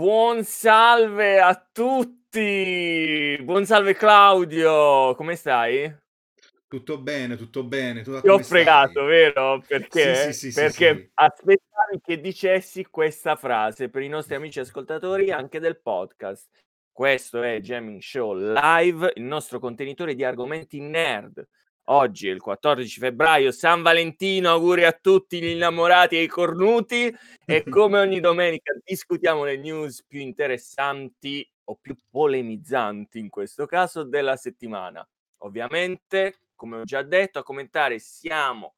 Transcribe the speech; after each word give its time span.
Buon 0.00 0.44
salve 0.44 1.40
a 1.40 1.54
tutti! 1.54 3.38
Buon 3.42 3.66
salve 3.66 3.92
Claudio, 3.92 5.14
come 5.14 5.36
stai? 5.36 5.94
Tutto 6.66 6.96
bene, 6.96 7.36
tutto 7.36 7.64
bene. 7.64 8.00
Tu 8.00 8.12
Ti 8.12 8.16
ho 8.26 8.30
come 8.30 8.42
stai? 8.42 8.62
fregato, 8.62 9.04
vero? 9.04 9.62
Perché? 9.68 10.14
sì, 10.14 10.32
sì, 10.32 10.52
sì, 10.52 10.58
Perché 10.58 11.10
aspettavi 11.12 12.00
che 12.02 12.18
dicessi 12.18 12.86
questa 12.86 13.36
frase 13.36 13.90
per 13.90 14.00
i 14.00 14.08
nostri 14.08 14.36
amici 14.36 14.58
ascoltatori 14.58 15.32
anche 15.32 15.60
del 15.60 15.78
podcast. 15.78 16.48
Questo 16.90 17.42
è 17.42 17.60
Jamming 17.60 18.00
Show 18.00 18.34
Live, 18.34 19.12
il 19.16 19.24
nostro 19.24 19.58
contenitore 19.58 20.14
di 20.14 20.24
argomenti 20.24 20.80
nerd. 20.80 21.46
Oggi 21.92 22.28
è 22.28 22.32
il 22.32 22.40
14 22.40 23.00
febbraio, 23.00 23.50
San 23.50 23.82
Valentino, 23.82 24.50
auguri 24.50 24.84
a 24.84 24.92
tutti 24.92 25.40
gli 25.40 25.48
innamorati 25.48 26.16
e 26.16 26.22
i 26.22 26.28
cornuti 26.28 27.12
e 27.44 27.64
come 27.68 27.98
ogni 27.98 28.20
domenica 28.20 28.72
discutiamo 28.84 29.42
le 29.42 29.56
news 29.56 30.04
più 30.06 30.20
interessanti 30.20 31.44
o 31.64 31.76
più 31.80 31.96
polemizzanti 32.08 33.18
in 33.18 33.28
questo 33.28 33.66
caso 33.66 34.04
della 34.04 34.36
settimana. 34.36 35.04
Ovviamente, 35.38 36.42
come 36.54 36.78
ho 36.78 36.84
già 36.84 37.02
detto, 37.02 37.40
a 37.40 37.42
commentare 37.42 37.98
siamo 37.98 38.76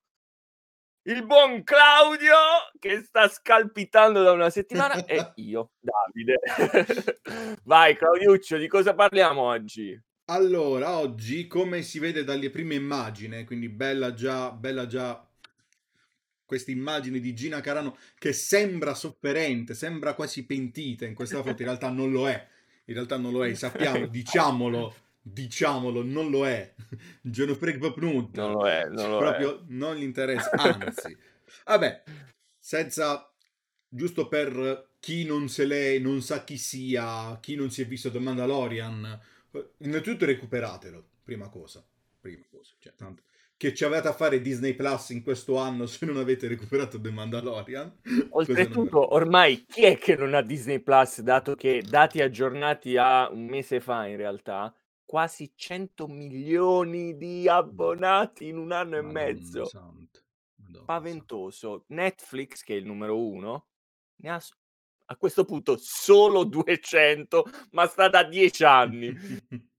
il 1.02 1.26
buon 1.26 1.64
Claudio 1.64 2.34
che 2.78 3.02
sta 3.02 3.28
scalpitando 3.28 4.22
da 4.22 4.32
una 4.32 4.48
settimana 4.48 5.04
e 5.04 5.32
io, 5.36 5.72
Davide. 5.78 6.38
Vai 7.64 7.94
Claudiuccio, 7.94 8.56
di 8.56 8.68
cosa 8.68 8.94
parliamo 8.94 9.42
oggi? 9.42 10.00
Allora, 10.26 10.98
oggi, 10.98 11.46
come 11.46 11.82
si 11.82 11.98
vede 11.98 12.24
dalle 12.24 12.50
prime 12.50 12.74
immagini, 12.74 13.44
quindi 13.44 13.68
bella 13.68 14.14
già, 14.14 14.50
bella 14.50 14.86
già 14.86 15.26
questa 16.44 16.70
immagine 16.70 17.18
di 17.18 17.34
Gina 17.34 17.60
Carano 17.60 17.96
che 18.18 18.32
sembra 18.32 18.94
sofferente, 18.94 19.74
sembra 19.74 20.14
quasi 20.14 20.44
pentita 20.44 21.06
in 21.06 21.14
questa 21.14 21.38
foto, 21.42 21.62
in 21.62 21.68
realtà 21.68 21.88
non 21.90 22.10
lo 22.12 22.28
è. 22.28 22.48
In 22.86 22.94
realtà 22.94 23.16
non 23.16 23.32
lo 23.32 23.44
è, 23.44 23.54
sappiamo, 23.54 24.06
diciamolo, 24.08 24.94
diciamolo, 25.20 26.02
non 26.02 26.30
lo 26.30 26.46
è. 26.46 26.74
Pas 27.78 27.94
nulla. 27.96 28.28
Non 28.32 28.52
lo 28.52 28.68
è, 28.68 28.84
non 28.88 29.10
lo 29.10 29.18
Proprio 29.18 29.60
è. 29.60 29.62
non 29.68 29.96
gli 29.96 30.02
interessa, 30.02 30.50
anzi. 30.56 31.16
Vabbè, 31.64 32.02
senza 32.58 33.32
giusto 33.88 34.28
per 34.28 34.90
chi 35.00 35.24
non 35.24 35.48
se 35.48 35.64
l'è, 35.64 35.98
non 35.98 36.22
sa 36.22 36.44
chi 36.44 36.56
sia, 36.58 37.38
chi 37.40 37.54
non 37.54 37.70
si 37.70 37.82
è 37.82 37.86
visto 37.86 38.10
The 38.10 38.18
Mandalorian, 38.18 39.20
innanzitutto 39.78 40.24
recuperatelo, 40.24 41.04
prima 41.22 41.48
cosa, 41.48 41.84
prima 42.20 42.44
cosa, 42.50 42.74
cioè, 42.78 42.94
tanto 42.94 43.22
che 43.62 43.74
ci 43.74 43.84
avete 43.84 44.08
a 44.08 44.12
fare 44.12 44.40
Disney 44.40 44.74
Plus 44.74 45.10
in 45.10 45.22
questo 45.22 45.56
anno 45.56 45.86
se 45.86 46.04
non 46.04 46.16
avete 46.16 46.48
recuperato 46.48 47.00
The 47.00 47.12
Mandalorian. 47.12 48.00
Oltretutto, 48.30 49.14
ormai 49.14 49.64
chi 49.66 49.84
è 49.84 49.98
che 49.98 50.16
non 50.16 50.34
ha 50.34 50.42
Disney 50.42 50.80
Plus, 50.80 51.20
dato 51.20 51.54
che 51.54 51.80
dati 51.80 52.20
aggiornati 52.20 52.96
a 52.96 53.30
un 53.30 53.44
mese 53.44 53.80
fa 53.80 54.08
in 54.08 54.16
realtà, 54.16 54.74
quasi 55.04 55.52
100 55.54 56.08
milioni 56.08 57.16
di 57.16 57.46
abbonati 57.48 58.48
in 58.48 58.56
un 58.56 58.72
anno 58.72 59.00
Madonna 59.00 59.20
e 59.20 59.32
mezzo. 59.32 59.70
Madonna 59.72 60.08
Spaventoso. 60.82 61.84
Netflix, 61.88 62.62
che 62.62 62.74
è 62.74 62.78
il 62.78 62.86
numero 62.86 63.16
uno, 63.16 63.66
ne 64.16 64.30
ha 64.30 64.40
a 65.12 65.16
questo 65.16 65.44
punto 65.44 65.76
solo 65.78 66.44
200, 66.44 67.44
ma 67.72 67.86
sta 67.86 68.08
da 68.08 68.24
10 68.24 68.64
anni. 68.64 69.12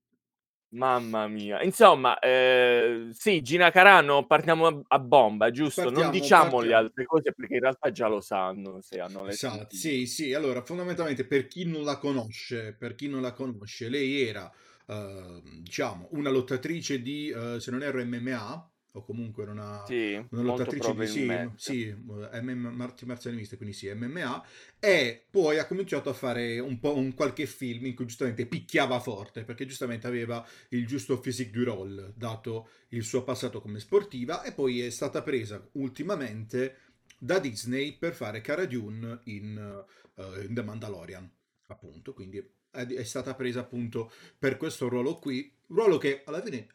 Mamma 0.74 1.28
mia. 1.28 1.62
Insomma, 1.62 2.18
ehm, 2.20 3.12
sì, 3.12 3.42
Gina 3.44 3.70
Carano 3.70 4.26
partiamo 4.26 4.66
a 4.68 4.82
a 4.88 5.00
bomba, 5.00 5.52
giusto? 5.52 5.90
Non 5.92 6.10
Partiamo, 6.10 6.12
diciamo 6.12 6.62
le 6.62 6.74
partiamo. 6.74 6.78
altre 6.78 7.06
cose 7.06 7.32
perché 7.34 7.54
in 7.56 7.60
realtà 7.62 7.92
già 7.92 8.08
lo 8.08 8.22
sanno 8.22 8.82
se 8.82 9.00
hanno 9.00 9.28
il 9.28 9.30
Esatto, 9.30 9.76
sì, 9.76 10.06
sì, 10.06 10.34
allora 10.34 10.64
fondamentalmente 10.64 11.26
per 11.26 11.48
chi 11.48 11.66
non 11.66 11.84
la 11.84 11.98
conosce, 11.98 12.74
per 12.76 12.96
chi 12.96 13.08
non 13.08 13.22
la 13.22 13.32
conosce, 13.32 13.88
lei 13.90 14.22
era, 14.28 14.52
eh, 14.88 15.42
diciamo, 15.62 16.10
una 16.12 16.30
lottatrice 16.30 17.02
di, 17.02 17.30
eh, 17.30 17.60
se 17.60 17.72
non 17.72 17.84
erro, 17.84 18.04
MMA, 18.04 18.73
o 18.96 19.04
comunque 19.04 19.44
era 19.44 19.52
una, 19.52 19.84
Sì, 19.86 20.14
una 20.30 20.42
lottatrice 20.42 20.94
di, 20.94 21.08
sì, 21.08 21.50
sì, 21.56 21.88
eh, 21.88 22.42
MM, 22.42 22.80
arti 22.82 23.06
marziali 23.06 23.36
miste, 23.36 23.58
quindi 23.58 23.74
sì, 23.76 23.92
MMA, 23.92 24.46
e 24.80 25.26
poi 25.30 25.58
ha 25.58 25.66
cominciato 25.66 26.10
a 26.10 26.14
fare 26.14 26.60
un 26.60 26.80
po' 26.80 26.96
un 26.96 27.14
qualche 27.16 27.48
film 27.48 27.86
in 27.88 27.96
cui 27.96 28.06
giustamente 28.06 28.46
picchiava 28.46 29.00
forte, 29.00 29.44
perché 29.44 29.66
giustamente 29.66 30.06
aveva 30.06 30.46
il 30.70 30.86
giusto 30.86 31.20
physique 31.20 31.52
du 31.52 31.64
role, 31.64 32.14
dato 32.16 32.70
il 32.90 33.04
suo 33.04 33.24
passato 33.24 33.62
come 33.62 33.80
sportiva, 33.80 34.44
e 34.44 34.52
poi 34.52 34.82
è 34.82 34.90
stata 34.92 35.24
presa 35.24 35.68
ultimamente 35.74 36.78
da 37.18 37.40
Disney 37.40 37.98
per 37.98 38.14
fare 38.14 38.42
Cara 38.42 38.66
Dune 38.66 39.22
in, 39.26 39.86
uh, 40.16 40.42
in 40.42 40.54
The 40.54 40.62
Mandalorian, 40.62 41.32
appunto, 41.68 42.14
quindi 42.14 42.48
è, 42.74 43.04
stata 43.04 43.36
presa 43.36 43.62
appunto 43.62 44.12
per 44.38 44.58
questo 44.58 44.90
ruolo 44.90 45.16
qui, 45.20 45.52
ruolo 45.68 45.98
che 45.98 46.24
alla 46.26 46.42
fine 46.42 46.68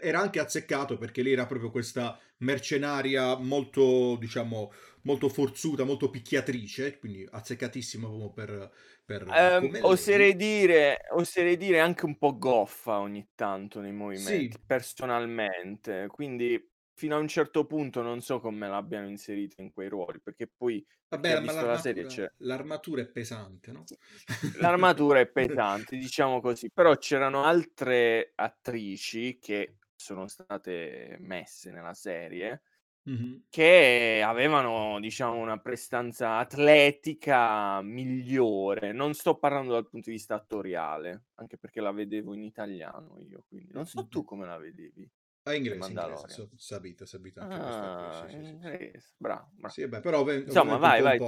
era 0.00 0.20
anche 0.20 0.40
azzeccato 0.40 0.96
perché 0.96 1.22
lei 1.22 1.32
era 1.32 1.46
proprio 1.46 1.70
questa 1.70 2.18
mercenaria 2.38 3.36
molto, 3.36 4.16
diciamo, 4.18 4.72
molto 5.02 5.28
forzuta, 5.28 5.84
molto 5.84 6.10
picchiatrice, 6.10 6.98
quindi 6.98 7.26
azzeccatissima 7.30 8.08
proprio 8.08 8.32
per... 8.32 8.72
per 9.04 9.26
um, 9.26 9.78
oserei, 9.82 10.34
dire, 10.34 10.98
oserei 11.10 11.56
dire 11.56 11.80
anche 11.80 12.06
un 12.06 12.16
po' 12.16 12.38
goffa 12.38 12.98
ogni 12.98 13.28
tanto 13.34 13.80
nei 13.80 13.92
movimenti, 13.92 14.52
sì. 14.52 14.60
personalmente, 14.64 16.06
quindi 16.08 16.71
fino 16.94 17.16
a 17.16 17.18
un 17.18 17.28
certo 17.28 17.64
punto 17.64 18.02
non 18.02 18.20
so 18.20 18.40
come 18.40 18.68
l'abbiano 18.68 19.08
inserito 19.08 19.60
in 19.60 19.72
quei 19.72 19.88
ruoli, 19.88 20.20
perché 20.20 20.46
poi 20.46 20.84
Vabbè, 21.08 21.40
ma 21.40 21.52
l'armatura, 21.52 22.32
l'armatura, 22.38 23.02
è 23.02 23.06
pesante, 23.06 23.72
no? 23.72 23.84
L'armatura 24.60 25.20
è 25.20 25.26
pesante, 25.26 25.96
diciamo 25.96 26.40
così, 26.40 26.70
però 26.70 26.96
c'erano 26.96 27.44
altre 27.44 28.32
attrici 28.34 29.38
che 29.38 29.76
sono 29.94 30.26
state 30.26 31.16
messe 31.20 31.70
nella 31.70 31.94
serie 31.94 32.62
mm-hmm. 33.08 33.34
che 33.48 34.22
avevano, 34.24 34.98
diciamo, 35.00 35.38
una 35.38 35.58
prestanza 35.58 36.38
atletica 36.38 37.80
migliore. 37.82 38.92
Non 38.92 39.14
sto 39.14 39.36
parlando 39.36 39.72
dal 39.72 39.88
punto 39.88 40.10
di 40.10 40.16
vista 40.16 40.34
attoriale, 40.34 41.24
anche 41.34 41.58
perché 41.58 41.80
la 41.80 41.92
vedevo 41.92 42.34
in 42.34 42.42
italiano 42.42 43.18
io, 43.20 43.44
quindi 43.48 43.72
non 43.72 43.86
so 43.86 44.06
tu 44.08 44.24
come 44.24 44.46
la 44.46 44.58
vedevi. 44.58 45.08
Ah, 45.44 45.54
inglese, 45.54 45.90
inglese, 45.90 46.28
so, 46.28 46.50
sabita, 46.56 47.04
sabita 47.04 47.40
anche 47.40 47.54
ah, 47.56 48.26
sì, 48.28 48.36
sì, 48.36 49.00
sì. 49.00 49.08
bravo, 49.16 49.48
bravo. 49.56 49.74
Sì, 49.74 49.88
beh, 49.88 50.00
però 50.00 50.30
Insomma, 50.30 50.76
vai, 50.76 51.02
vai, 51.02 51.18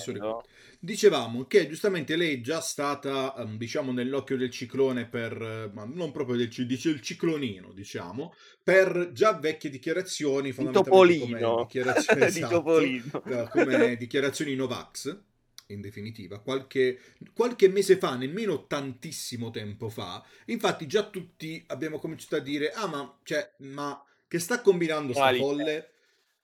so 0.00 0.42
Dicevamo 0.78 1.44
che 1.44 1.68
giustamente 1.68 2.16
lei 2.16 2.36
è 2.36 2.40
già 2.40 2.62
stata, 2.62 3.34
um, 3.36 3.58
diciamo, 3.58 3.92
nell'occhio 3.92 4.38
del 4.38 4.48
ciclone 4.48 5.06
per, 5.06 5.70
ma 5.74 5.84
non 5.84 6.10
proprio 6.10 6.36
del 6.36 6.48
dice 6.48 6.88
il 6.88 7.02
ciclonino, 7.02 7.72
diciamo, 7.74 8.32
per 8.62 9.10
già 9.12 9.34
vecchie 9.34 9.68
dichiarazioni, 9.68 10.52
fondamentalmente 10.52 11.18
come 11.18 11.56
dichiarazioni, 11.58 12.24
esatto, 12.24 12.80
di 12.80 13.02
come 13.50 13.96
dichiarazioni 13.96 14.54
Novax 14.54 15.28
in 15.72 15.80
definitiva, 15.80 16.40
qualche, 16.40 16.98
qualche, 17.32 17.68
mese 17.68 17.96
fa, 17.96 18.16
nemmeno 18.16 18.66
tantissimo 18.66 19.50
tempo 19.50 19.88
fa, 19.88 20.24
infatti 20.46 20.86
già 20.86 21.08
tutti 21.08 21.62
abbiamo 21.68 21.98
cominciato 21.98 22.36
a 22.36 22.40
dire, 22.40 22.70
ah 22.72 22.86
ma, 22.86 23.18
cioè, 23.22 23.52
ma 23.58 24.02
che 24.26 24.38
sta 24.38 24.60
combinando 24.60 25.12
sta 25.12 25.34
folle? 25.34 25.90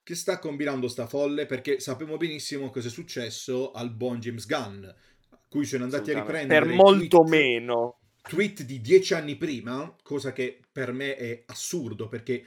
Che 0.03 0.15
sta 0.15 0.39
combinando 0.39 0.89
sta 0.89 1.07
folle? 1.07 1.47
Perché 1.47 1.81
sappiamo 1.81 2.17
benissimo 2.17 2.71
cosa 2.71 2.89
è 2.89 2.91
successo 2.91 3.73
al 3.73 3.91
buon 3.91 4.19
James 4.19 4.47
Gunn, 4.47 4.87
cui 5.49 5.65
sono 5.65 5.85
andati 5.85 6.11
a 6.11 6.21
riprendere... 6.21 6.67
Per 6.67 6.75
molto 6.75 7.19
tweet, 7.19 7.29
meno. 7.29 7.99
Tweet 8.23 8.63
di 8.63 8.81
dieci 8.81 9.15
anni 9.15 9.37
prima, 9.37 9.95
cosa 10.03 10.33
che 10.33 10.61
per 10.71 10.93
me 10.93 11.17
è 11.17 11.45
assurdo, 11.47 12.09
perché 12.09 12.45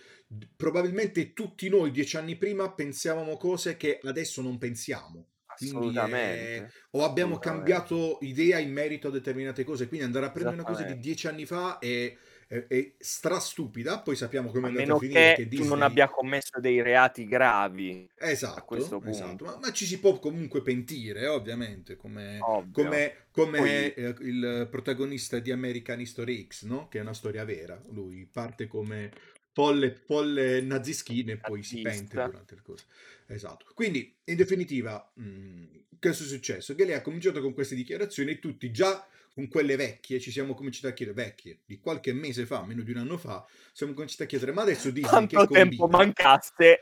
probabilmente 0.56 1.34
tutti 1.34 1.70
noi 1.70 1.92
dieci 1.92 2.18
anni 2.18 2.36
prima 2.36 2.72
pensavamo 2.72 3.38
cose 3.38 3.78
che 3.78 4.00
adesso 4.04 4.42
non 4.42 4.58
pensiamo. 4.58 5.26
Assolutamente. 5.66 6.56
Eh, 6.56 6.70
o 6.92 7.04
abbiamo 7.04 7.38
cambiato 7.38 8.18
idea 8.22 8.60
in 8.60 8.72
merito 8.72 9.08
a 9.08 9.12
determinate 9.12 9.64
cose. 9.64 9.88
Quindi 9.88 10.06
andare 10.06 10.26
a 10.26 10.32
prendere 10.32 10.56
una 10.56 10.66
cosa 10.66 10.84
di 10.84 10.98
dieci 11.00 11.28
anni 11.28 11.46
fa 11.46 11.80
è, 11.80 12.16
è, 12.48 12.66
è 12.68 12.92
strastupida. 12.98 14.00
Poi 14.00 14.16
sappiamo 14.16 14.50
come 14.50 14.68
è 14.68 14.70
andata 14.70 14.94
a 14.94 14.98
finire. 15.00 15.34
Che, 15.36 15.44
che 15.44 15.48
Disney... 15.48 15.68
tu 15.68 15.74
non 15.74 15.84
abbia 15.84 16.10
commesso 16.10 16.60
dei 16.60 16.82
reati 16.82 17.26
gravi. 17.26 18.10
Esatto. 18.18 18.60
A 18.60 18.64
questo 18.64 19.00
punto. 19.00 19.10
esatto. 19.10 19.46
Ma, 19.46 19.58
ma, 19.62 19.72
ci 19.72 19.86
si 19.86 20.00
può 20.00 20.18
comunque 20.20 20.62
pentire, 20.62 21.28
ovviamente. 21.28 21.96
Come, 21.96 22.40
come, 22.72 23.26
come 23.32 23.58
Poi... 23.58 23.70
eh, 23.70 24.16
il 24.22 24.68
protagonista 24.70 25.40
di 25.40 25.52
American 25.52 26.00
History 26.00 26.48
X, 26.48 26.64
no? 26.64 26.88
che 26.88 27.00
è 27.00 27.02
una 27.02 27.14
storia 27.14 27.44
vera. 27.44 27.82
Lui 27.90 28.28
parte 28.32 28.68
come 28.68 29.12
folle, 29.60 29.92
folle 29.92 30.62
nazischine 30.62 31.34
e 31.34 31.38
poi 31.38 31.64
si 31.64 31.82
pente 31.82 32.16
durante 32.16 32.54
il 32.54 32.62
corso. 32.62 32.86
Esatto. 33.28 33.66
Quindi, 33.74 34.16
in 34.24 34.38
definitiva, 34.38 35.12
mh, 35.16 35.64
cosa 36.00 36.24
è 36.24 36.28
successo? 36.28 36.74
Che 36.76 36.86
lei 36.86 36.94
ha 36.96 37.02
cominciato 37.02 37.42
con 37.42 37.54
queste 37.54 37.76
dichiarazioni 37.76 38.32
e 38.32 38.40
tutti 38.40 38.72
già 38.72 39.06
con 39.34 39.50
quelle 39.50 39.76
vecchie 39.76 40.22
ci 40.22 40.32
siamo 40.32 40.54
cominciati 40.54 40.88
a 40.88 40.94
chiedere, 40.94 41.26
vecchie, 41.26 41.60
di 41.66 41.78
qualche 41.78 42.14
mese 42.14 42.46
fa, 42.46 42.64
meno 42.66 42.84
di 42.84 42.92
un 42.92 43.00
anno 43.00 43.18
fa, 43.18 43.46
siamo 43.74 43.92
cominciati 43.94 44.24
a 44.24 44.26
chiedere, 44.28 44.54
ma 44.54 44.62
adesso 44.62 44.92
Disney 44.92 45.10
Quanto 45.10 45.46
che 45.46 45.54
tempo 45.54 45.88
combina? 45.88 46.04
mancasse 46.04 46.80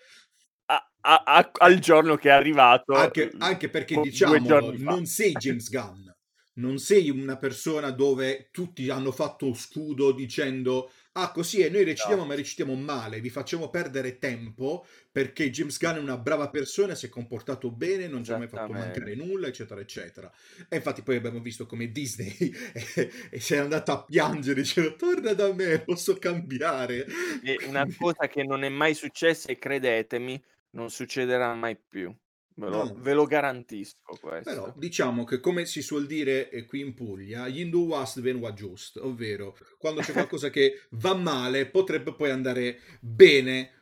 a, 0.66 0.92
a, 1.02 1.24
a, 1.26 1.52
al 1.54 1.80
giorno 1.80 2.16
che 2.16 2.30
è 2.30 2.34
arrivato? 2.34 2.94
Anche, 2.94 3.32
anche 3.40 3.70
perché, 3.70 4.00
diciamo, 4.00 4.38
non 4.78 5.08
sei 5.08 5.32
James 5.32 5.70
Gunn. 5.72 6.06
non 6.54 6.78
sei 6.78 7.10
una 7.10 7.38
persona 7.38 7.90
dove 7.92 8.50
tutti 8.52 8.90
hanno 8.90 9.12
fatto 9.12 9.54
scudo 9.54 10.12
dicendo 10.12 10.92
ah 11.20 11.32
così 11.32 11.60
e 11.60 11.70
noi 11.70 11.84
recitiamo 11.84 12.22
no. 12.22 12.28
ma 12.28 12.36
recitiamo 12.36 12.76
male, 12.76 13.20
vi 13.20 13.30
facciamo 13.30 13.70
perdere 13.70 14.20
tempo 14.20 14.86
perché 15.12 15.50
James 15.50 15.80
Gunn 15.80 15.96
è 15.96 16.00
una 16.00 16.18
brava 16.18 16.50
persona, 16.50 16.94
si 16.94 17.08
è 17.08 17.10
comportato 17.10 17.72
bene, 17.72 18.08
non 18.08 18.24
ci 18.24 18.32
ha 18.32 18.38
mai 18.38 18.48
fatto 18.48 18.72
mancare 18.72 19.16
nulla, 19.16 19.48
eccetera, 19.48 19.82
eccetera. 19.82 20.32
E 20.70 20.76
infatti 20.76 21.02
poi 21.02 21.16
abbiamo 21.16 21.40
visto 21.40 21.66
come 21.66 21.92
Disney 21.92 22.36
e 23.32 23.40
si 23.40 23.56
è 23.56 23.58
andata 23.58 23.94
a 23.94 24.04
piangere 24.04 24.62
dicendo 24.62 24.96
torna 24.96 25.34
da 25.34 25.52
me, 25.52 25.80
posso 25.80 26.18
cambiare. 26.20 27.08
E 27.42 27.58
una 27.68 27.88
cosa 27.98 28.28
che 28.28 28.44
non 28.44 28.64
è 28.64 28.70
mai 28.70 28.94
successa 28.94 29.50
e 29.50 29.58
credetemi, 29.58 30.40
non 30.72 30.92
succederà 30.92 31.52
mai 31.56 31.76
più. 31.76 32.16
Ve 32.60 32.70
lo, 32.70 32.84
no. 32.86 32.96
ve 32.98 33.14
lo 33.14 33.26
garantisco 33.26 34.18
questo. 34.20 34.50
Però 34.50 34.74
diciamo 34.76 35.24
che 35.26 35.40
come 35.40 35.66
si 35.66 35.84
suol 35.84 36.08
dire 36.08 36.50
eh, 36.50 36.66
qui 36.66 36.80
in 36.80 36.96
Puglia, 36.96 37.48
gli 37.48 37.60
Hindu 37.60 37.86
was 37.86 38.20
ven 38.20 38.38
wa 38.38 38.52
just, 38.52 38.98
ovvero 38.98 39.56
quando 39.78 40.02
c'è 40.02 40.12
qualcosa 40.12 40.50
che 40.50 40.88
va 40.92 41.14
male 41.14 41.68
potrebbe 41.68 42.16
poi 42.16 42.32
andare 42.32 42.80
bene. 43.00 43.74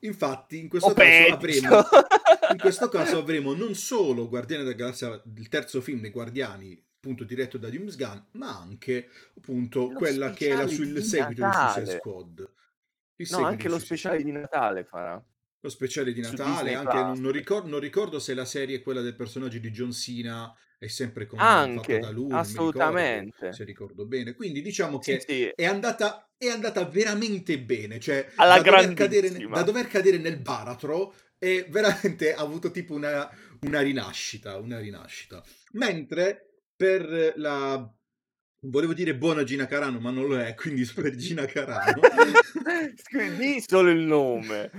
Infatti 0.00 0.58
in 0.58 0.68
questo, 0.68 0.94
caso 0.94 1.34
avremo, 1.34 1.76
in 2.52 2.58
questo 2.58 2.88
caso 2.90 3.18
avremo 3.18 3.52
non 3.54 3.74
solo 3.74 4.28
Guardiani 4.28 4.64
della 4.64 4.76
Galassia, 4.76 5.22
il 5.36 5.48
terzo 5.48 5.82
film 5.82 6.00
dei 6.00 6.10
Guardiani, 6.10 6.82
appunto 6.96 7.24
diretto 7.24 7.58
da 7.58 7.68
James 7.68 7.96
Gunn, 7.96 8.18
ma 8.32 8.58
anche 8.58 9.10
appunto 9.36 9.90
lo 9.90 9.92
quella 9.92 10.30
che 10.30 10.48
è 10.48 10.56
la 10.56 10.66
sul 10.66 11.02
seguito 11.02 11.44
di 11.44 11.52
Suicide 11.52 11.98
Squad. 11.98 12.52
Il 13.16 13.28
no, 13.30 13.44
anche 13.44 13.68
lo 13.68 13.78
speciale 13.78 14.22
di 14.22 14.32
Natale 14.32 14.84
farà 14.84 15.22
lo 15.62 15.68
speciale 15.68 16.12
di 16.12 16.20
Natale, 16.20 16.74
anche 16.74 16.96
non, 16.96 17.20
non, 17.20 17.30
ricordo, 17.30 17.68
non, 17.68 17.78
ricordo, 17.78 18.18
se 18.18 18.34
la 18.34 18.44
serie 18.44 18.78
è 18.78 18.82
quella 18.82 19.00
del 19.00 19.14
personaggio 19.14 19.58
di 19.58 19.70
John 19.70 19.92
Cena 19.92 20.52
è 20.76 20.88
sempre 20.88 21.26
con, 21.26 21.38
anche, 21.38 22.00
da 22.00 22.10
lui, 22.10 22.32
assolutamente. 22.32 23.36
Ricordo, 23.36 23.54
se 23.54 23.64
ricordo 23.64 24.04
bene. 24.04 24.34
Quindi 24.34 24.60
diciamo 24.60 24.98
che 24.98 25.20
sì, 25.20 25.26
sì. 25.32 25.52
È, 25.54 25.64
andata, 25.64 26.28
è 26.36 26.48
andata 26.48 26.84
veramente 26.84 27.60
bene, 27.60 28.00
cioè 28.00 28.28
Alla 28.34 28.60
da 28.60 28.62
dover, 28.62 28.94
cadere, 28.94 29.30
da 29.30 29.62
dover 29.62 29.86
cadere 29.86 30.18
nel 30.18 30.40
baratro 30.40 31.14
e 31.38 31.64
veramente 31.70 32.34
ha 32.34 32.40
avuto 32.40 32.72
tipo 32.72 32.94
una, 32.94 33.30
una 33.60 33.80
rinascita, 33.80 34.56
una 34.56 34.80
rinascita. 34.80 35.40
Mentre 35.74 36.56
per 36.74 37.34
la 37.36 37.88
Volevo 38.64 38.94
dire 38.94 39.16
buona 39.16 39.42
Gina 39.42 39.66
Carano, 39.66 39.98
ma 39.98 40.12
non 40.12 40.28
lo 40.28 40.38
è, 40.38 40.54
quindi 40.54 40.84
per 40.84 41.14
Gina 41.16 41.46
Carano. 41.46 42.00
Di 43.36 43.60
solo 43.66 43.90
il 43.90 43.98
nome. 43.98 44.70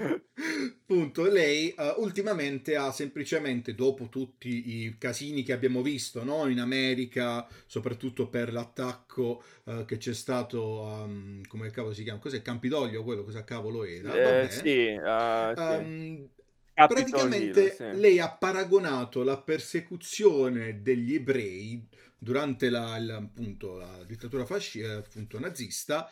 Punto, 0.86 1.30
lei 1.30 1.74
uh, 1.78 2.02
ultimamente 2.02 2.78
ha 2.78 2.94
semplicemente, 2.94 3.76
dopo 3.76 4.08
tutti 4.08 4.84
i 4.86 4.96
casini 4.98 5.44
che 5.44 5.52
abbiamo 5.52 5.82
visto 5.82 6.24
no? 6.24 6.48
in 6.48 6.62
America, 6.62 7.46
soprattutto 7.66 8.30
per 8.30 8.54
l'attacco 8.54 9.44
uh, 9.66 9.84
che 9.84 9.98
c'è 9.98 10.14
stato, 10.14 10.80
um, 10.84 11.42
come 11.46 11.70
cavolo 11.70 11.94
si 11.94 12.04
chiama? 12.04 12.20
Cos'è? 12.20 12.42
Campidoglio 12.42 13.04
quello? 13.04 13.26
Cosa 13.26 13.44
cavolo 13.44 13.84
era? 13.84 14.44
Eh, 14.44 14.50
sì, 14.50 14.96
uh, 14.96 15.62
um, 15.62 16.30
praticamente 16.74 17.74
sì. 17.74 18.00
lei 18.00 18.20
ha 18.20 18.32
paragonato 18.32 19.24
la 19.24 19.42
persecuzione 19.42 20.82
degli 20.82 21.16
ebrei 21.16 21.86
durante 22.24 22.70
la, 22.70 22.98
la, 23.00 23.18
appunto, 23.18 23.76
la 23.76 24.04
dittatura 24.06 24.46
fascista, 24.46 24.88
eh, 24.88 24.94
appunto, 24.94 25.40
nazista 25.40 26.10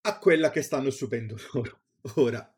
a 0.00 0.18
quella 0.18 0.50
che 0.50 0.62
stanno 0.62 0.90
subendo 0.90 1.38
loro 1.52 1.80
ora. 2.16 2.52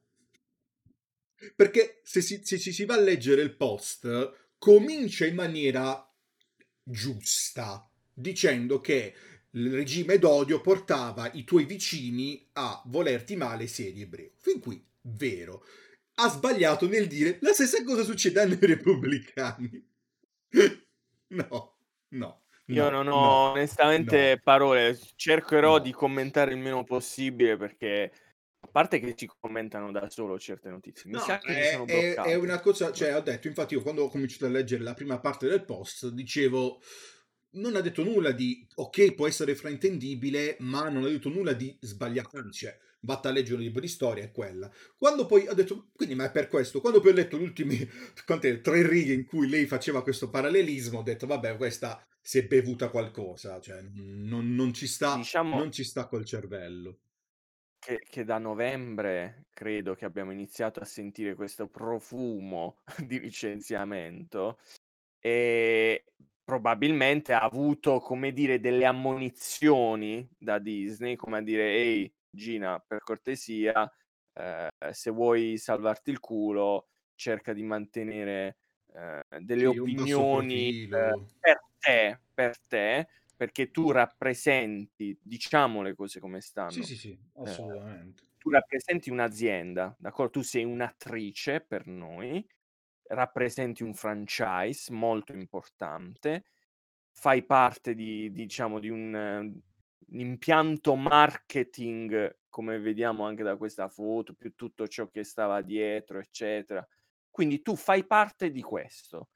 Perché 1.55 2.01
se 2.03 2.23
si, 2.23 2.41
se 2.43 2.59
si 2.59 2.85
va 2.85 2.95
a 2.95 3.01
leggere 3.01 3.43
il 3.43 3.55
post, 3.55 4.53
comincia 4.59 5.27
in 5.27 5.35
maniera 5.35 6.07
giusta, 6.83 7.89
dicendo 8.13 8.81
che 8.81 9.15
il 9.51 9.71
regime 9.71 10.19
d'odio 10.19 10.61
portava 10.61 11.31
i 11.33 11.45
tuoi 11.45 11.65
vicini 11.65 12.49
a 12.53 12.83
volerti 12.87 13.37
male 13.37 13.67
se 13.67 13.89
eri 13.89 14.03
ebreo. 14.03 14.33
Fin 14.37 14.59
qui, 14.61 14.83
vero. 15.03 15.65
Ha 16.15 16.29
sbagliato 16.29 16.89
nel 16.89 17.07
dire 17.07 17.39
la 17.41 17.53
stessa 17.53 17.83
cosa 17.85 18.05
succede 18.05 18.41
ai 18.41 18.59
repubblicani. 18.59 19.89
no, 21.29 21.77
no. 22.09 22.43
Io 22.71 22.91
no, 22.91 23.03
non 23.03 23.09
ho 23.09 23.21
no, 23.21 23.51
onestamente 23.51 24.35
no. 24.35 24.41
parole, 24.43 24.99
cercherò 25.17 25.79
di 25.79 25.93
commentare 25.93 26.53
il 26.53 26.59
meno 26.59 26.85
possibile 26.85 27.57
perché 27.57 28.13
a 28.61 28.69
parte 28.71 29.01
che 29.01 29.15
ci 29.15 29.29
commentano 29.41 29.91
da 29.91 30.09
solo 30.11 30.39
certe 30.39 30.69
notizie, 30.69 31.11
mi 31.11 31.19
sa 31.19 31.39
che 31.39 31.71
è, 31.71 31.73
sono 31.73 31.87
è, 31.87 32.15
è 32.15 32.35
una 32.35 32.61
cosa, 32.61 32.93
cioè 32.93 33.17
ho 33.17 33.21
detto, 33.21 33.49
infatti 33.49 33.75
io 33.75 33.83
quando 33.83 34.05
ho 34.05 34.09
cominciato 34.09 34.47
a 34.47 34.51
leggere 34.51 34.83
la 34.83 34.95
prima 34.95 35.19
parte 35.19 35.49
del 35.49 35.65
post 35.65 36.09
dicevo 36.09 36.81
non 37.53 37.75
ha 37.75 37.81
detto 37.81 38.05
nulla 38.05 38.31
di 38.31 38.65
ok, 38.75 39.15
può 39.15 39.27
essere 39.27 39.55
fraintendibile, 39.55 40.57
ma 40.61 40.89
non 40.89 41.05
ha 41.05 41.09
detto 41.09 41.29
nulla 41.29 41.53
di 41.53 41.77
sbagliato, 41.81 42.49
cioè 42.51 42.77
vatta 43.01 43.31
a 43.31 43.33
leggere 43.33 43.57
un 43.57 43.63
libro 43.63 43.81
di 43.81 43.89
storia, 43.89 44.25
è 44.25 44.31
quella. 44.31 44.71
Quando 44.97 45.27
poi 45.27 45.49
ho 45.49 45.55
detto, 45.55 45.89
quindi 45.95 46.15
ma 46.15 46.27
è 46.27 46.31
per 46.31 46.49
questo, 46.49 46.81
quando 46.81 47.01
poi 47.01 47.11
ho 47.13 47.15
letto 47.15 47.37
le 47.37 47.45
ultime 47.45 47.89
tre 48.63 48.87
righe 48.87 49.13
in 49.13 49.25
cui 49.25 49.49
lei 49.49 49.67
faceva 49.67 50.03
questo 50.03 50.31
parallelismo, 50.31 50.99
ho 50.99 51.03
detto 51.03 51.27
vabbè, 51.27 51.57
questa 51.57 52.05
si 52.31 52.39
è 52.39 52.47
bevuta 52.47 52.91
qualcosa, 52.91 53.61
cioè 53.61 53.83
non, 53.83 54.55
non 54.55 54.73
ci 54.73 54.87
sta, 54.87 55.17
diciamo 55.17 55.57
non 55.57 55.73
ci 55.73 55.83
sta 55.83 56.07
col 56.07 56.25
cervello. 56.25 57.01
Che, 57.77 58.05
che, 58.09 58.23
da 58.23 58.39
novembre 58.39 59.47
credo 59.51 59.97
che 59.97 60.05
abbiamo 60.05 60.31
iniziato 60.31 60.79
a 60.79 60.85
sentire 60.85 61.35
questo 61.35 61.67
profumo 61.67 62.83
di 63.05 63.19
licenziamento 63.19 64.61
e 65.19 66.05
probabilmente 66.45 67.33
ha 67.33 67.41
avuto, 67.41 67.99
come 67.99 68.33
dire, 68.33 68.61
delle 68.61 68.85
ammonizioni 68.85 70.25
da 70.39 70.61
Disney, 70.61 71.17
come 71.17 71.39
a 71.39 71.43
dire, 71.43 71.73
ehi 71.73 72.15
Gina, 72.31 72.79
per 72.79 73.01
cortesia, 73.01 73.93
eh, 74.35 74.69
se 74.93 75.11
vuoi 75.11 75.59
salvarti 75.59 76.11
il 76.11 76.21
culo, 76.21 76.91
cerca 77.17 77.53
di 77.53 77.65
mantenere 77.65 78.59
eh, 78.95 79.23
delle 79.41 79.67
opinioni 79.67 80.69
eh, 80.71 81.13
per 81.39 81.59
te, 81.79 82.21
per 82.33 82.59
te, 82.67 83.09
perché 83.37 83.71
tu 83.71 83.91
rappresenti, 83.91 85.19
diciamo 85.23 85.83
le 85.83 85.95
cose 85.95 86.21
come 86.21 86.41
stanno. 86.41 86.83
Sì, 86.83 86.85
sì, 86.85 86.97
sì, 86.97 87.11
eh, 87.11 87.19
assolutamente. 87.43 88.25
Tu 88.39 88.51
rappresenti 88.51 89.11
un'azienda, 89.11 89.95
d'accordo? 89.99 90.33
Tu 90.33 90.43
sei 90.43 90.65
un'attrice 90.65 91.61
per 91.61 91.87
noi, 91.87 92.47
rappresenti 93.09 93.83
un 93.83 93.95
franchise 93.95 94.93
molto 94.93 95.33
importante, 95.33 96.45
fai 97.13 97.45
parte 97.45 97.95
di, 97.95 98.31
diciamo, 98.33 98.79
di 98.81 98.89
un 98.89 99.53
uh, 99.53 100.17
impianto 100.19 100.97
marketing, 100.97 102.39
come 102.49 102.79
vediamo 102.79 103.25
anche 103.27 103.43
da 103.43 103.57
questa 103.57 103.89
foto, 103.89 104.35
più 104.35 104.55
tutto 104.55 104.89
ciò 104.89 105.09
che 105.11 105.23
stava 105.25 105.61
dietro, 105.63 106.19
eccetera. 106.19 106.87
Quindi 107.31 107.63
tu 107.63 107.77
fai 107.77 108.07
parte 108.07 108.51
di 108.51 108.63
questo. 108.63 109.29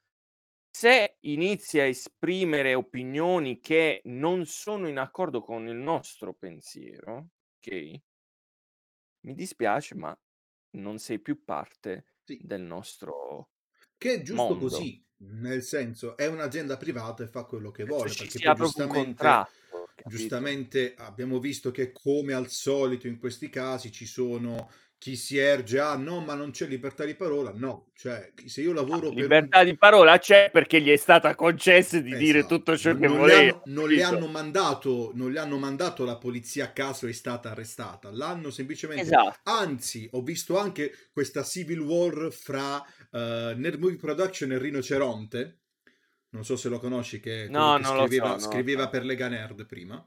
Se 0.70 1.18
inizi 1.20 1.78
a 1.78 1.84
esprimere 1.84 2.74
opinioni 2.74 3.60
che 3.60 4.00
non 4.04 4.44
sono 4.44 4.88
in 4.88 4.98
accordo 4.98 5.40
con 5.40 5.68
il 5.68 5.76
nostro 5.76 6.34
pensiero, 6.34 7.28
ok? 7.58 8.00
Mi 9.20 9.34
dispiace, 9.34 9.94
ma 9.94 10.18
non 10.70 10.98
sei 10.98 11.20
più 11.20 11.44
parte 11.44 12.16
sì. 12.24 12.40
del 12.42 12.62
nostro 12.62 13.50
che 13.96 14.14
è 14.14 14.22
giusto 14.22 14.42
mondo. 14.42 14.58
così, 14.58 15.02
nel 15.18 15.62
senso 15.62 16.16
è 16.16 16.26
un'azienda 16.26 16.76
privata 16.76 17.22
e 17.22 17.28
fa 17.28 17.44
quello 17.44 17.70
che 17.70 17.84
vuole. 17.84 18.10
Cioè, 18.10 18.26
perché 18.26 18.54
giustamente, 18.54 19.46
giustamente 20.04 20.94
abbiamo 20.96 21.38
visto 21.38 21.70
che 21.70 21.92
come 21.92 22.34
al 22.34 22.48
solito 22.48 23.06
in 23.06 23.18
questi 23.18 23.48
casi 23.48 23.92
ci 23.92 24.06
sono 24.06 24.70
chi 25.04 25.16
si 25.16 25.37
erge, 25.37 25.80
ah 25.80 25.96
no, 25.96 26.20
ma 26.20 26.32
non 26.32 26.50
c'è 26.50 26.66
libertà 26.66 27.04
di 27.04 27.14
parola, 27.14 27.52
no, 27.54 27.90
cioè 27.94 28.32
se 28.46 28.62
io 28.62 28.73
lavoro 28.73 29.08
ah, 29.08 29.12
per... 29.12 29.20
Libertà 29.20 29.62
di 29.62 29.76
parola 29.76 30.16
c'è 30.16 30.49
perché 30.50 30.80
gli 30.80 30.88
è 30.88 30.96
stata 30.96 31.34
concessa 31.34 31.99
di 31.99 32.08
esatto. 32.08 32.25
dire 32.25 32.46
tutto 32.46 32.75
ciò 32.75 32.96
che 32.96 33.06
non 33.06 33.18
voleva. 33.18 33.61
non, 33.66 33.90
gli 33.90 34.00
hanno 34.00 34.28
mandato, 34.28 35.11
non 35.12 35.30
gli 35.30 35.37
hanno 35.37 35.58
mandato 35.58 36.06
la 36.06 36.16
polizia 36.16 36.64
a 36.64 36.73
caso 36.73 37.06
è 37.06 37.12
stata 37.12 37.50
arrestata, 37.50 38.11
l'hanno 38.11 38.49
semplicemente... 38.49 39.02
Esatto. 39.02 39.40
Anzi, 39.42 40.08
ho 40.12 40.23
visto 40.23 40.56
anche 40.56 40.90
questa 41.12 41.42
civil 41.42 41.80
war 41.80 42.32
fra 42.32 42.76
uh, 42.76 43.18
Nerd 43.56 43.78
Movie 43.78 43.99
Production 43.99 44.52
e 44.52 44.58
Rinoceronte, 44.58 45.58
non 46.30 46.46
so 46.46 46.56
se 46.56 46.70
lo 46.70 46.78
conosci, 46.78 47.20
che, 47.20 47.46
no, 47.50 47.76
che 47.76 47.84
scriveva, 47.84 48.38
so, 48.38 48.49
scriveva 48.49 48.84
no. 48.84 48.88
per 48.88 49.04
Lega 49.04 49.28
Nerd 49.28 49.66
prima 49.66 50.02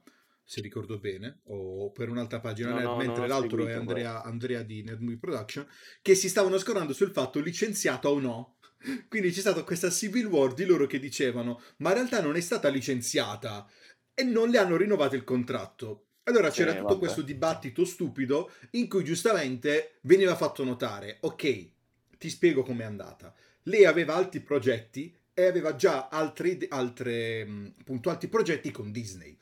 se 0.49 0.61
ricordo 0.61 0.97
bene, 0.97 1.41
o 1.47 1.91
per 1.91 2.07
un'altra 2.07 2.39
pagina 2.39 2.69
no, 2.69 2.79
no, 2.79 2.95
mentre 2.95 3.27
l'altro 3.27 3.67
è 3.67 3.73
Andrea, 3.73 4.23
Andrea, 4.23 4.63
di 4.63 4.81
Nerd 4.81 5.01
Movie 5.01 5.17
Production, 5.17 5.67
che 6.01 6.15
si 6.15 6.29
stavano 6.29 6.57
scorando 6.57 6.93
sul 6.93 7.11
fatto 7.11 7.41
licenziato 7.41 8.07
o 8.07 8.17
no. 8.17 8.55
Quindi 9.09 9.31
c'è 9.31 9.41
stata 9.41 9.63
questa 9.63 9.89
civil 9.89 10.27
war 10.27 10.53
di 10.53 10.63
loro 10.63 10.87
che 10.87 10.99
dicevano, 10.99 11.61
ma 11.79 11.89
in 11.89 11.95
realtà 11.95 12.21
non 12.21 12.37
è 12.37 12.39
stata 12.39 12.69
licenziata 12.69 13.69
e 14.13 14.23
non 14.23 14.47
le 14.47 14.57
hanno 14.57 14.77
rinnovato 14.77 15.15
il 15.15 15.25
contratto. 15.25 16.05
Allora 16.23 16.49
c'era 16.49 16.71
tutto 16.71 16.85
vabbè. 16.85 16.99
questo 16.99 17.23
dibattito 17.23 17.83
stupido 17.83 18.49
in 18.71 18.87
cui 18.87 19.03
giustamente 19.03 19.97
veniva 20.03 20.37
fatto 20.37 20.63
notare, 20.63 21.17
ok, 21.21 21.69
ti 22.17 22.29
spiego 22.29 22.63
com'è 22.63 22.85
andata. 22.85 23.35
Lei 23.63 23.83
aveva 23.83 24.15
altri 24.15 24.39
progetti 24.39 25.13
e 25.33 25.45
aveva 25.45 25.75
già 25.75 26.07
altri, 26.07 26.57
altre, 26.69 27.73
appunto, 27.79 28.09
altri 28.09 28.29
progetti 28.29 28.71
con 28.71 28.93
Disney. 28.93 29.37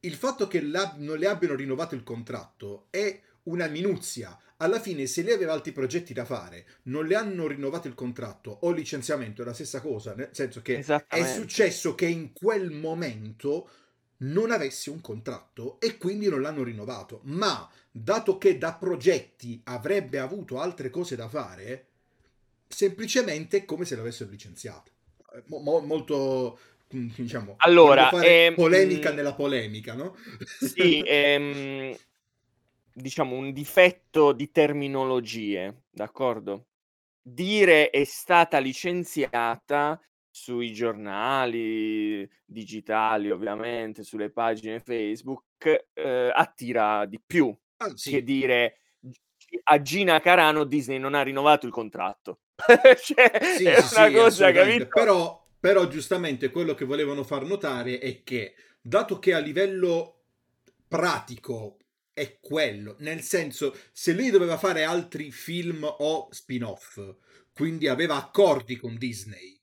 Il 0.00 0.14
fatto 0.14 0.48
che 0.48 0.60
non 0.60 1.18
le 1.18 1.26
abbiano 1.26 1.54
rinnovato 1.54 1.94
il 1.94 2.02
contratto 2.02 2.86
è 2.90 3.20
una 3.44 3.66
minuzia. 3.66 4.38
Alla 4.56 4.80
fine, 4.80 5.06
se 5.06 5.22
lei 5.22 5.34
aveva 5.34 5.52
altri 5.52 5.72
progetti 5.72 6.12
da 6.12 6.24
fare, 6.24 6.66
non 6.84 7.06
le 7.06 7.14
hanno 7.14 7.46
rinnovato 7.46 7.88
il 7.88 7.94
contratto 7.94 8.58
o 8.62 8.70
licenziamento, 8.72 9.42
è 9.42 9.44
la 9.44 9.54
stessa 9.54 9.80
cosa. 9.80 10.14
Nel 10.14 10.30
senso 10.32 10.62
che 10.62 10.84
è 11.06 11.24
successo 11.24 11.94
che 11.94 12.06
in 12.06 12.32
quel 12.32 12.70
momento 12.70 13.68
non 14.18 14.50
avesse 14.50 14.90
un 14.90 15.00
contratto 15.00 15.78
e 15.80 15.96
quindi 15.96 16.28
non 16.28 16.42
l'hanno 16.42 16.62
rinnovato. 16.62 17.20
Ma 17.24 17.70
dato 17.90 18.38
che 18.38 18.58
da 18.58 18.74
progetti 18.74 19.60
avrebbe 19.64 20.18
avuto 20.18 20.60
altre 20.60 20.90
cose 20.90 21.16
da 21.16 21.28
fare, 21.28 21.86
semplicemente 22.68 23.58
è 23.58 23.64
come 23.64 23.84
se 23.84 23.96
l'avessero 23.96 24.30
licenziato. 24.30 24.90
Mo- 25.46 25.80
molto 25.80 26.58
diciamo 27.16 27.54
allora 27.58 28.10
ehm, 28.10 28.54
polemica 28.54 29.12
nella 29.12 29.34
polemica 29.34 29.94
no? 29.94 30.16
sì 30.58 31.02
ehm, 31.06 31.96
diciamo 32.92 33.36
un 33.36 33.52
difetto 33.52 34.32
di 34.32 34.50
terminologie 34.50 35.82
d'accordo 35.90 36.66
dire 37.22 37.90
è 37.90 38.04
stata 38.04 38.58
licenziata 38.58 40.00
sui 40.28 40.72
giornali 40.72 42.28
digitali 42.44 43.30
ovviamente 43.30 44.02
sulle 44.02 44.30
pagine 44.30 44.80
facebook 44.80 45.86
eh, 45.92 46.30
attira 46.32 47.04
di 47.06 47.20
più 47.24 47.54
ah, 47.78 47.92
sì. 47.94 48.10
che 48.10 48.22
dire 48.22 48.74
a 49.64 49.82
Gina 49.82 50.20
Carano 50.20 50.64
Disney 50.64 50.98
non 50.98 51.14
ha 51.14 51.22
rinnovato 51.22 51.66
il 51.66 51.72
contratto 51.72 52.40
cioè, 53.02 53.38
sì, 53.56 53.64
è 53.64 53.80
sì, 53.80 53.94
una 53.98 54.10
cosa, 54.10 54.52
capito? 54.52 54.88
Però, 54.88 55.39
però 55.60 55.86
giustamente 55.88 56.50
quello 56.50 56.74
che 56.74 56.86
volevano 56.86 57.22
far 57.22 57.44
notare 57.44 57.98
è 57.98 58.22
che, 58.24 58.54
dato 58.80 59.18
che 59.18 59.34
a 59.34 59.38
livello 59.38 60.22
pratico 60.88 61.76
è 62.12 62.38
quello, 62.40 62.96
nel 63.00 63.20
senso, 63.20 63.76
se 63.92 64.14
lei 64.14 64.30
doveva 64.30 64.56
fare 64.56 64.84
altri 64.84 65.30
film 65.30 65.84
o 65.84 66.28
spin-off, 66.30 66.98
quindi 67.52 67.88
aveva 67.88 68.16
accordi 68.16 68.76
con 68.76 68.96
Disney, 68.96 69.60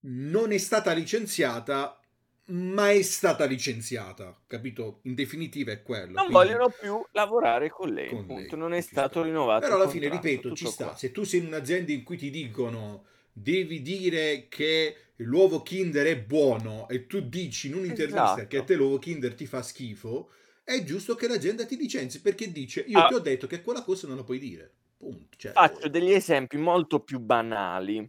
non 0.00 0.52
è 0.52 0.58
stata 0.58 0.92
licenziata, 0.92 1.98
ma 2.46 2.90
è 2.90 3.02
stata 3.02 3.44
licenziata, 3.44 4.38
capito? 4.46 5.00
In 5.04 5.14
definitiva 5.14 5.72
è 5.72 5.82
quello. 5.82 6.12
Non 6.12 6.26
quindi... 6.26 6.32
vogliono 6.32 6.68
più 6.68 7.06
lavorare 7.12 7.70
con 7.70 7.88
lei, 7.88 8.10
con 8.10 8.26
lei 8.26 8.48
non 8.52 8.74
è 8.74 8.80
stato 8.80 9.20
sta. 9.20 9.22
rinnovato. 9.22 9.60
Però 9.60 9.76
alla 9.76 9.88
fine, 9.88 10.08
ripeto, 10.08 10.54
ci 10.54 10.66
sta. 10.66 10.86
Qua. 10.86 10.96
Se 10.96 11.10
tu 11.10 11.24
sei 11.24 11.40
in 11.40 11.46
un'azienda 11.46 11.92
in 11.92 12.02
cui 12.02 12.16
ti 12.16 12.30
dicono 12.30 13.06
devi 13.32 13.80
dire 13.80 14.46
che 14.48 14.96
l'uovo 15.16 15.62
Kinder 15.62 16.06
è 16.06 16.18
buono 16.18 16.88
e 16.88 17.06
tu 17.06 17.20
dici 17.20 17.68
in 17.68 17.74
un'intervista 17.74 18.34
esatto. 18.34 18.46
che 18.46 18.58
a 18.58 18.62
te 18.62 18.74
l'uovo 18.74 18.98
Kinder 18.98 19.34
ti 19.34 19.46
fa 19.46 19.62
schifo, 19.62 20.30
è 20.64 20.82
giusto 20.84 21.14
che 21.14 21.28
l'azienda 21.28 21.64
ti 21.64 21.76
licenzi 21.76 22.20
perché 22.20 22.52
dice 22.52 22.84
io 22.86 22.98
ah. 22.98 23.08
ti 23.08 23.14
ho 23.14 23.18
detto 23.18 23.46
che 23.46 23.62
quella 23.62 23.82
cosa 23.82 24.06
non 24.06 24.16
la 24.16 24.24
puoi 24.24 24.38
dire. 24.38 24.72
Punto. 24.96 25.36
Cioè, 25.36 25.52
Faccio 25.52 25.88
degli 25.88 26.12
esempi 26.12 26.56
molto 26.56 27.00
più 27.00 27.18
banali. 27.18 28.08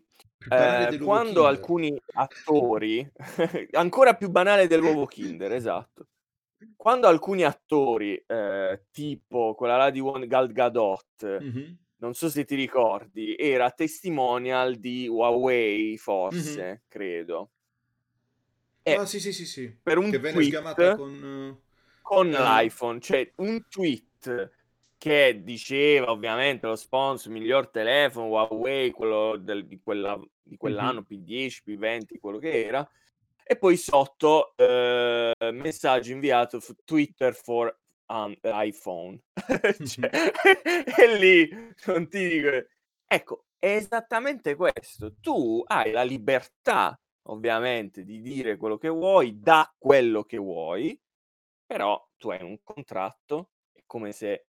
Eh, 0.50 1.00
quando 1.00 1.48
alcuni 1.48 1.98
attori, 2.14 3.10
ancora 3.72 4.14
più 4.14 4.30
banale 4.30 4.68
dell'uovo 4.68 5.06
Kinder, 5.06 5.54
esatto. 5.54 6.08
Quando 6.76 7.08
alcuni 7.08 7.44
attori, 7.44 8.22
eh, 8.28 8.86
tipo 8.92 9.56
quella 9.56 9.78
là 9.78 9.90
di 9.90 10.02
Gal 10.28 10.52
Gadot, 10.52 11.26
mm-hmm. 11.26 11.74
Non 12.04 12.14
so 12.14 12.30
se 12.30 12.44
ti 12.44 12.56
ricordi, 12.56 13.34
era 13.38 13.72
testimonial 13.72 14.76
di 14.76 15.08
Huawei, 15.08 15.98
forse, 15.98 16.62
mm-hmm. 16.62 16.76
credo. 16.90 17.52
E 18.84 18.96
ah, 18.96 19.06
sì, 19.06 19.22
sì, 19.22 19.32
sì, 19.32 19.46
sì. 19.46 19.74
Per 19.82 19.98
un 19.98 20.12
che 20.12 20.20
tweet 20.20 20.96
con, 20.98 21.24
uh... 21.24 21.62
con 22.02 22.28
uh... 22.28 22.32
l'iPhone, 22.32 23.00
cioè 23.00 23.32
un 23.38 23.64
tweet 23.70 24.52
che 24.98 25.42
diceva 25.44 26.12
ovviamente 26.12 26.68
lo 26.68 26.76
sponsor 26.76 27.32
miglior 27.32 27.70
telefono 27.70 28.28
Huawei, 28.28 28.92
quello 28.92 29.38
del, 29.38 29.66
di, 29.66 29.80
quella, 29.82 30.20
di 30.42 30.58
quell'anno, 30.58 31.06
mm-hmm. 31.10 31.24
P10, 31.24 31.58
P20, 31.66 32.20
quello 32.20 32.38
che 32.38 32.66
era, 32.66 32.86
e 33.46 33.56
poi 33.56 33.78
sotto 33.78 34.54
eh, 34.58 35.34
messaggio 35.54 36.12
inviato 36.12 36.60
su 36.60 36.76
Twitter 36.84 37.34
for 37.34 37.74
um, 38.14 38.36
iPhone. 38.44 39.20
cioè, 39.86 40.10
e 40.98 41.18
lì 41.18 41.50
non 41.86 42.08
ti 42.08 42.28
dico... 42.28 42.50
Ecco, 43.06 43.46
è 43.60 43.76
esattamente 43.76 44.56
questo. 44.56 45.16
Tu 45.20 45.64
hai 45.66 45.92
la 45.92 46.04
libertà, 46.04 47.00
ovviamente, 47.28 48.04
di 48.04 48.22
dire 48.22 48.58
quello 48.58 48.78
che 48.78 48.90
vuoi, 48.90 49.40
da 49.40 49.72
quello 49.78 50.24
che 50.24 50.38
vuoi, 50.38 51.00
però 51.66 52.02
tu 52.18 52.30
hai 52.30 52.42
un 52.42 52.58
contratto, 52.64 53.52
è 53.72 53.84
come 53.86 54.12
se 54.12 54.48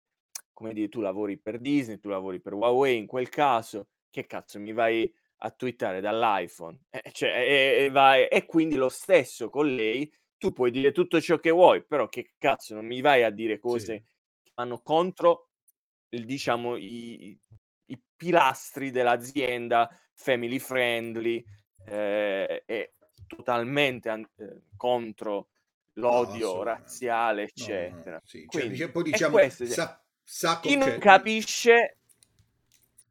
come 0.61 0.73
dire, 0.73 0.89
tu 0.89 1.01
lavori 1.01 1.39
per 1.39 1.59
Disney, 1.59 1.99
tu 1.99 2.09
lavori 2.09 2.39
per 2.39 2.53
Huawei 2.53 2.95
in 2.95 3.07
quel 3.07 3.29
caso, 3.29 3.87
che 4.11 4.27
cazzo 4.27 4.59
mi 4.59 4.73
vai 4.73 5.11
a 5.37 5.49
twittare 5.49 6.01
dall'iPhone? 6.01 6.79
Eh, 6.91 7.11
cioè, 7.11 7.29
e, 7.29 7.85
e, 7.85 7.89
vai, 7.89 8.27
e 8.27 8.45
quindi 8.45 8.75
lo 8.75 8.89
stesso 8.89 9.49
con 9.49 9.73
lei, 9.73 10.11
tu 10.41 10.51
puoi 10.53 10.71
dire 10.71 10.91
tutto 10.91 11.21
ciò 11.21 11.37
che 11.37 11.51
vuoi, 11.51 11.85
però 11.85 12.09
che 12.09 12.31
cazzo 12.39 12.73
non 12.73 12.87
mi 12.87 12.99
vai 12.99 13.21
a 13.21 13.29
dire 13.29 13.59
cose 13.59 13.85
sì. 13.85 13.91
che 13.91 14.03
vanno 14.55 14.81
contro, 14.81 15.49
diciamo, 16.09 16.77
i, 16.77 17.39
i 17.85 18.01
pilastri 18.15 18.89
dell'azienda 18.89 19.87
family 20.15 20.57
friendly 20.57 21.45
eh, 21.85 22.63
e 22.65 22.93
totalmente 23.27 24.09
an- 24.09 24.27
eh, 24.37 24.61
contro 24.75 25.49
l'odio 25.93 26.55
no, 26.55 26.63
razziale, 26.63 27.43
eccetera. 27.43 28.09
No, 28.09 28.11
no, 28.13 28.21
sì. 28.23 28.47
cioè, 28.49 28.61
Quindi, 28.61 28.89
poi 28.89 29.03
diciamo, 29.03 29.33
questo, 29.33 29.67
sa- 29.67 30.03
sa 30.23 30.59
chi 30.59 30.75
non 30.75 30.97
capisce 30.97 31.97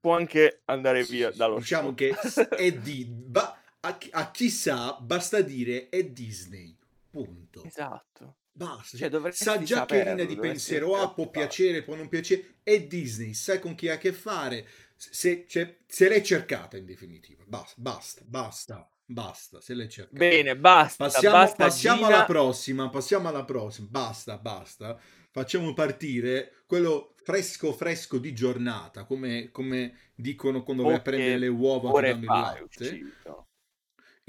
può 0.00 0.16
anche 0.16 0.62
andare 0.64 1.04
via 1.04 1.30
dallo 1.30 1.58
diciamo 1.58 1.94
show. 1.94 1.94
che 1.94 2.12
è 2.56 2.72
di 2.74 3.04
ba- 3.04 3.56
a, 3.82 3.98
a, 4.10 4.30
chi 4.32 4.50
sa 4.50 4.98
basta 5.00 5.40
dire 5.42 5.88
è 5.90 6.02
Disney 6.02 6.76
punto 7.10 7.64
esatto 7.64 8.36
basta 8.52 8.96
cioè, 8.96 9.32
sa 9.32 9.62
già 9.62 9.86
che 9.86 10.04
linea 10.04 10.24
di 10.24 10.36
pensiero 10.36 10.96
ha 10.96 11.12
può 11.12 11.28
piacere 11.28 11.82
può 11.82 11.94
non 11.94 12.08
piacere 12.08 12.58
è 12.62 12.82
Disney 12.82 13.34
sai 13.34 13.58
con 13.58 13.74
chi 13.74 13.88
ha 13.88 13.94
a 13.94 13.98
che 13.98 14.12
fare 14.12 14.66
se, 14.96 15.46
cioè, 15.48 15.78
se 15.86 16.08
l'è 16.08 16.20
cercata 16.20 16.76
in 16.76 16.84
definitiva 16.84 17.44
basta 17.46 17.74
basta 17.76 18.22
basta 18.24 18.90
Basta, 19.10 19.60
se 19.60 19.74
l'è 19.74 19.88
cercata. 19.88 20.16
Bene, 20.16 20.56
basta. 20.56 21.06
Passiamo, 21.06 21.36
basta, 21.36 21.64
passiamo 21.64 22.06
alla 22.06 22.24
prossima. 22.24 22.88
Passiamo 22.90 23.26
alla 23.26 23.44
prossima. 23.44 23.88
Basta, 23.90 24.38
basta 24.38 25.00
facciamo 25.30 25.72
partire 25.72 26.52
quello 26.66 27.14
fresco 27.22 27.72
fresco 27.72 28.18
di 28.18 28.34
giornata, 28.34 29.04
come, 29.04 29.50
come 29.50 30.10
dicono 30.14 30.62
quando 30.62 30.84
vai 30.84 30.94
a 30.94 31.00
prendere 31.00 31.38
le 31.38 31.48
uova 31.48 32.00
danno 32.00 32.18
il 32.18 32.24
latte. 32.24 33.00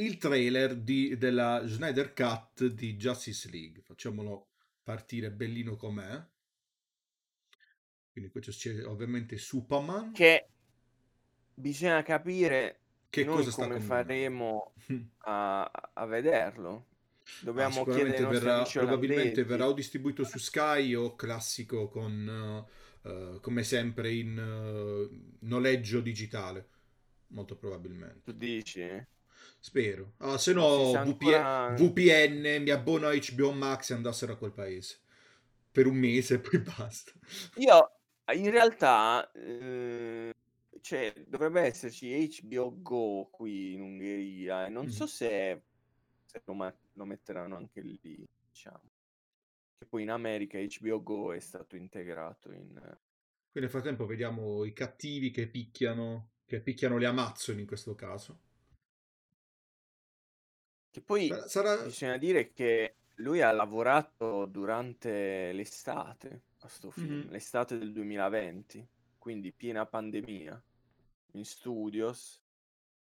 Il 0.01 0.17
trailer 0.17 0.75
di, 0.75 1.15
della 1.15 1.61
Snyder 1.63 2.13
Cut 2.13 2.65
di 2.65 2.95
Justice 2.95 3.47
League. 3.51 3.83
Facciamolo 3.83 4.47
partire 4.81 5.29
bellino 5.29 5.75
com'è. 5.75 6.27
Quindi 8.11 8.31
questo 8.31 8.49
c'è 8.49 8.83
ovviamente 8.83 9.37
Superman. 9.37 10.11
Che 10.11 10.47
bisogna 11.53 12.01
capire 12.01 12.79
che 13.11 13.25
cosa 13.25 13.51
come 13.51 13.79
faremo 13.79 14.73
a, 15.25 15.69
a 15.93 16.05
vederlo. 16.07 16.87
Dobbiamo 17.41 17.81
ah, 17.81 17.93
chiedere 17.93 18.25
verrà, 18.25 18.63
probabilmente 18.63 19.43
verrà 19.43 19.67
o 19.67 19.73
distribuito 19.73 20.23
su 20.23 20.39
Sky 20.39 20.95
o 20.95 21.15
classico 21.15 21.87
con 21.89 22.65
uh, 23.03 23.39
come 23.39 23.63
sempre 23.63 24.11
in 24.13 24.35
uh, 24.35 25.45
noleggio 25.45 26.01
digitale. 26.01 26.69
Molto 27.27 27.55
probabilmente. 27.55 28.23
Tu 28.23 28.33
dici? 28.33 29.07
Spero. 29.63 30.13
Ah, 30.17 30.39
se 30.39 30.53
no, 30.53 30.91
VPN, 30.91 31.75
VPN, 31.75 32.63
mi 32.63 32.71
abbono 32.71 33.07
a 33.07 33.13
HBO 33.13 33.51
Max 33.51 33.91
e 33.91 33.93
andassero 33.93 34.33
a 34.33 34.35
quel 34.35 34.51
paese 34.51 35.01
per 35.71 35.85
un 35.85 35.95
mese 35.95 36.35
e 36.35 36.39
poi 36.39 36.59
basta. 36.65 37.11
Io 37.57 37.91
in 38.33 38.49
realtà 38.49 39.31
eh, 39.33 40.33
cioè, 40.81 41.13
dovrebbe 41.27 41.61
esserci 41.61 42.27
HBO 42.41 42.81
Go 42.81 43.29
qui 43.31 43.73
in 43.73 43.81
Ungheria 43.81 44.65
e 44.65 44.69
non 44.69 44.85
mm. 44.85 44.89
so 44.89 45.05
se, 45.05 45.61
se 46.25 46.41
lo, 46.43 46.73
lo 46.93 47.05
metteranno 47.05 47.55
anche 47.55 47.81
lì, 47.81 48.27
diciamo. 48.49 48.89
Che 49.77 49.85
poi 49.85 50.01
in 50.01 50.09
America 50.09 50.57
HBO 50.59 51.03
Go 51.03 51.33
è 51.33 51.39
stato 51.39 51.75
integrato 51.75 52.51
in... 52.51 52.67
Quindi 52.73 53.69
nel 53.69 53.69
frattempo 53.69 54.05
vediamo 54.05 54.63
i 54.63 54.73
cattivi 54.73 55.29
che 55.29 55.47
picchiano, 55.47 56.31
che 56.45 56.61
picchiano 56.61 56.97
le 56.97 57.05
Amazzoni 57.05 57.61
in 57.61 57.67
questo 57.67 57.93
caso. 57.95 58.39
Che 60.91 61.01
poi 61.01 61.33
Sarà... 61.47 61.83
bisogna 61.83 62.17
dire 62.17 62.51
che 62.51 62.95
lui 63.15 63.41
ha 63.41 63.51
lavorato 63.51 64.45
durante 64.45 65.51
l'estate 65.53 66.41
a 66.59 66.67
sto 66.67 66.91
film, 66.91 67.19
mm-hmm. 67.19 67.29
l'estate 67.29 67.77
del 67.77 67.93
2020, 67.93 68.87
quindi 69.17 69.51
piena 69.51 69.85
pandemia, 69.85 70.61
in 71.31 71.45
studios, 71.45 72.41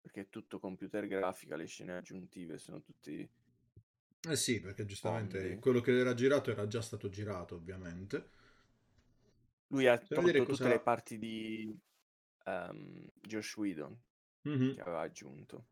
perché 0.02 0.22
è 0.22 0.30
tutto 0.30 0.60
computer 0.60 1.08
grafica, 1.08 1.56
le 1.56 1.68
scene 1.68 1.98
aggiuntive 1.98 2.58
sono 2.58 2.82
tutti 2.82 3.30
Eh 4.28 4.36
sì, 4.36 4.60
perché 4.60 4.86
giustamente 4.86 5.40
fondi. 5.40 5.60
quello 5.60 5.80
che 5.80 5.98
era 5.98 6.14
girato 6.14 6.50
era 6.50 6.66
già 6.68 6.82
stato 6.82 7.10
girato, 7.10 7.56
ovviamente. 7.56 8.32
Lui 9.68 9.86
ha 9.88 9.98
vedere 9.98 10.40
tolto 10.40 10.52
tutte 10.54 10.64
le 10.64 10.70
cosa... 10.72 10.80
parti 10.80 11.18
di 11.20 11.78
ehm, 12.46 13.08
Josh 13.22 13.56
Whedon 13.58 13.98
Mhm, 14.48 14.76
che 14.76 14.82
aveva 14.82 15.02
aggiunto 15.02 15.66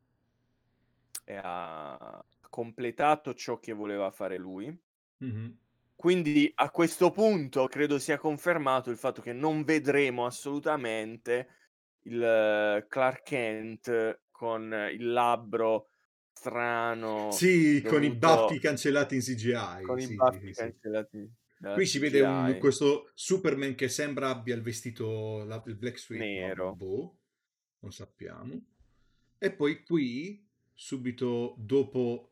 e 1.26 1.40
ha 1.44 2.26
completato 2.50 3.34
ciò 3.36 3.60
che 3.60 3.74
voleva 3.74 4.12
fare 4.12 4.38
lui. 4.38 4.74
mhm. 5.20 5.58
Quindi 5.96 6.52
a 6.56 6.70
questo 6.72 7.12
punto 7.12 7.68
credo 7.68 8.00
sia 8.00 8.18
confermato 8.18 8.90
il 8.92 8.98
fatto 8.98 9.22
che 9.22 9.32
non 9.34 9.64
vedremo 9.64 10.26
assolutamente 10.26 11.48
il 12.04 12.86
Clark 12.88 13.24
Kent 13.24 14.22
con 14.30 14.72
il 14.92 15.12
labbro 15.12 15.90
strano 16.34 17.48
Sì, 17.48 17.84
con 17.86 18.04
i 18.04 18.12
baffi 18.16 18.58
dovuto 18.58 18.60
cancellati 18.60 19.16
in 19.16 19.22
CGI. 19.22 19.82
con 19.82 20.00
i 20.00 20.08
Sì, 20.08 20.22
sì, 20.22 20.40
baffi 20.40 20.54
sì, 20.54 20.54
cancellati 20.54 21.32
Qui 21.72 21.86
si 21.88 22.00
vede 22.00 22.22
un- 22.22 22.58
questo 22.58 23.12
Superman 23.16 23.76
che 23.76 23.90
sembra 23.90 24.30
abbia 24.30 24.56
il 24.56 24.62
vestito, 24.62 25.44
la- 25.46 25.62
il 25.68 25.78
black 25.78 26.00
suit, 26.00 26.30
Nero. 26.32 26.70
boh, 26.70 27.20
non 27.80 27.92
sappiamo. 27.92 28.66
E 29.38 29.54
poi 29.56 29.84
qui, 29.84 30.45
subito 30.76 31.56
dopo, 31.58 32.30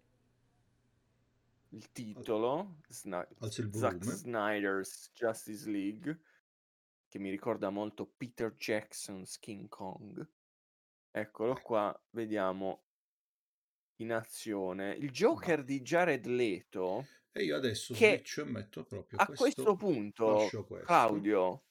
Il 1.71 1.91
titolo, 1.91 2.77
alza 3.39 3.61
il 3.61 3.73
Zack. 3.73 4.03
Snyder's 4.05 5.11
Justice 5.13 5.69
League, 5.69 6.21
che 7.07 7.19
mi 7.19 7.29
ricorda 7.29 7.69
molto 7.69 8.05
Peter 8.05 8.53
Jackson's 8.55 9.37
King 9.39 9.67
Kong. 9.67 10.25
Eccolo 11.11 11.55
qua, 11.61 11.99
vediamo 12.11 12.83
in 13.97 14.11
azione 14.11 14.93
il 14.93 15.09
Joker 15.09 15.63
di 15.63 15.81
Jared 15.81 16.25
Leto, 16.27 17.07
E 17.31 17.43
io 17.43 17.55
adesso 17.55 17.93
che 17.93 18.23
switch 18.23 18.37
e 18.39 18.43
metto 18.45 18.85
proprio 18.85 19.19
a 19.19 19.25
questo 19.25 19.35
questo, 19.35 19.75
punto, 19.75 20.35
questo. 20.65 20.65
Claudio, 20.79 21.65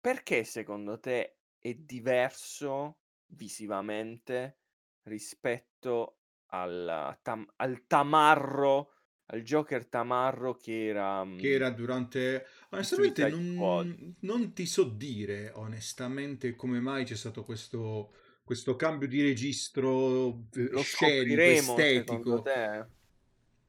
perché 0.00 0.44
secondo 0.44 1.00
te 1.00 1.38
è 1.58 1.74
diverso 1.74 3.00
visivamente 3.32 4.60
rispetto 5.04 6.18
al, 6.48 7.18
tam- 7.22 7.50
al 7.56 7.86
tamarro, 7.86 8.92
al 9.26 9.42
Joker 9.42 9.86
tamarro 9.86 10.54
che 10.56 10.86
era 10.86 11.24
Che 11.36 11.48
mm, 11.48 11.52
era 11.54 11.70
durante... 11.70 12.46
Onestamente 12.70 13.24
Suicide 13.24 13.30
Squad? 13.42 13.86
non, 13.86 14.16
non 14.20 14.52
ti 14.52 14.66
so 14.66 14.84
dire, 14.84 15.50
onestamente, 15.54 16.54
come 16.56 16.80
mai 16.80 17.04
c'è 17.04 17.16
stato 17.16 17.44
questo, 17.44 18.14
questo 18.44 18.76
cambio 18.76 19.08
di 19.08 19.22
registro 19.22 20.46
eh, 20.54 20.68
Lo 20.70 20.82
scenico, 20.82 21.54
scopriremo 21.54 21.88
secondo 21.88 22.40
estetico. 22.40 22.42
te? 22.42 22.86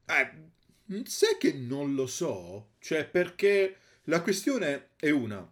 Eh, 0.06 1.04
sai 1.04 1.36
che 1.38 1.52
non 1.52 1.94
lo 1.94 2.06
so, 2.06 2.72
cioè 2.78 3.08
perché 3.08 3.76
la 4.04 4.22
questione 4.22 4.90
è 4.96 5.10
una. 5.10 5.50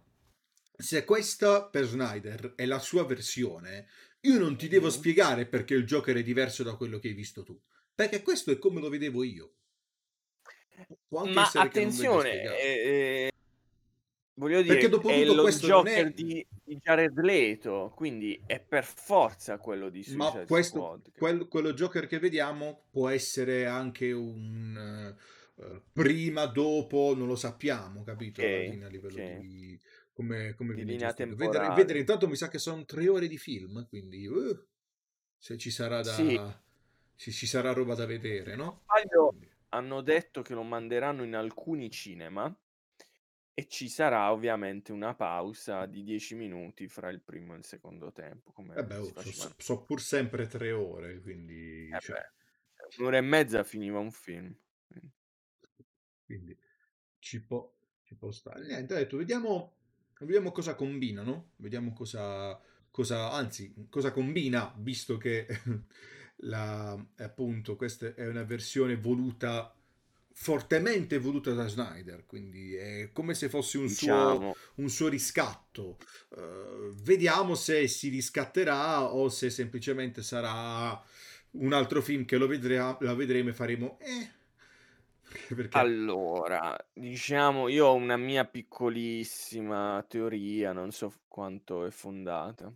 Se 0.77 1.05
questa 1.05 1.65
per 1.67 1.85
Snyder 1.85 2.53
è 2.55 2.65
la 2.65 2.79
sua 2.79 3.05
versione, 3.05 3.87
io 4.25 4.39
non 4.39 4.57
ti 4.57 4.67
devo 4.67 4.89
spiegare 4.89 5.45
perché 5.45 5.73
il 5.73 5.85
Joker 5.85 6.15
è 6.17 6.23
diverso 6.23 6.63
da 6.63 6.75
quello 6.75 6.99
che 6.99 7.09
hai 7.09 7.13
visto 7.13 7.43
tu, 7.43 7.59
perché 7.93 8.21
questo 8.21 8.51
è 8.51 8.57
come 8.57 8.79
lo 8.81 8.89
vedevo 8.89 9.23
io. 9.23 9.53
Ma 11.09 11.49
attenzione, 11.53 12.41
eh, 12.59 13.27
eh, 13.27 13.31
voglio 14.33 14.61
Perché 14.63 14.75
dire, 14.75 14.89
dopo 14.89 15.09
è 15.09 15.19
tutto 15.21 15.33
lo 15.35 15.41
questo 15.43 15.67
Joker 15.67 16.07
è... 16.07 16.11
di, 16.11 16.45
di 16.63 16.77
Jared 16.77 17.17
Leto, 17.19 17.93
quindi 17.95 18.41
è 18.45 18.59
per 18.59 18.83
forza 18.83 19.57
quello 19.57 19.89
di 19.89 20.03
Ma 20.09 20.25
Suicide 20.25 20.45
questo, 20.45 20.77
Squad. 20.79 21.11
quel- 21.17 21.47
quello 21.47 21.73
Joker 21.73 22.07
che 22.07 22.19
vediamo 22.19 22.85
può 22.89 23.07
essere 23.09 23.65
anche 23.65 24.11
un 24.11 25.15
eh, 25.57 25.81
prima, 25.91 26.45
dopo, 26.47 27.13
non 27.15 27.27
lo 27.27 27.35
sappiamo, 27.35 28.03
capito? 28.03 28.41
Alla 28.41 28.57
Ok, 28.57 28.69
fine 28.69 28.85
a 28.85 28.89
livello 28.89 29.19
ok. 29.19 29.37
di 29.37 29.79
come, 30.15 30.53
come 30.53 30.73
Di 30.73 30.85
linea 30.85 31.07
gestito. 31.09 31.29
Vedere, 31.31 31.51
temporale. 31.51 31.75
vedere, 31.75 31.99
intanto 31.99 32.27
mi 32.29 32.37
sa 32.37 32.47
che 32.47 32.57
sono 32.57 32.85
tre 32.85 33.09
ore 33.09 33.27
di 33.27 33.37
film, 33.37 33.85
quindi 33.89 34.25
uh, 34.25 34.65
se 35.37 35.57
ci 35.57 35.69
sarà 35.69 36.01
da... 36.01 36.13
Sì. 36.13 36.41
se 37.13 37.31
ci 37.31 37.45
sarà 37.45 37.73
roba 37.73 37.95
da 37.95 38.05
vedere, 38.05 38.55
no? 38.55 38.85
Quindi- 38.85 39.53
hanno 39.69 39.99
detto 39.99 40.41
che 40.41 40.53
lo 40.53 40.63
manderanno 40.63 41.23
in 41.23 41.35
alcuni 41.35 41.91
cinema 41.91 42.57
e 43.53 43.67
ci 43.67 43.89
sarà 43.89 44.31
ovviamente 44.31 44.93
una 44.93 45.13
pausa 45.15 45.85
di 45.85 46.03
10 46.03 46.35
minuti 46.35 46.87
fra 46.87 47.09
il 47.09 47.19
primo 47.19 47.53
e 47.53 47.57
il 47.57 47.65
secondo 47.65 48.13
tempo, 48.13 48.53
come 48.53 48.73
Vabbè, 48.73 49.03
si 49.03 49.11
oh, 49.13 49.21
so, 49.21 49.53
so- 49.57 49.81
pur 49.83 50.01
sempre 50.01 50.47
tre 50.47 50.71
ore, 50.71 51.19
quindi... 51.19 51.89
Eh 51.89 51.99
cioè, 51.99 52.15
beh, 52.15 52.95
un'ora 52.99 53.17
e 53.17 53.21
mezza 53.21 53.65
finiva 53.65 53.99
un 53.99 54.11
film. 54.11 54.55
quindi. 54.87 55.11
quindi 56.25 56.57
ci 57.19 57.43
può, 57.43 57.69
ci 58.03 58.15
può 58.15 58.31
stare. 58.31 58.65
Niente, 58.65 58.93
ho 58.93 58.97
detto, 58.97 59.17
vediamo, 59.17 59.75
vediamo 60.19 60.51
cosa 60.51 60.75
combinano, 60.75 61.51
vediamo 61.57 61.93
cosa, 61.93 62.59
cosa, 62.89 63.31
anzi, 63.31 63.73
cosa 63.89 64.11
combina, 64.11 64.73
visto 64.77 65.17
che 65.17 65.47
la, 66.37 66.97
appunto 67.17 67.75
questa 67.75 68.13
è 68.15 68.27
una 68.27 68.43
versione 68.43 68.95
voluta, 68.95 69.75
fortemente 70.31 71.17
voluta 71.17 71.51
da 71.53 71.67
Snyder, 71.67 72.25
quindi 72.25 72.75
è 72.75 73.09
come 73.11 73.33
se 73.33 73.49
fosse 73.49 73.77
un 73.77 73.89
suo, 73.89 74.31
Diciamo, 74.31 74.55
un 74.75 74.89
suo 74.89 75.07
riscatto. 75.09 75.97
Eh, 76.37 76.93
vediamo 77.03 77.55
se 77.55 77.87
si 77.87 78.09
riscatterà 78.09 79.03
o 79.03 79.27
se 79.29 79.49
semplicemente 79.49 80.23
sarà 80.23 81.01
un 81.51 81.73
altro 81.73 82.01
film 82.01 82.25
che 82.25 82.37
lo, 82.37 82.47
vedrà, 82.47 82.97
lo 82.99 83.15
vedremo 83.15 83.49
e 83.49 83.53
faremo... 83.53 83.99
Eh, 83.99 84.43
perché 85.55 85.89
allora, 85.89 86.75
diciamo, 86.93 87.67
io 87.67 87.87
ho 87.87 87.93
una 87.93 88.17
mia 88.17 88.45
piccolissima 88.45 90.03
teoria, 90.07 90.71
non 90.71 90.91
so 90.91 91.09
f- 91.09 91.19
quanto 91.27 91.85
è 91.85 91.91
fondata. 91.91 92.73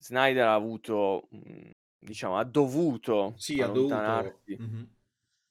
Snyder 0.00 0.46
ha 0.46 0.54
avuto, 0.54 1.28
mm, 1.34 1.70
diciamo, 1.98 2.36
ha 2.38 2.44
dovuto 2.44 3.36
sì, 3.36 3.60
ha 3.62 3.68
dovuto... 3.68 4.40
allontanarsi 4.40 4.60
Mhm. 4.60 4.96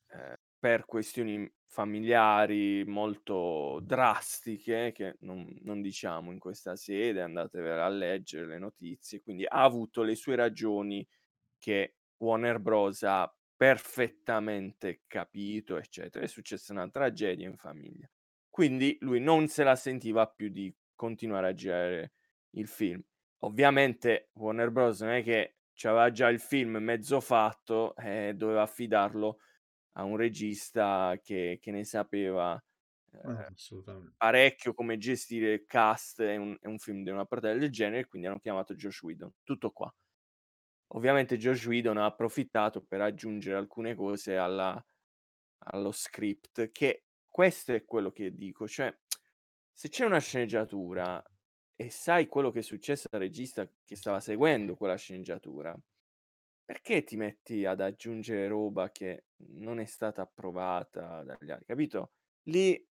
eh, 0.09 0.39
per 0.59 0.85
questioni 0.85 1.49
familiari 1.65 2.83
molto 2.85 3.79
drastiche 3.83 4.91
che 4.93 5.17
non, 5.21 5.47
non 5.63 5.81
diciamo 5.81 6.31
in 6.31 6.39
questa 6.39 6.75
sede, 6.75 7.21
andatevela 7.21 7.85
a 7.85 7.89
leggere 7.89 8.47
le 8.47 8.57
notizie, 8.59 9.21
quindi 9.21 9.45
ha 9.45 9.63
avuto 9.63 10.01
le 10.03 10.15
sue 10.15 10.35
ragioni 10.35 11.07
che 11.59 11.95
Warner 12.17 12.59
Bros. 12.59 13.03
ha 13.03 13.31
perfettamente 13.57 15.01
capito, 15.07 15.77
eccetera. 15.77 16.23
È 16.23 16.27
successa 16.27 16.73
una 16.73 16.89
tragedia 16.89 17.47
in 17.47 17.57
famiglia. 17.57 18.09
Quindi 18.49 18.97
lui 19.01 19.19
non 19.19 19.47
se 19.47 19.63
la 19.63 19.75
sentiva 19.75 20.27
più 20.27 20.49
di 20.49 20.73
continuare 20.95 21.47
a 21.49 21.53
girare 21.53 22.13
il 22.51 22.67
film. 22.67 23.03
Ovviamente 23.39 24.29
Warner 24.33 24.71
Bros. 24.71 25.01
non 25.01 25.11
è 25.11 25.23
che 25.23 25.57
aveva 25.83 26.11
già 26.11 26.29
il 26.29 26.39
film 26.39 26.77
mezzo 26.77 27.19
fatto 27.19 27.95
e 27.95 28.33
doveva 28.35 28.63
affidarlo 28.63 29.39
a 29.93 30.03
un 30.03 30.17
regista 30.17 31.19
che, 31.21 31.59
che 31.61 31.71
ne 31.71 31.83
sapeva 31.83 32.61
eh, 33.11 33.19
Ah, 33.23 33.49
parecchio 34.17 34.73
come 34.73 34.97
gestire 34.97 35.53
il 35.53 35.65
cast 35.65 36.19
e 36.21 36.37
un, 36.37 36.57
un 36.61 36.77
film 36.79 37.03
di 37.03 37.09
una 37.09 37.25
portata 37.25 37.53
del 37.55 37.69
genere, 37.71 38.07
quindi 38.07 38.27
hanno 38.27 38.39
chiamato 38.39 38.75
Josh 38.75 39.01
Whedon. 39.01 39.31
Tutto 39.43 39.71
qua. 39.71 39.93
Ovviamente 40.91 41.37
Josh 41.37 41.65
Whedon 41.65 41.97
ha 41.97 42.05
approfittato 42.05 42.81
per 42.83 43.01
aggiungere 43.01 43.57
alcune 43.57 43.93
cose 43.95 44.37
alla, 44.37 44.83
allo 45.59 45.91
script, 45.91 46.71
che 46.71 47.05
questo 47.27 47.73
è 47.73 47.83
quello 47.85 48.11
che 48.11 48.33
dico, 48.35 48.67
cioè 48.67 48.95
se 49.71 49.89
c'è 49.89 50.05
una 50.05 50.19
sceneggiatura 50.19 51.23
e 51.75 51.89
sai 51.89 52.27
quello 52.27 52.51
che 52.51 52.59
è 52.59 52.63
successo 52.63 53.07
al 53.11 53.19
regista 53.19 53.69
che 53.83 53.95
stava 53.95 54.19
seguendo 54.19 54.75
quella 54.75 54.95
sceneggiatura, 54.95 55.77
perché 56.63 57.03
ti 57.03 57.15
metti 57.15 57.65
ad 57.65 57.81
aggiungere 57.81 58.47
roba 58.47 58.91
che 58.91 59.25
non 59.55 59.79
è 59.79 59.85
stata 59.85 60.21
approvata 60.23 61.23
dagli 61.23 61.51
altri, 61.51 61.65
capito? 61.65 62.13
Lì 62.43 62.85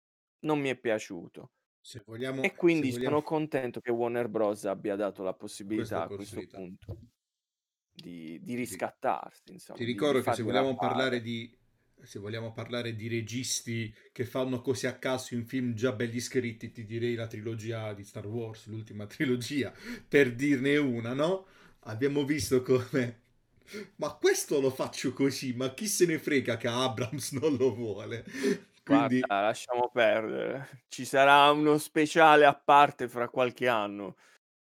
non 0.40 0.60
mi 0.60 0.68
è 0.68 0.76
piaciuto. 0.78 1.52
Vogliamo, 2.04 2.42
E 2.42 2.54
quindi 2.54 2.90
vogliamo 2.90 3.16
sono 3.16 3.22
contento 3.22 3.80
che 3.80 3.90
Warner 3.90 4.28
Bros. 4.28 4.64
abbia 4.66 4.94
dato 4.96 5.22
la 5.22 5.34
possibilità 5.34 6.02
a 6.02 6.10
questo 6.10 6.16
possibilità. 6.16 6.56
punto 6.56 6.98
di, 7.92 8.40
di 8.42 8.54
riscattarsi, 8.54 9.52
insomma, 9.52 9.78
ti 9.78 9.84
ricordo 9.84 10.20
che 10.20 10.32
se 10.32 10.42
vogliamo 10.42 10.74
parlare 10.74 11.20
di 11.20 11.54
se 12.04 12.18
vogliamo 12.18 12.52
parlare 12.52 12.96
di 12.96 13.06
registi 13.06 13.94
che 14.10 14.24
fanno 14.24 14.60
così 14.60 14.88
a 14.88 14.98
caso 14.98 15.34
in 15.34 15.46
film 15.46 15.72
già 15.74 15.92
belli 15.92 16.18
scritti, 16.18 16.72
ti 16.72 16.84
direi 16.84 17.14
la 17.14 17.28
trilogia 17.28 17.92
di 17.92 18.02
Star 18.02 18.26
Wars, 18.26 18.66
l'ultima 18.66 19.06
trilogia, 19.06 19.72
per 20.08 20.34
dirne 20.34 20.76
una, 20.78 21.12
no? 21.12 21.46
Abbiamo 21.84 22.24
visto 22.24 22.62
come 22.62 23.20
ma 23.96 24.12
questo 24.14 24.60
lo 24.60 24.70
faccio 24.70 25.12
così, 25.12 25.52
ma 25.54 25.72
chi 25.74 25.86
se 25.86 26.06
ne 26.06 26.18
frega 26.18 26.56
che 26.56 26.68
Abrams 26.68 27.32
non 27.40 27.56
lo 27.56 27.74
vuole? 27.74 28.24
Quindi 28.84 29.20
Guarda, 29.20 29.46
lasciamo 29.46 29.90
perdere. 29.92 30.82
Ci 30.88 31.04
sarà 31.04 31.50
uno 31.50 31.78
speciale 31.78 32.44
a 32.44 32.54
parte 32.54 33.08
fra 33.08 33.28
qualche 33.28 33.68
anno 33.68 34.16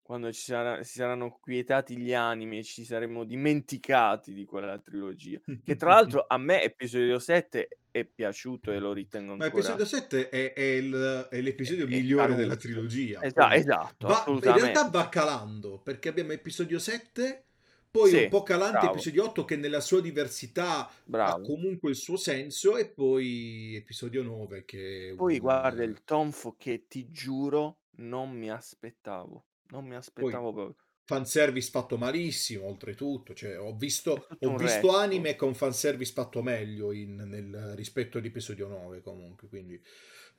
quando 0.03 0.31
ci 0.31 0.41
sarà 0.41 0.83
si 0.83 0.93
saranno 0.95 1.39
quietati 1.41 1.97
gli 1.97 2.13
animi 2.13 2.59
e 2.59 2.63
ci 2.63 2.85
saremo 2.85 3.23
dimenticati 3.23 4.33
di 4.33 4.45
quella 4.45 4.77
trilogia. 4.79 5.39
Che 5.63 5.75
tra 5.75 5.91
l'altro 5.95 6.25
a 6.27 6.37
me 6.37 6.61
episodio 6.63 7.17
7 7.19 7.79
è 7.89 8.05
piaciuto 8.05 8.71
e 8.71 8.79
lo 8.79 8.93
ritengo 8.93 9.33
Ma 9.35 9.45
ancora 9.45 9.47
episodio 9.47 9.85
7 9.85 10.29
è, 10.29 10.53
è 10.53 10.61
il- 10.61 11.27
è 11.29 11.41
l'episodio 11.41 11.87
è 11.87 11.89
migliore 11.89 12.35
della 12.35 12.55
trilogia. 12.55 13.27
Esa 13.27 13.33
Poi 13.33 13.55
esatto, 13.55 14.07
va- 14.07 14.37
in 14.41 14.51
realtà 14.51 14.89
va 14.89 15.09
calando 15.09 15.79
perché 15.81 16.09
abbiamo 16.09 16.31
episodio 16.33 16.77
7, 16.79 17.45
poi 17.89 18.13
un 18.13 18.27
Sì, 18.27 18.27
po' 18.27 18.43
calante 18.43 18.85
bravo, 18.85 18.87
episodio 18.87 19.23
8 19.25 19.45
che 19.45 19.55
nella 19.55 19.79
sua 19.81 20.01
diversità 20.01 20.89
ha 21.21 21.33
bravo. 21.33 21.41
comunque 21.41 21.89
il 21.91 21.95
suo 21.95 22.17
senso 22.17 22.77
e 22.77 22.89
poi 22.91 23.75
episodio 23.75 24.23
9 24.23 24.65
che 24.65 25.11
Poi 25.15 25.39
guarda 25.39 25.81
un... 25.81 25.83
il 25.83 26.03
tonfo 26.03 26.55
che 26.55 26.85
ti 26.87 27.09
giuro 27.09 27.79
non 27.95 28.29
mi 28.29 28.51
aspettavo, 28.51 29.47
non 29.73 29.85
mi 29.85 29.95
Poi 30.17 30.41
aspettavo 30.43 30.53
proprio. 30.53 30.77
fanservice 31.05 31.69
fatto 31.69 31.97
malissimo, 31.97 32.65
oltretutto. 32.67 33.33
Cioè, 33.33 33.59
ho 33.59 33.75
visto, 33.75 34.27
ho 34.39 34.53
visto 34.53 34.95
anime 34.95 35.35
con 35.35 35.53
fanservice 35.55 36.13
fatto 36.13 36.41
meglio 36.41 36.91
in- 36.91 37.15
nel 37.15 37.73
rispetto 37.75 38.17
all'episodio 38.17 38.67
9 38.67 39.01
comunque, 39.01 39.47
quindi... 39.47 39.81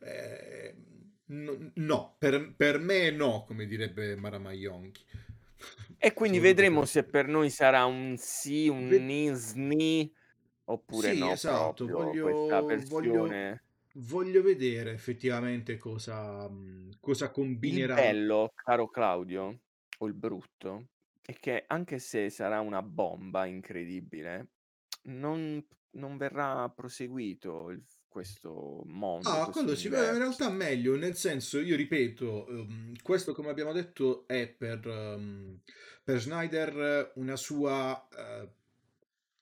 eh, 0.00 0.74
no, 1.26 1.70
no, 1.74 2.16
per, 2.18 2.54
per 2.56 2.78
me 2.78 3.10
no, 3.10 3.44
come 3.46 3.66
direbbe 3.66 4.16
Marama 4.16 4.52
Yonki. 4.52 5.04
E 5.98 6.12
quindi 6.12 6.38
vedremo 6.38 6.84
se 6.84 7.02
per 7.04 7.26
noi 7.26 7.50
sarà 7.50 7.84
un 7.84 8.14
sì, 8.16 8.68
un 8.68 8.86
Ve- 8.88 9.06
ni, 9.06 9.30
sni, 9.34 10.12
oppure 10.66 11.14
Sì, 11.14 11.14
no 11.14 11.30
esatto, 11.30 11.88
proprio 11.88 12.16
questa 12.18 12.62
voglio, 12.62 12.84
voglio, 12.86 13.26
versione. 13.26 13.63
Voglio 13.94 14.42
vedere 14.42 14.92
effettivamente 14.92 15.76
cosa, 15.76 16.48
mh, 16.48 16.98
cosa 17.00 17.30
Il 17.66 17.82
combinerà. 17.82 17.92
bello, 17.92 18.52
caro 18.54 18.88
Claudio, 18.88 19.62
o 19.98 20.06
il 20.06 20.14
brutto, 20.14 20.90
è 21.20 21.32
che 21.34 21.64
anche 21.66 21.98
se 21.98 22.30
sarà 22.30 22.60
una 22.60 22.82
bomba 22.82 23.44
incredibile, 23.46 24.52
non, 25.04 25.64
non 25.92 26.16
verrà 26.16 26.68
proseguito 26.70 27.70
il- 27.70 27.84
questo 28.06 28.82
mondo, 28.86 29.40
Ah, 29.40 29.42
questo 29.42 29.70
quello 29.70 29.74
beh, 29.88 30.10
in 30.12 30.18
universo. 30.18 30.18
realtà 30.18 30.50
meglio, 30.50 30.96
nel 30.96 31.16
senso, 31.16 31.58
io 31.60 31.76
ripeto, 31.76 32.46
ehm, 32.46 32.92
questo 33.02 33.32
come 33.32 33.48
abbiamo 33.48 33.72
detto 33.72 34.26
è 34.26 34.48
per, 34.52 34.86
ehm, 34.86 35.60
per 36.02 36.20
Snyder 36.20 36.76
eh, 36.78 37.12
una 37.20 37.34
sua 37.36 38.06
eh, 38.10 38.52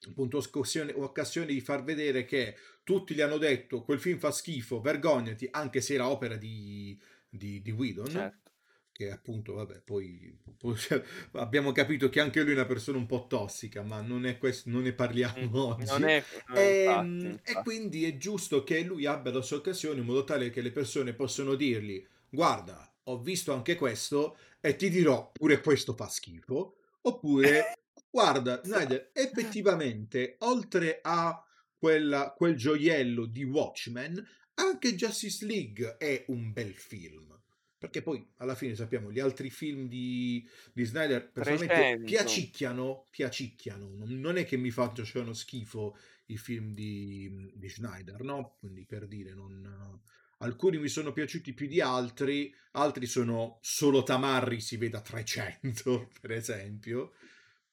appunto 0.08 0.38
occasione, 0.38 0.92
occasione 0.92 1.46
di 1.48 1.60
far 1.60 1.82
vedere 1.84 2.24
che 2.24 2.56
tutti 2.84 3.14
gli 3.14 3.20
hanno 3.20 3.38
detto 3.38 3.82
quel 3.82 4.00
film 4.00 4.18
fa 4.18 4.30
schifo, 4.30 4.80
vergognati, 4.80 5.48
anche 5.50 5.80
se 5.80 5.94
era 5.94 6.08
opera 6.08 6.36
di, 6.36 6.98
di, 7.28 7.62
di 7.62 7.70
Whedon, 7.70 8.12
Certo. 8.12 8.52
che 8.92 9.10
appunto, 9.10 9.54
vabbè, 9.54 9.80
poi, 9.82 10.36
poi 10.58 10.76
abbiamo 11.32 11.72
capito 11.72 12.08
che 12.08 12.20
anche 12.20 12.42
lui 12.42 12.50
è 12.52 12.54
una 12.54 12.66
persona 12.66 12.98
un 12.98 13.06
po' 13.06 13.26
tossica, 13.28 13.82
ma 13.82 14.00
non, 14.02 14.26
è 14.26 14.38
questo, 14.38 14.68
non 14.70 14.82
ne 14.82 14.92
Mm, 15.38 15.46
parliamo 15.46 15.66
Non 15.84 16.04
oggi. 16.04 16.04
è, 16.04 16.24
no, 16.48 16.60
E, 16.60 16.68
infatti, 16.68 17.38
e 17.42 17.60
quindi 17.62 18.04
è 18.04 18.16
giusto 18.18 18.62
che 18.64 18.82
lui 18.82 19.06
abbia 19.06 19.32
la 19.32 19.40
sua 19.42 19.56
occasione 19.58 20.00
in 20.00 20.06
modo 20.06 20.24
tale 20.24 20.50
che 20.50 20.60
le 20.60 20.70
persone 20.72 21.14
possano 21.14 21.54
dirgli: 21.54 22.04
Guarda, 22.28 22.94
ho 23.04 23.18
visto 23.20 23.52
anche 23.52 23.76
questo 23.76 24.36
e 24.60 24.76
ti 24.76 24.90
dirò 24.90 25.30
pure 25.32 25.60
questo 25.60 25.94
fa 25.94 26.08
schifo. 26.08 26.76
Oppure, 27.02 27.72
guarda, 28.12 28.60
Snyder, 28.62 29.10
effettivamente, 29.14 30.36
oltre 30.40 31.00
a 31.02 31.42
quella- 31.76 32.32
quel 32.36 32.54
gioiello 32.54 33.24
di 33.24 33.42
Watchmen, 33.42 34.22
anche 34.54 34.94
Justice 34.94 35.44
League 35.46 35.96
è 35.96 36.26
un 36.28 36.52
bel 36.52 36.74
film. 36.74 37.30
Perché 37.78 38.02
poi 38.02 38.24
alla 38.36 38.54
fine 38.54 38.76
sappiamo 38.76 39.10
gli 39.10 39.18
altri 39.18 39.50
film 39.50 39.88
di, 39.88 40.46
di 40.72 40.84
Snyder 40.84 41.32
personalmente 41.32 41.74
300. 41.74 42.04
piacicchiano, 42.04 43.06
piacicchiano. 43.10 43.90
Non, 44.04 44.36
è 44.36 44.44
che 44.44 44.56
mi 44.56 44.70
facciano 44.70 45.32
schifo 45.32 45.96
i 46.26 46.36
film 46.36 46.72
di, 46.74 47.50
di 47.54 47.68
Snyder, 47.68 48.20
no? 48.20 48.56
Quindi 48.60 48.84
per 48.86 49.08
dire, 49.08 49.34
non, 49.34 50.00
alcuni 50.38 50.78
mi 50.78 50.88
sono 50.88 51.12
piaciuti 51.12 51.54
più 51.54 51.66
di 51.66 51.80
altri, 51.80 52.54
altri 52.72 53.06
sono 53.06 53.58
solo 53.62 54.04
tamarri, 54.04 54.60
si 54.60 54.76
veda 54.76 55.00
300 55.00 56.10
per 56.20 56.30
esempio. 56.30 57.14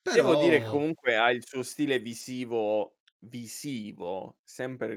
Devo 0.07 0.35
dire 0.35 0.59
che 0.59 0.65
Però 0.65 0.69
comunque 0.69 1.15
ha 1.17 1.29
il 1.31 1.43
suo 1.45 1.63
stile 1.63 1.99
visivo, 1.99 2.97
visivo, 3.19 4.39
sempre 4.43 4.95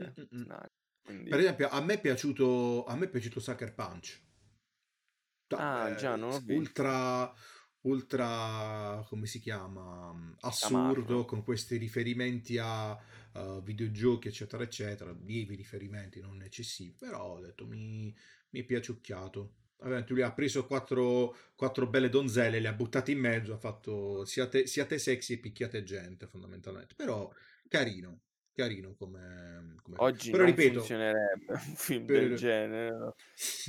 Mm, 0.00 0.06
riconoscibile. 0.06 0.18
mm, 0.18 0.26
mm. 0.32 0.44
Snyder. 0.44 0.70
per 1.28 1.38
Quindi, 1.38 1.40
esempio 1.40 1.68
a 1.70 1.80
me 1.80 1.94
è 1.94 2.00
piaciuto, 2.00 2.84
a 2.84 2.94
me 2.96 3.06
è 3.06 3.08
piaciuto 3.10 3.40
Sucker 3.40 3.74
Punch. 3.74 4.20
Da- 5.46 5.66
ah, 5.66 5.90
già, 5.94 6.16
eh, 6.16 6.16
non 6.16 6.44
visto. 6.44 6.82
ultra, 6.86 7.32
ultra, 7.82 9.04
come 9.08 9.26
si 9.26 9.40
chiama? 9.40 10.12
mm, 10.12 10.32
Assurdo, 10.40 10.44
Tamarro. 10.58 11.24
con 11.24 11.42
questi 11.42 11.76
riferimenti 11.76 12.56
a 12.58 12.92
uh, 13.34 13.60
videogiochi, 13.62 14.28
eccetera, 14.28 14.62
eccetera. 14.62 15.12
Lievi 15.12 15.56
riferimenti, 15.56 16.20
non 16.20 16.40
eccessivi, 16.42 16.94
però 16.96 17.24
ho 17.36 17.40
detto 17.40 17.66
mi, 17.66 18.14
mi 18.50 18.60
è 18.60 18.64
piaciucchiato. 18.64 19.54
Ovviamente 19.82 20.12
lui 20.12 20.22
ha 20.22 20.32
preso 20.32 20.66
quattro, 20.66 21.34
quattro 21.54 21.86
belle 21.86 22.08
donzelle, 22.08 22.60
le 22.60 22.68
ha 22.68 22.72
buttate 22.72 23.12
in 23.12 23.18
mezzo, 23.18 23.54
ha 23.54 23.58
fatto 23.58 24.24
siate, 24.24 24.66
siate 24.66 24.98
sexy 24.98 25.34
e 25.34 25.38
picchiate 25.38 25.82
gente, 25.82 26.26
fondamentalmente. 26.26 26.94
Però 26.94 27.30
carino, 27.68 28.20
carino 28.54 28.94
come, 28.98 29.74
come. 29.82 29.96
Oggi 29.98 30.30
Però 30.30 30.44
non 30.44 30.54
ripeto, 30.54 30.80
funzionerebbe 30.80 31.52
un 31.52 31.74
film 31.76 32.04
del 32.06 32.28
per... 32.28 32.38
genere. 32.38 32.90
lo- 32.90 33.14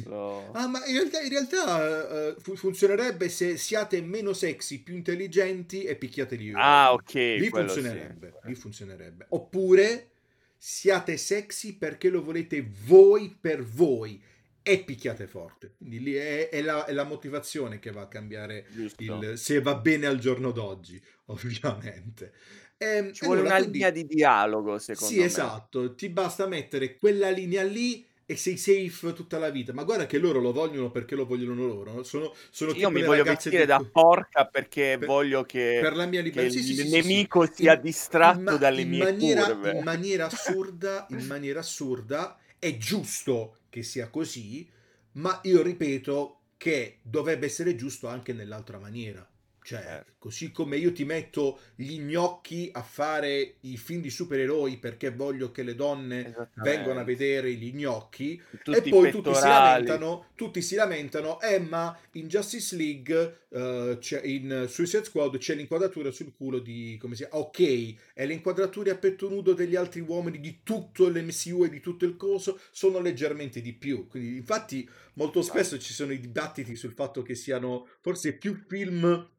lo- 0.06 0.52
Ah, 0.54 0.68
ma 0.68 0.86
in 0.86 0.94
realtà, 0.94 1.22
in 1.22 1.30
realtà 1.30 2.36
fu- 2.40 2.56
funzionerebbe 2.56 3.30
se 3.30 3.58
siate 3.58 4.02
meno 4.02 4.34
sexy, 4.34 4.84
più 4.84 4.96
intelligenti 4.96 5.84
e 5.84 5.96
picchiateli 5.96 6.46
gli 6.46 6.52
Ah, 6.56 6.94
ok, 6.94 7.14
Lì 7.14 7.50
quello 7.50 7.68
sì. 7.70 7.78
funzionerebbe, 7.80 8.34
lì 8.44 8.56
funzionerebbe. 8.56 9.26
Oppure 9.30 10.10
siate 10.58 11.18
sexy 11.18 11.78
perché 11.78 12.10
lo 12.10 12.22
volete 12.24 12.66
voi 12.86 13.36
per 13.40 13.64
voi 13.64 14.22
e 14.64 14.80
picchiate 14.84 15.28
forte. 15.28 15.74
Quindi 15.78 16.02
lì 16.02 16.14
è, 16.14 16.50
è 16.50 16.62
la, 16.62 16.86
è 16.86 16.94
la 16.94 17.04
motivazione 17.04 17.80
che 17.80 17.92
va 17.92 18.02
a 18.02 18.08
cambiare 18.08 18.66
il, 18.98 19.34
se 19.38 19.62
va 19.62 19.76
bene 19.76 20.06
al 20.06 20.20
giorno 20.20 20.52
d'oggi, 20.52 21.02
ovviamente. 21.28 22.34
Ehm, 22.78 23.12
Ci 23.14 23.26
vuole 23.26 23.42
allora, 23.42 23.56
una 23.56 23.64
quindi- 23.64 23.78
linea 23.78 23.92
di 23.92 24.06
dialogo, 24.06 24.80
secondo 24.80 25.14
sì, 25.14 25.20
me. 25.20 25.26
esatto, 25.26 25.94
ti 25.96 26.10
basta 26.10 26.48
mettere 26.48 26.96
quella 26.98 27.30
linea 27.30 27.64
lì 27.64 28.06
e 28.26 28.38
sei 28.38 28.56
safe 28.58 29.14
tutta 29.14 29.38
la 29.38 29.50
vita. 29.50 29.74
Ma 29.74 29.84
guarda 29.84 30.06
che 30.06 30.18
loro 30.18 30.40
lo 30.40 30.52
vogliono 30.54 30.90
perché 30.90 31.16
lo 31.16 31.26
vogliono 31.26 31.66
loro. 31.68 32.02
Sono, 32.04 32.34
sono 32.50 32.72
Io 32.72 32.90
mi 32.90 33.04
voglio 33.04 33.24
vestire 33.24 33.60
di- 33.60 33.66
da 33.66 33.86
porca 33.92 34.46
perché 34.46 34.96
per- 34.98 35.08
voglio 35.08 35.44
che, 35.44 35.80
per 35.82 35.96
la 35.96 36.06
mia 36.06 36.22
libertà. 36.22 36.48
il 36.48 36.52
Sì, 36.54 36.64
sì, 36.64 36.76
sì, 36.76 36.88
sì, 36.88 36.90
nemico 36.92 37.46
sì. 37.46 37.52
sia 37.56 37.74
In- 37.76 37.82
distratto 37.82 38.54
in 38.54 38.58
dalle 38.58 38.82
in 38.82 38.90
mie 38.90 39.04
maniera, 39.04 39.44
curve. 39.46 39.72
in 39.72 39.84
maniera 39.84 40.26
assurda, 40.32 41.06
in 41.10 41.26
maniera 41.28 41.60
assurda, 41.60 42.40
è 42.62 42.78
giusto 42.78 43.62
che 43.72 43.82
sia 43.82 44.10
così, 44.10 44.70
ma 45.14 45.40
io 45.46 45.64
ripeto 45.64 46.42
che 46.58 47.00
dovrebbe 47.02 47.48
essere 47.48 47.76
giusto 47.76 48.08
anche 48.08 48.34
nell'altra 48.34 48.78
maniera. 48.78 49.28
Cioè, 49.64 49.80
Certo. 49.82 50.12
così 50.18 50.52
come 50.52 50.78
io 50.78 50.92
ti 50.92 51.06
metto 51.06 51.60
gli 51.76 52.00
gnocchi 52.00 52.70
a 52.74 52.82
fare 52.82 53.56
i 53.62 53.78
film 53.78 54.02
di 54.02 54.10
supereroi 54.10 54.78
perché 54.78 55.12
voglio 55.12 55.52
che 55.52 55.62
le 55.64 55.76
donne 55.76 56.50
vengano 56.56 57.00
a 57.00 57.04
vedere 57.04 57.54
gli 57.54 57.72
gnocchi, 57.74 58.42
Tutti 58.64 58.72
e 58.72 58.82
poi 58.90 59.12
tutti 59.12 59.34
si 59.36 59.48
lamentano, 59.48 60.26
tutti 60.36 60.62
si 60.62 60.76
lamentano, 60.76 61.40
eh 61.42 61.60
ma 61.60 61.96
in 62.14 62.28
Justice 62.28 62.76
League, 62.76 63.46
eh, 63.50 63.98
c'è- 64.00 64.24
in 64.26 64.66
Suicide 64.68 65.04
Squad 65.04 65.38
c'è 65.38 65.54
l'inquadratura 65.56 66.10
sul 66.12 66.34
culo 66.34 66.60
di, 66.60 66.98
come 67.00 67.16
si 67.16 67.24
chiama, 67.26 67.44
ok, 67.46 67.60
e 67.60 68.26
le 68.26 68.34
inquadrature 68.34 68.90
a 68.92 68.98
petto 68.98 69.30
nudo 69.30 69.54
degli 69.54 69.76
altri 69.76 70.00
uomini 70.02 70.40
di 70.40 70.62
tutto 70.64 71.08
l'MCU 71.08 71.66
e 71.66 71.70
di 71.70 71.80
tutto 71.80 72.06
il 72.06 72.16
coso 72.16 72.60
sono 72.72 73.00
leggermente 73.00 73.62
di 73.62 73.74
più, 73.74 74.08
quindi 74.08 74.38
infatti 74.38 74.88
molto 75.14 75.42
spesso 75.42 75.78
ci 75.78 75.94
sono 75.94 76.12
i 76.14 76.20
dibattiti 76.20 76.76
sul 76.76 76.94
fatto 76.94 77.22
che 77.22 77.36
siano 77.36 77.88
forse 78.02 78.34
più 78.34 78.56
film 78.68 79.30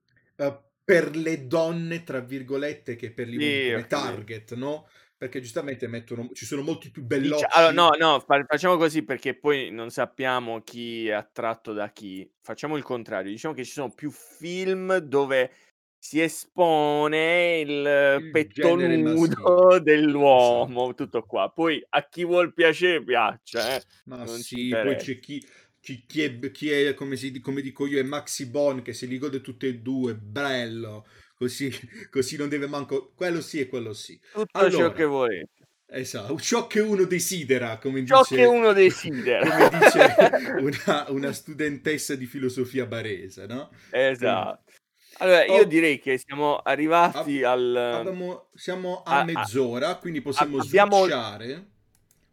eh, 0.46 0.60
per 0.84 1.14
le 1.16 1.46
donne, 1.46 2.02
tra 2.04 2.20
virgolette, 2.20 2.96
che 2.96 3.12
per 3.12 3.28
gli 3.28 3.36
uomini 3.36 3.70
come 3.70 3.86
target, 3.86 4.54
no? 4.54 4.88
Perché 5.16 5.40
giustamente 5.40 5.86
mettono, 5.86 6.28
ci 6.32 6.44
sono 6.44 6.62
molti 6.62 6.90
più 6.90 7.02
Dice- 7.02 7.20
bellocci. 7.20 7.44
allora, 7.50 7.72
no, 7.72 7.90
no, 7.96 8.20
fa- 8.20 8.44
facciamo 8.44 8.76
così 8.76 9.04
perché 9.04 9.34
poi 9.38 9.70
non 9.70 9.90
sappiamo 9.90 10.62
chi 10.62 11.06
è 11.06 11.12
attratto 11.12 11.72
da 11.72 11.90
chi. 11.92 12.28
Facciamo 12.40 12.76
il 12.76 12.82
contrario. 12.82 13.30
Diciamo 13.30 13.54
che 13.54 13.64
ci 13.64 13.70
sono 13.70 13.90
più 13.92 14.10
film 14.10 14.96
dove 14.96 15.52
si 15.96 16.20
espone 16.20 17.60
il, 17.60 18.18
Il 18.24 18.30
petto 18.32 18.74
nudo 18.74 19.78
dell'uomo, 19.78 20.82
Esatto. 20.86 20.94
tutto 20.94 21.22
qua. 21.22 21.48
Poi 21.52 21.80
a 21.90 22.08
chi 22.08 22.24
vuol 22.24 22.52
piacere 22.52 23.04
piaccia, 23.04 23.76
eh. 23.76 23.82
Ma 24.06 24.16
Non 24.16 24.26
sì, 24.38 24.70
poi 24.70 24.96
c'è 24.96 25.20
chi, 25.20 25.40
chi, 25.82 26.04
chi 26.06 26.22
è, 26.22 26.50
chi 26.52 26.70
è, 26.70 26.94
come, 26.94 27.16
si- 27.16 27.40
come 27.40 27.60
dico 27.60 27.88
io, 27.88 27.98
è 27.98 28.04
Maxi 28.04 28.46
Bon 28.46 28.82
che 28.82 28.92
se 28.92 29.06
li 29.06 29.18
gode 29.18 29.40
tutte 29.40 29.66
e 29.66 29.78
due, 29.78 30.14
bello, 30.14 31.04
così, 31.34 31.70
così 32.08 32.36
non 32.36 32.48
deve 32.48 32.68
manco, 32.68 33.12
quello 33.16 33.40
sì 33.40 33.58
e 33.58 33.66
quello 33.66 33.92
sì. 33.92 34.18
Tutto 34.32 34.70
ciò 34.70 34.92
che 34.92 35.02
Allora, 35.02 35.06
volete. 35.06 35.50
Esatto, 35.94 36.38
ciò 36.38 36.68
che 36.68 36.80
uno 36.80 37.04
desidera, 37.04 37.78
come 37.78 38.06
ciò 38.06 38.20
dice, 38.20 38.36
che 38.36 38.44
uno 38.44 38.72
desidera. 38.72 39.42
come 39.50 39.78
dice 39.78 40.14
una, 40.86 41.10
una, 41.10 41.32
studentessa 41.32 42.14
di 42.14 42.26
filosofia 42.26 42.86
barese, 42.86 43.46
no? 43.46 43.70
Esatto. 43.90 44.70
Allora, 45.18 45.44
io 45.44 45.64
direi 45.66 45.98
che 45.98 46.16
siamo 46.16 46.56
arrivati 46.58 47.42
ab- 47.42 47.58
al... 47.58 47.76
Abbiamo, 47.76 48.50
siamo 48.54 49.02
a, 49.02 49.20
a 49.20 49.24
mezz'ora, 49.24 49.96
quindi 49.96 50.22
possiamo 50.22 50.58
abbiamo... 50.58 50.98
switchare. 50.98 51.71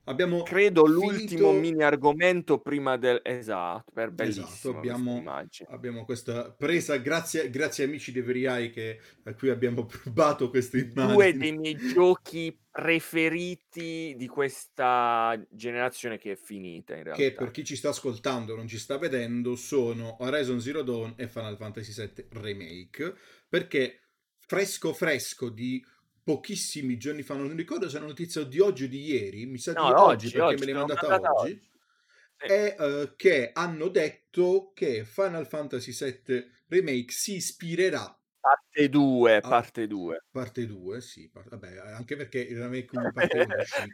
Abbiamo 0.10 0.42
credo 0.42 0.88
l'ultimo 0.88 1.52
mini 1.52 1.84
argomento 1.84 2.60
prima 2.60 2.98
del 2.98 3.20
esatto, 3.24 3.92
per 3.94 4.12
esatto, 4.18 4.74
bellissimo 4.74 4.78
abbiamo, 4.78 5.24
abbiamo 5.68 6.04
questa 6.04 6.50
presa 6.50 6.98
grazie, 6.98 7.52
grazie 7.52 7.84
amici 7.84 8.12
di 8.12 8.20
Veriai 8.22 8.72
che 8.72 9.00
a 9.26 9.36
cui 9.36 9.50
abbiamo 9.50 9.86
provato 9.88 10.50
queste 10.50 10.80
immagini. 10.80 11.14
Due 11.14 11.38
dei 11.38 11.52
miei 11.56 11.76
giochi 11.76 12.60
preferiti 12.72 14.16
di 14.18 14.28
questa 14.28 15.40
generazione 15.52 16.18
che 16.18 16.32
è 16.32 16.36
finita 16.36 16.96
in 16.96 17.04
realtà. 17.04 17.22
Che 17.22 17.34
per 17.34 17.52
chi 17.52 17.64
ci 17.64 17.76
sta 17.76 17.90
ascoltando 17.90 18.56
non 18.56 18.68
ci 18.68 18.80
sta 18.80 18.98
vedendo 18.98 19.56
sono 19.56 20.18
Horizon 20.22 20.60
Zero 20.60 20.82
Dawn 20.82 21.14
e 21.18 21.28
Final 21.28 21.56
Fantasy 21.56 21.94
VII 21.94 22.26
Remake 22.32 23.14
perché 23.48 24.00
fresco 24.40 24.92
fresco 24.94 25.50
di 25.50 25.84
pochissimi 26.30 27.00
giorni 27.00 27.24
fa, 27.24 27.34
non 27.34 27.56
ricordo 27.56 27.90
se 27.90 27.96
è 27.96 28.00
una 28.00 28.10
notizia 28.10 28.44
di 28.44 28.60
oggi 28.60 28.84
o 28.84 28.88
di 28.88 29.02
ieri, 29.02 29.48
mi 29.48 29.58
sa 29.58 29.74
no, 29.74 29.88
di 29.88 29.94
oggi, 29.94 30.02
oggi 30.04 30.30
perché 30.30 30.42
oggi, 30.42 30.60
me 30.60 30.66
l'hai 30.66 30.74
mandata, 30.76 31.08
mandata 31.08 31.34
oggi, 31.34 31.52
oggi. 31.52 32.54
è 32.54 32.76
uh, 32.78 33.16
che 33.16 33.50
hanno 33.52 33.88
detto 33.88 34.72
che 34.76 35.06
Final 35.06 35.48
Fantasy 35.48 35.92
VII 35.92 36.52
Remake 36.68 37.12
si 37.12 37.38
ispirerà 37.38 38.16
Parte 38.42 38.88
2, 38.88 39.42
parte 39.42 39.88
2. 39.88 40.26
Parte 40.32 40.66
2, 40.66 41.02
sì. 41.02 41.30
Parte, 41.30 41.50
vabbè, 41.50 41.92
anche 41.94 42.16
perché 42.16 42.40
il 42.40 42.58
remake 42.58 42.98
1 42.98 43.12
parte 43.12 43.40
1 43.40 43.48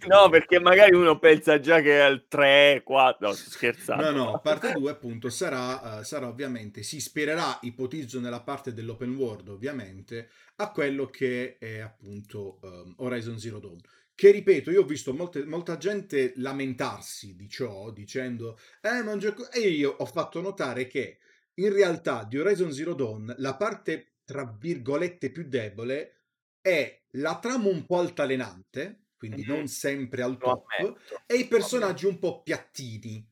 No, 0.08 0.30
perché 0.30 0.60
magari 0.60 0.94
uno 0.96 1.18
pensa 1.18 1.60
già 1.60 1.82
che 1.82 1.98
è 1.98 2.02
al 2.02 2.28
3, 2.28 2.84
4, 2.84 3.28
no, 3.28 3.34
scherzando. 3.34 4.12
No, 4.12 4.24
no, 4.24 4.40
parte 4.44 4.72
2 4.72 4.92
appunto 4.92 5.30
sarà, 5.30 6.00
uh, 6.00 6.04
sarà 6.04 6.28
ovviamente, 6.28 6.84
si 6.84 6.98
ispirerà, 6.98 7.58
ipotizzo 7.62 8.20
nella 8.20 8.42
parte 8.42 8.72
dell'open 8.72 9.16
world 9.16 9.50
ovviamente, 9.50 10.30
a 10.58 10.72
quello 10.72 11.08
che 11.08 11.58
è 11.58 11.80
appunto 11.80 12.60
um, 12.62 12.94
Horizon 12.98 13.40
Zero 13.40 13.60
Dawn. 13.60 13.82
Che 14.14 14.32
ripeto, 14.32 14.70
io 14.70 14.84
ho 14.84 14.86
visto 14.86 15.14
molte, 15.14 15.44
molta 15.44 15.78
gente 15.78 16.34
lamentarsi 16.38 17.36
di 17.36 17.50
ciò, 17.50 17.92
dicendo, 17.92 18.58
eh, 18.82 19.02
ma 19.02 19.12
un 19.12 19.20
gioco... 19.20 19.52
E 19.52 19.68
io 19.68 19.92
ho 19.98 20.06
fatto 20.06 20.40
notare 20.40 20.88
che 20.88 21.18
in 21.56 21.74
realtà 21.74 22.24
di 22.24 22.38
Horizon 22.38 22.72
Zero 22.72 22.94
Dawn 22.94 23.34
la 23.40 23.56
parte 23.56 24.15
tra 24.26 24.46
virgolette 24.60 25.32
più 25.32 25.48
debole 25.48 26.24
è 26.60 27.04
la 27.12 27.38
trama 27.40 27.70
un 27.70 27.86
po' 27.86 28.00
altalenante, 28.00 29.06
quindi 29.16 29.42
mm-hmm. 29.42 29.56
non 29.56 29.68
sempre 29.68 30.22
al 30.24 30.38
top, 30.38 30.66
ammetto, 30.80 31.00
e 31.26 31.36
i 31.36 31.48
personaggi 31.48 32.06
un 32.06 32.20
po' 32.20 32.42
piattini. 32.42 33.26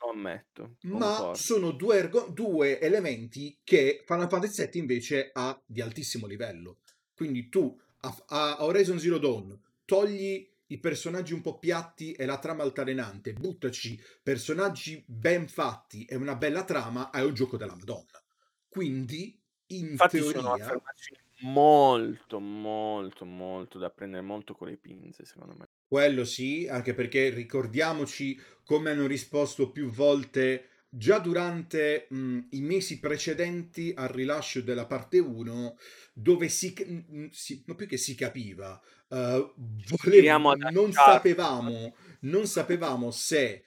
Lo 0.00 0.10
ammetto. 0.10 0.76
Ma 0.82 1.32
sono 1.34 1.70
due, 1.70 1.96
ergo- 1.96 2.28
due, 2.28 2.80
elementi 2.80 3.58
che 3.62 4.02
Final 4.04 4.28
Fantasy 4.28 4.64
VII 4.64 4.80
invece 4.80 5.30
ha 5.32 5.60
di 5.64 5.80
altissimo 5.80 6.26
livello. 6.26 6.78
Quindi 7.14 7.48
tu 7.48 7.78
a, 8.00 8.24
a 8.26 8.64
Horizon 8.64 8.98
Zero 8.98 9.18
Dawn 9.18 9.58
togli 9.84 10.48
i 10.66 10.78
personaggi 10.78 11.32
un 11.32 11.40
po' 11.40 11.58
piatti 11.58 12.12
e 12.12 12.24
la 12.24 12.38
trama 12.38 12.62
altalenante, 12.62 13.32
buttaci 13.32 14.00
personaggi 14.22 15.02
ben 15.06 15.48
fatti 15.48 16.04
e 16.04 16.14
una 16.14 16.36
bella 16.36 16.64
trama, 16.64 17.10
hai 17.10 17.26
un 17.26 17.34
gioco 17.34 17.56
della 17.56 17.74
Madonna. 17.74 18.22
Quindi 18.68 19.39
in 19.70 19.90
Infatti 19.90 20.18
teoria... 20.18 20.40
sono 20.40 20.52
affermazioni 20.52 21.18
molto, 21.40 22.40
molto, 22.40 23.24
molto 23.24 23.78
da 23.78 23.90
prendere 23.90 24.22
molto 24.22 24.54
con 24.54 24.68
le 24.68 24.76
pinze, 24.76 25.24
secondo 25.24 25.54
me. 25.58 25.68
Quello 25.86 26.24
sì, 26.24 26.66
anche 26.68 26.94
perché 26.94 27.30
ricordiamoci 27.30 28.38
come 28.64 28.90
hanno 28.90 29.06
risposto 29.06 29.70
più 29.70 29.90
volte 29.90 30.66
già 30.88 31.18
durante 31.18 32.06
mh, 32.08 32.38
i 32.50 32.60
mesi 32.60 32.98
precedenti 32.98 33.92
al 33.94 34.08
rilascio 34.08 34.60
della 34.60 34.86
parte 34.86 35.18
1, 35.18 35.76
dove 36.12 36.48
si, 36.48 36.74
mh, 36.76 37.28
si 37.30 37.62
non 37.66 37.76
più 37.76 37.86
che 37.86 37.96
si 37.96 38.14
capiva, 38.14 38.80
uh, 39.08 39.54
volevo, 40.02 40.54
non 40.70 40.92
sapevamo, 40.92 41.94
non 42.20 42.46
sapevamo 42.46 43.10
se 43.10 43.64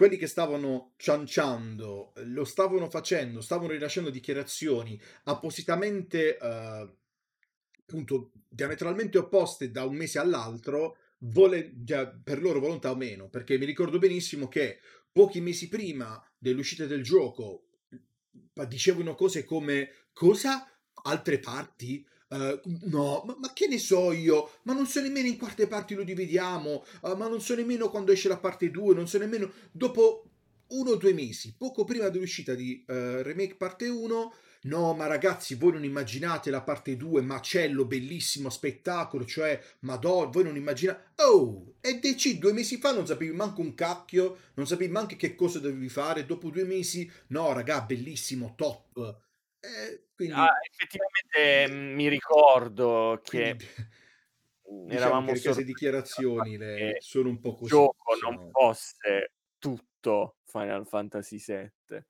quelli 0.00 0.16
che 0.16 0.28
stavano 0.28 0.94
cianciando 0.96 2.14
lo 2.24 2.46
stavano 2.46 2.88
facendo, 2.88 3.42
stavano 3.42 3.72
rilasciando 3.72 4.08
dichiarazioni 4.08 4.98
appositamente 5.24 6.38
uh, 6.40 6.90
appunto 7.80 8.30
diametralmente 8.48 9.18
opposte 9.18 9.70
da 9.70 9.84
un 9.84 9.96
mese 9.96 10.18
all'altro, 10.18 10.96
vole, 11.18 11.70
per 12.24 12.40
loro 12.40 12.60
volontà 12.60 12.90
o 12.90 12.96
meno, 12.96 13.28
perché 13.28 13.58
mi 13.58 13.66
ricordo 13.66 13.98
benissimo 13.98 14.48
che 14.48 14.80
pochi 15.12 15.42
mesi 15.42 15.68
prima 15.68 16.18
dell'uscita 16.38 16.86
del 16.86 17.02
gioco 17.02 17.66
dicevano 18.66 19.14
cose 19.14 19.44
come 19.44 20.06
cosa? 20.14 20.66
Altre 21.02 21.40
parti? 21.40 22.02
Uh, 22.30 22.60
no, 22.84 23.24
ma, 23.26 23.36
ma, 23.40 23.52
che 23.52 23.66
ne 23.66 23.78
so 23.78 24.12
io? 24.12 24.50
Ma 24.62 24.72
non 24.72 24.86
so 24.86 25.00
nemmeno 25.00 25.26
in 25.26 25.36
quante 25.36 25.66
parti 25.66 25.94
lo 25.94 26.04
dividiamo, 26.04 26.84
uh, 27.02 27.16
ma 27.16 27.26
non 27.26 27.40
so 27.40 27.56
nemmeno 27.56 27.90
quando 27.90 28.12
esce 28.12 28.28
la 28.28 28.38
parte 28.38 28.70
2, 28.70 28.94
non 28.94 29.08
so 29.08 29.18
nemmeno... 29.18 29.50
Dopo 29.72 30.30
uno 30.68 30.90
o 30.90 30.96
due 30.96 31.12
mesi, 31.12 31.54
poco 31.58 31.82
prima 31.82 32.08
dell'uscita 32.08 32.54
di 32.54 32.84
uh, 32.86 33.22
Remake 33.22 33.56
parte 33.56 33.88
1, 33.88 34.34
no, 34.62 34.94
ma 34.94 35.06
ragazzi, 35.08 35.56
voi 35.56 35.72
non 35.72 35.82
immaginate 35.82 36.50
la 36.50 36.62
parte 36.62 36.96
2, 36.96 37.20
macello, 37.20 37.84
bellissimo 37.84 38.48
spettacolo, 38.48 39.24
cioè, 39.24 39.60
madonna, 39.80 40.30
voi 40.30 40.44
non 40.44 40.54
immaginate... 40.54 41.14
Oh, 41.22 41.74
e 41.80 41.98
DC 41.98 42.38
due 42.38 42.52
mesi 42.52 42.76
fa 42.76 42.92
non 42.92 43.08
sapevi 43.08 43.32
manco 43.32 43.60
un 43.60 43.74
cacchio, 43.74 44.36
non 44.54 44.68
sapevi 44.68 44.92
manco 44.92 45.16
che 45.16 45.34
cosa 45.34 45.58
dovevi 45.58 45.88
fare, 45.88 46.26
dopo 46.26 46.48
due 46.50 46.64
mesi, 46.64 47.10
no, 47.28 47.52
raga, 47.52 47.82
bellissimo, 47.82 48.54
top. 48.56 49.28
Eh, 49.60 50.06
quindi... 50.14 50.34
ah, 50.34 50.52
effettivamente 50.70 51.68
mm, 51.68 51.94
mi 51.94 52.08
ricordo 52.08 53.20
che 53.22 53.56
quindi, 54.62 54.86
diciamo 54.86 54.92
eravamo 54.92 55.32
che 55.32 55.40
queste 55.40 55.64
dichiarazioni 55.64 56.56
le, 56.56 56.96
sono 57.00 57.28
un 57.28 57.40
po' 57.40 57.52
così. 57.52 57.64
Il 57.64 57.70
gioco 57.70 58.16
sono... 58.18 58.36
non 58.36 58.50
fosse 58.50 59.32
tutto 59.58 60.36
Final 60.46 60.86
Fantasy 60.86 61.42
VII, 61.44 62.02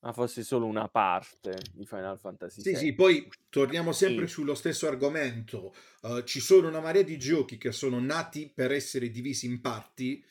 ma 0.00 0.12
fosse 0.12 0.44
solo 0.44 0.66
una 0.66 0.88
parte 0.88 1.58
di 1.72 1.84
Final 1.84 2.18
Fantasy 2.18 2.60
sì, 2.60 2.70
VII. 2.70 2.78
Sì, 2.78 2.92
poi 2.94 3.28
torniamo 3.48 3.92
sempre 3.92 4.26
sì. 4.26 4.34
sullo 4.34 4.54
stesso 4.54 4.86
argomento. 4.86 5.74
Uh, 6.02 6.22
ci 6.22 6.40
sono 6.40 6.68
una 6.68 6.80
marea 6.80 7.02
di 7.02 7.18
giochi 7.18 7.58
che 7.58 7.72
sono 7.72 7.98
nati 7.98 8.48
per 8.48 8.70
essere 8.70 9.10
divisi 9.10 9.46
in 9.46 9.60
parti 9.60 10.24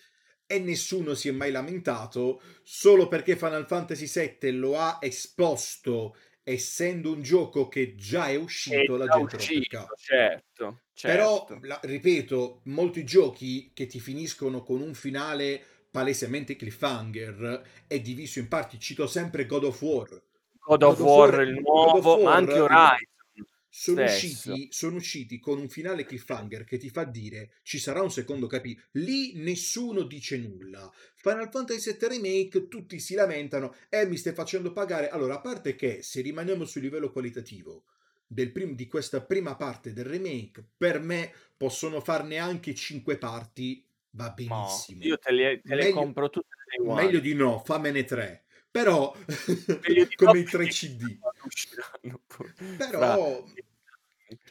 e 0.45 0.59
nessuno 0.59 1.13
si 1.13 1.29
è 1.29 1.31
mai 1.31 1.49
lamentato 1.49 2.41
solo 2.61 3.07
perché 3.07 3.37
Final 3.37 3.65
Fantasy 3.65 4.05
VII 4.39 4.51
lo 4.51 4.77
ha 4.77 4.97
esposto 5.01 6.15
essendo 6.43 7.11
un 7.11 7.21
gioco 7.21 7.67
che 7.67 7.95
già 7.95 8.27
è 8.27 8.35
uscito, 8.35 8.95
è 8.95 8.97
la 8.97 9.07
gente 9.07 9.35
uscito, 9.35 9.87
certo, 9.95 10.81
certo, 10.93 11.47
Però, 11.47 11.59
la, 11.61 11.79
ripeto, 11.83 12.61
molti 12.65 13.03
giochi 13.03 13.71
che 13.73 13.85
ti 13.85 13.99
finiscono 13.99 14.61
con 14.63 14.81
un 14.81 14.93
finale 14.93 15.63
palesemente 15.91 16.55
cliffhanger 16.55 17.61
è 17.85 17.99
diviso 17.99 18.39
in 18.39 18.47
parti. 18.47 18.79
Cito 18.79 19.07
sempre 19.07 19.45
God 19.45 19.65
of 19.65 19.81
War. 19.81 20.07
God, 20.07 20.79
God 20.79 20.83
of, 20.83 20.99
War, 20.99 21.29
War, 21.31 21.41
il 21.41 21.59
nuovo, 21.59 22.15
War, 22.15 22.23
ma 22.23 22.35
anche 22.35 22.59
Horizon 22.59 23.09
sono 23.73 24.03
usciti, 24.03 24.67
sono 24.69 24.97
usciti, 24.97 25.39
con 25.39 25.57
un 25.57 25.69
finale 25.69 26.03
cliffhanger 26.03 26.65
che 26.65 26.77
ti 26.77 26.89
fa 26.89 27.05
dire 27.05 27.53
ci 27.63 27.79
sarà 27.79 28.01
un 28.01 28.11
secondo 28.11 28.45
capitolo. 28.45 28.85
Lì 28.91 29.31
nessuno 29.35 30.03
dice 30.03 30.37
nulla. 30.37 30.91
Final 31.15 31.49
Fantasy 31.49 31.95
VII 31.97 32.07
Remake, 32.09 32.67
tutti 32.67 32.99
si 32.99 33.15
lamentano 33.15 33.73
e 33.87 33.99
eh, 33.99 34.05
mi 34.07 34.17
stai 34.17 34.33
facendo 34.33 34.73
pagare. 34.73 35.07
Allora, 35.07 35.35
a 35.35 35.39
parte 35.39 35.75
che 35.75 36.03
se 36.03 36.19
rimaniamo 36.19 36.65
sul 36.65 36.81
livello 36.81 37.13
qualitativo 37.13 37.85
del 38.27 38.51
prim- 38.51 38.75
di 38.75 38.87
questa 38.87 39.21
prima 39.21 39.55
parte 39.55 39.93
del 39.93 40.05
remake, 40.05 40.65
per 40.75 40.99
me 40.99 41.31
possono 41.55 42.01
farne 42.01 42.39
anche 42.39 42.75
cinque 42.75 43.17
parti. 43.17 43.85
Va 44.13 44.31
benissimo. 44.31 44.99
No, 44.99 45.07
io 45.07 45.17
te 45.17 45.31
le, 45.31 45.61
te 45.61 45.75
le 45.75 45.83
meglio, 45.83 45.95
compro 45.95 46.29
tutte. 46.29 46.49
Meglio 46.83 47.21
di 47.21 47.33
no, 47.33 47.63
fammene 47.63 48.03
tre 48.03 48.43
però 48.71 49.13
come 50.15 50.39
i 50.39 50.43
3 50.45 50.67
CD. 50.67 51.19
Però 52.77 53.45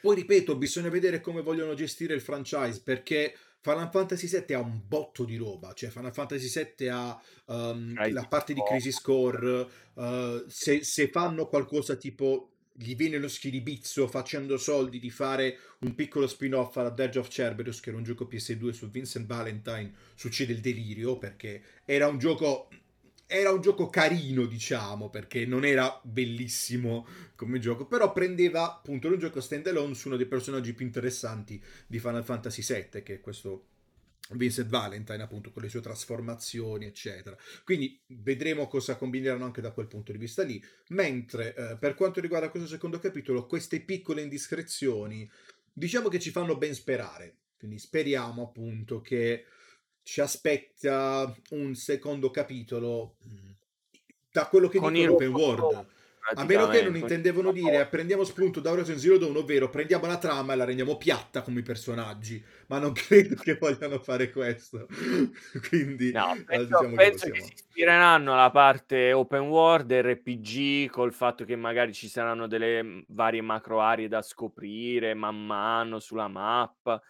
poi 0.00 0.16
ripeto, 0.16 0.56
bisogna 0.56 0.88
vedere 0.88 1.20
come 1.20 1.42
vogliono 1.42 1.74
gestire 1.74 2.14
il 2.14 2.20
franchise 2.20 2.80
perché 2.82 3.34
Final 3.60 3.90
Fantasy 3.90 4.26
VII 4.26 4.54
ha 4.54 4.60
un 4.60 4.80
botto 4.86 5.24
di 5.24 5.36
roba, 5.36 5.72
cioè 5.74 5.90
Final 5.90 6.14
Fantasy 6.14 6.48
VII 6.76 6.88
ha 6.88 7.22
um, 7.46 8.12
la 8.12 8.26
parte 8.26 8.54
di 8.54 8.62
Crisis 8.62 9.00
Core, 9.00 9.68
uh, 9.94 10.44
se, 10.48 10.82
se, 10.82 11.08
fanno 11.08 11.46
qualcosa 11.46 11.96
tipo 11.96 12.50
gli 12.72 12.96
viene 12.96 13.18
lo 13.18 13.28
schiribizzo 13.28 14.08
facendo 14.08 14.56
soldi 14.56 14.98
di 14.98 15.10
fare 15.10 15.58
un 15.80 15.94
piccolo 15.94 16.26
spin-off 16.26 16.76
alla 16.78 16.88
Dirge 16.88 17.18
of 17.18 17.28
Cerberus 17.28 17.80
che 17.80 17.90
era 17.90 17.98
un 17.98 18.04
gioco 18.04 18.26
PS2 18.30 18.70
su 18.70 18.88
Vincent 18.88 19.26
Valentine 19.26 19.92
succede 20.14 20.52
il 20.54 20.60
delirio 20.60 21.18
perché 21.18 21.62
era 21.84 22.06
un 22.06 22.18
gioco 22.18 22.68
era 23.30 23.52
un 23.52 23.60
gioco 23.60 23.88
carino, 23.88 24.44
diciamo, 24.44 25.08
perché 25.08 25.46
non 25.46 25.64
era 25.64 26.00
bellissimo 26.02 27.06
come 27.36 27.60
gioco, 27.60 27.86
però 27.86 28.12
prendeva 28.12 28.64
appunto 28.64 29.06
un 29.06 29.18
gioco 29.18 29.40
stand 29.40 29.68
alone 29.68 29.94
su 29.94 30.08
uno 30.08 30.16
dei 30.16 30.26
personaggi 30.26 30.74
più 30.74 30.84
interessanti 30.84 31.62
di 31.86 32.00
Final 32.00 32.24
Fantasy 32.24 32.62
VII, 32.62 33.02
che 33.02 33.14
è 33.14 33.20
questo 33.20 33.66
Vincent 34.32 34.68
Valentine 34.68 35.22
appunto 35.22 35.50
con 35.50 35.62
le 35.62 35.68
sue 35.68 35.80
trasformazioni 35.80 36.86
eccetera. 36.86 37.36
Quindi 37.64 38.00
vedremo 38.06 38.66
cosa 38.66 38.96
combineranno 38.96 39.44
anche 39.44 39.60
da 39.60 39.70
quel 39.70 39.86
punto 39.86 40.10
di 40.10 40.18
vista 40.18 40.42
lì. 40.42 40.62
Mentre 40.88 41.54
eh, 41.54 41.76
per 41.76 41.94
quanto 41.94 42.20
riguarda 42.20 42.50
questo 42.50 42.68
secondo 42.68 42.98
capitolo 42.98 43.46
queste 43.46 43.80
piccole 43.80 44.22
indiscrezioni 44.22 45.28
diciamo 45.72 46.08
che 46.08 46.18
ci 46.18 46.30
fanno 46.30 46.56
ben 46.56 46.74
sperare. 46.74 47.36
Quindi 47.58 47.78
speriamo 47.78 48.42
appunto 48.42 49.00
che 49.00 49.44
ci 50.10 50.20
aspetta 50.20 51.32
un 51.50 51.76
secondo 51.76 52.32
capitolo 52.32 53.14
mm, 53.24 53.50
da 54.32 54.48
quello 54.48 54.66
che 54.66 54.80
Con 54.80 54.92
dicono 54.92 55.12
open 55.12 55.28
world. 55.28 55.86
A 56.34 56.44
meno 56.44 56.66
che 56.66 56.82
non 56.82 56.96
intendevano 56.96 57.52
dire 57.52 57.86
prendiamo 57.86 58.24
spunto 58.24 58.58
da 58.58 58.72
Horizon 58.72 58.98
Zero 58.98 59.18
Dawn, 59.18 59.36
ovvero 59.36 59.70
prendiamo 59.70 60.06
la 60.06 60.18
trama 60.18 60.52
e 60.52 60.56
la 60.56 60.64
rendiamo 60.64 60.96
piatta 60.96 61.42
come 61.42 61.60
i 61.60 61.62
personaggi, 61.62 62.44
ma 62.66 62.80
non 62.80 62.92
credo 63.06 63.36
che 63.36 63.54
vogliano 63.54 64.00
fare 64.00 64.32
questo. 64.32 64.88
Quindi 65.68 66.10
no, 66.10 66.36
penso, 66.44 66.64
diciamo 66.64 66.94
penso 66.96 67.26
che, 67.26 67.32
che, 67.32 67.42
si 67.42 67.52
ispireranno 67.54 68.32
alla 68.32 68.50
parte 68.50 69.12
open 69.12 69.42
world, 69.42 69.92
RPG, 69.92 70.90
col 70.90 71.12
fatto 71.12 71.44
che 71.44 71.54
magari 71.54 71.92
ci 71.92 72.08
saranno 72.08 72.48
delle 72.48 72.82
mm, 72.82 73.00
varie 73.06 73.42
macro 73.42 73.80
aree 73.80 74.08
da 74.08 74.22
scoprire 74.22 75.14
man 75.14 75.46
mano 75.46 76.00
sulla 76.00 76.28
mappa, 76.28 77.00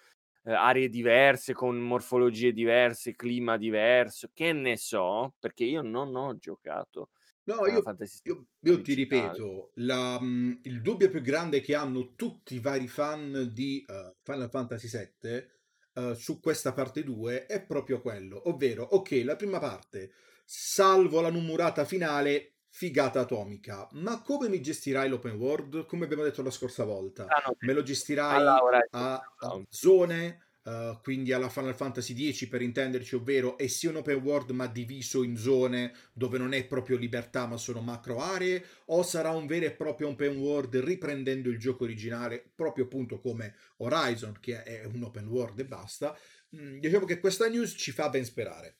eh, 0.44 0.52
aree 0.52 0.88
diverse 0.88 1.52
con 1.52 1.76
morfologie 1.78 2.52
diverse, 2.52 3.14
clima 3.14 3.56
diverso, 3.56 4.30
che 4.32 4.52
ne 4.52 4.76
so, 4.76 5.34
perché 5.38 5.64
io 5.64 5.82
non 5.82 6.14
ho 6.16 6.36
giocato 6.36 7.10
No, 7.50 7.66
io, 7.66 7.82
io, 8.22 8.46
io 8.60 8.80
ti 8.82 8.94
ripeto, 8.94 9.72
la, 9.76 10.20
mhmm, 10.20 10.60
il 10.62 10.82
dubbio 10.82 11.08
più 11.10 11.20
grande 11.20 11.60
che 11.60 11.74
hanno 11.74 12.14
tutti 12.14 12.54
i 12.54 12.60
vari 12.60 12.86
fan 12.86 13.50
di 13.52 13.84
uh, 13.88 14.14
Final 14.22 14.50
Fantasy 14.50 14.88
VII 14.88 15.46
uh, 15.94 16.14
su 16.14 16.38
questa 16.38 16.72
parte 16.72 17.02
2 17.02 17.46
è 17.46 17.64
proprio 17.64 18.00
quello, 18.00 18.48
ovvero, 18.48 18.84
ok, 18.84 19.22
la 19.24 19.34
prima 19.36 19.58
parte, 19.58 20.12
salvo 20.44 21.20
la 21.20 21.30
numurata 21.30 21.84
finale, 21.84 22.59
figata 22.70 23.20
atomica, 23.20 23.88
ma 23.92 24.22
come 24.22 24.48
mi 24.48 24.60
gestirai 24.60 25.08
l'open 25.08 25.34
world? 25.34 25.86
Come 25.86 26.04
abbiamo 26.04 26.22
detto 26.22 26.42
la 26.42 26.50
scorsa 26.50 26.84
volta, 26.84 27.26
ah, 27.26 27.52
me 27.60 27.72
lo 27.72 27.82
gestirai 27.82 28.46
a, 28.90 29.20
a 29.38 29.62
zone 29.68 30.44
Uh, 30.62 31.00
quindi 31.00 31.32
alla 31.32 31.48
Final 31.48 31.74
Fantasy 31.74 32.32
X 32.32 32.46
per 32.46 32.60
intenderci, 32.60 33.14
ovvero 33.14 33.56
è 33.56 33.66
sì 33.66 33.86
un 33.86 33.96
open 33.96 34.16
world 34.22 34.50
ma 34.50 34.66
diviso 34.66 35.22
in 35.22 35.34
zone 35.34 35.94
dove 36.12 36.36
non 36.36 36.52
è 36.52 36.66
proprio 36.66 36.98
libertà 36.98 37.46
ma 37.46 37.56
sono 37.56 37.80
macro 37.80 38.20
aree, 38.20 38.62
o 38.86 39.02
sarà 39.02 39.30
un 39.30 39.46
vero 39.46 39.64
e 39.64 39.72
proprio 39.72 40.08
open 40.08 40.36
world 40.36 40.76
riprendendo 40.76 41.48
il 41.48 41.58
gioco 41.58 41.84
originale 41.84 42.52
proprio 42.54 42.84
appunto 42.84 43.20
come 43.20 43.54
Horizon 43.78 44.36
che 44.38 44.62
è 44.62 44.84
un 44.84 45.02
open 45.02 45.28
world 45.28 45.58
e 45.60 45.64
basta. 45.64 46.14
Mm, 46.54 46.78
diciamo 46.78 47.06
che 47.06 47.20
questa 47.20 47.48
news 47.48 47.74
ci 47.78 47.90
fa 47.90 48.10
ben 48.10 48.26
sperare. 48.26 48.76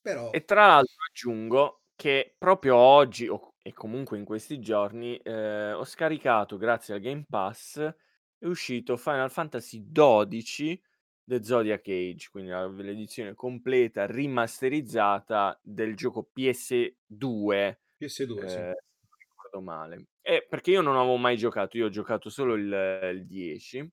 Però... 0.00 0.30
E 0.30 0.44
tra 0.44 0.68
l'altro 0.68 0.96
aggiungo 1.06 1.81
che 2.02 2.34
proprio 2.36 2.74
oggi 2.74 3.28
o, 3.28 3.54
e 3.62 3.72
comunque 3.72 4.18
in 4.18 4.24
questi 4.24 4.58
giorni 4.58 5.16
eh, 5.18 5.70
ho 5.70 5.84
scaricato 5.84 6.56
grazie 6.56 6.94
al 6.94 7.00
Game 7.00 7.24
Pass 7.28 7.78
è 7.78 8.44
uscito 8.44 8.96
Final 8.96 9.30
Fantasy 9.30 9.86
XII 9.92 10.82
The 11.22 11.44
Zodiac 11.44 11.86
Age, 11.86 12.28
quindi 12.32 12.50
l'edizione 12.82 13.34
completa 13.34 14.04
rimasterizzata 14.06 15.56
del 15.62 15.94
gioco 15.94 16.28
PS2. 16.34 16.92
PS2, 17.08 18.42
eh, 18.42 18.48
sì. 18.48 18.56
Non 18.58 18.74
ricordo 19.16 19.60
male. 19.60 20.06
Eh, 20.22 20.44
perché 20.50 20.72
io 20.72 20.80
non 20.80 20.96
avevo 20.96 21.18
mai 21.18 21.36
giocato, 21.36 21.76
io 21.76 21.86
ho 21.86 21.90
giocato 21.90 22.30
solo 22.30 22.54
il, 22.54 23.10
il 23.12 23.26
10. 23.26 23.88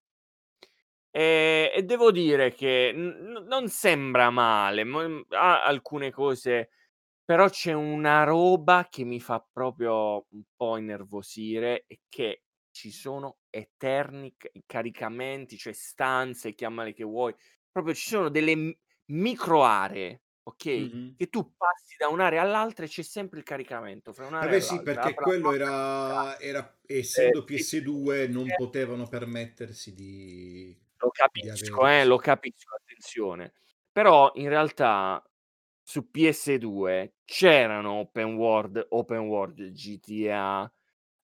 E, 1.11 1.71
e, 1.75 1.83
devo 1.83 2.11
dire 2.11 2.51
che 2.55 2.91
n- 2.91 3.45
non 3.47 3.67
sembra 3.67 4.31
male, 4.31 4.83
m- 4.83 5.25
ha 5.29 5.63
alcune 5.63 6.09
cose, 6.09 6.69
però 7.29 7.47
c'è 7.47 7.73
una 7.73 8.23
roba 8.23 8.87
che 8.89 9.03
mi 9.03 9.19
fa 9.19 9.39
proprio 9.39 10.25
un 10.31 10.41
po' 10.55 10.77
innervosire 10.77 11.85
e 11.85 11.99
che 12.09 12.45
ci 12.71 12.89
sono 12.89 13.41
eterni 13.51 14.35
caricamenti, 14.65 15.55
cioè 15.55 15.71
stanze, 15.73 16.55
chiamale 16.55 16.91
che 16.91 17.03
vuoi, 17.03 17.35
proprio 17.71 17.93
ci 17.93 18.09
sono 18.09 18.29
delle 18.29 18.55
m- 18.55 18.75
micro 19.11 19.63
aree, 19.63 20.23
ok? 20.41 20.65
Mm-hmm. 20.65 21.09
Che 21.17 21.27
tu 21.27 21.53
passi 21.55 21.97
da 21.99 22.07
un'area 22.07 22.41
all'altra 22.41 22.85
e 22.85 22.87
c'è 22.87 23.03
sempre 23.03 23.37
il 23.37 23.45
caricamento 23.45 24.11
fra 24.11 24.25
un'area 24.25 24.49
Vabbè, 24.49 24.59
sì, 24.59 24.81
perché 24.81 25.13
quello 25.13 25.53
era, 25.53 26.39
era, 26.39 26.79
essendo 26.83 27.45
eh, 27.45 27.53
PS2 27.53 28.27
non 28.27 28.47
potevano 28.57 29.07
permettersi 29.07 29.93
di 29.93 30.75
lo 30.97 31.11
capisco, 31.11 31.85
di 31.85 31.91
eh, 31.91 32.05
lo 32.05 32.17
capisco, 32.17 32.75
attenzione. 32.75 33.53
Però 33.91 34.31
in 34.33 34.49
realtà 34.49 35.23
su 35.89 36.07
PS2 36.13 37.13
c'erano 37.25 37.93
open 37.93 38.35
world, 38.35 38.85
open 38.89 39.21
world 39.21 39.71
GTA, 39.71 40.71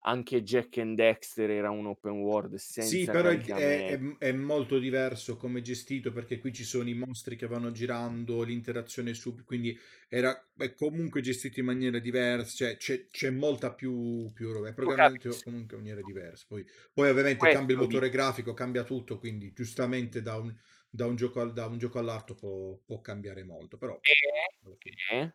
anche 0.05 0.41
Jack 0.41 0.79
and 0.79 0.95
Dexter 0.95 1.51
era 1.51 1.69
un 1.69 1.85
open 1.85 2.13
world 2.13 2.55
senza 2.55 2.89
Sì, 2.89 3.05
però 3.05 3.29
è, 3.29 3.43
è, 3.43 3.99
è, 4.17 4.31
molto 4.31 4.79
diverso 4.79 5.37
come 5.37 5.61
gestito 5.61 6.11
perché 6.11 6.39
qui 6.39 6.51
ci 6.51 6.63
sono 6.63 6.89
i 6.89 6.95
mostri 6.95 7.35
che 7.35 7.45
vanno 7.45 7.69
girando, 7.69 8.41
l'interazione 8.41 9.13
sub, 9.13 9.43
quindi 9.43 9.77
era, 10.09 10.35
è 10.57 10.73
comunque 10.73 11.21
gestito 11.21 11.59
in 11.59 11.67
maniera 11.67 11.99
diversa, 11.99 12.51
cioè 12.55 12.77
c'è, 12.77 13.05
c'è 13.11 13.29
molta 13.29 13.71
più, 13.71 14.31
più 14.33 14.51
roba, 14.51 14.69
è 14.69 14.73
programmato 14.73 15.37
comunque 15.43 15.77
in 15.77 15.83
maniera 15.83 16.01
diversa. 16.03 16.45
Poi, 16.47 16.65
poi 16.91 17.09
ovviamente 17.09 17.37
Questo 17.37 17.57
cambia 17.57 17.75
il 17.75 17.81
motore 17.83 18.09
grafico, 18.09 18.55
cambia 18.55 18.83
tutto, 18.83 19.19
quindi 19.19 19.53
giustamente 19.53 20.23
da 20.23 20.37
un, 20.37 20.51
da 20.95 21.05
un, 21.05 21.15
gioco, 21.15 21.41
al, 21.41 21.51
da 21.51 21.65
un 21.65 21.77
gioco 21.77 21.99
all'altro 21.99 22.35
può, 22.35 22.77
può 22.85 23.01
cambiare 23.01 23.43
molto, 23.43 23.77
però... 23.77 23.99
E, 24.01 25.33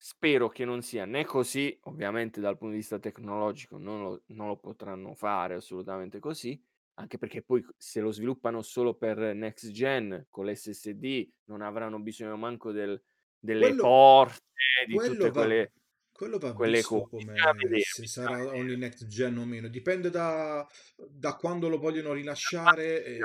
Spero 0.00 0.48
che 0.48 0.64
non 0.64 0.80
sia 0.80 1.06
né 1.06 1.24
così, 1.24 1.76
ovviamente 1.84 2.40
dal 2.40 2.56
punto 2.56 2.74
di 2.74 2.80
vista 2.80 3.00
tecnologico 3.00 3.78
non 3.78 4.02
lo, 4.02 4.22
non 4.26 4.46
lo 4.46 4.56
potranno 4.56 5.14
fare 5.16 5.54
assolutamente 5.54 6.20
così, 6.20 6.62
anche 6.94 7.18
perché 7.18 7.42
poi 7.42 7.66
se 7.76 8.00
lo 8.00 8.12
sviluppano 8.12 8.62
solo 8.62 8.94
per 8.94 9.18
next 9.34 9.70
gen 9.70 10.26
con 10.30 10.46
l'SSD 10.46 11.28
non 11.46 11.62
avranno 11.62 11.98
bisogno 11.98 12.36
manco 12.36 12.70
del, 12.70 13.02
delle 13.40 13.66
quello, 13.66 13.82
porte, 13.82 14.42
di 14.86 14.94
tutte 14.94 15.30
va, 15.30 15.30
quelle, 15.32 15.72
quello 16.12 16.38
va 16.38 16.52
quelle 16.52 16.76
visto 16.76 17.08
come 17.08 17.34
se 17.80 18.06
sarà 18.06 18.54
only 18.54 18.76
next 18.76 19.04
gen 19.06 19.36
o 19.38 19.44
meno, 19.44 19.66
dipende 19.66 20.10
da, 20.10 20.64
da 21.08 21.34
quando 21.34 21.68
lo 21.68 21.78
vogliono 21.78 22.12
rilasciare. 22.12 23.04
Eh, 23.04 23.18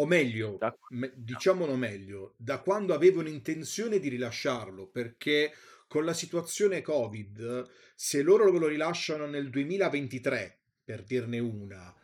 o 0.00 0.06
meglio, 0.06 0.58
me, 0.90 1.12
diciamolo 1.14 1.76
meglio, 1.76 2.34
da 2.36 2.60
quando 2.60 2.94
avevano 2.94 3.28
intenzione 3.28 3.98
di 3.98 4.08
rilasciarlo, 4.08 4.86
perché 4.86 5.52
con 5.86 6.04
la 6.04 6.14
situazione 6.14 6.80
Covid, 6.80 7.68
se 7.94 8.22
loro 8.22 8.50
lo 8.50 8.66
rilasciano 8.66 9.26
nel 9.26 9.50
2023, 9.50 10.58
per 10.84 11.04
dirne 11.04 11.38
una, 11.38 11.94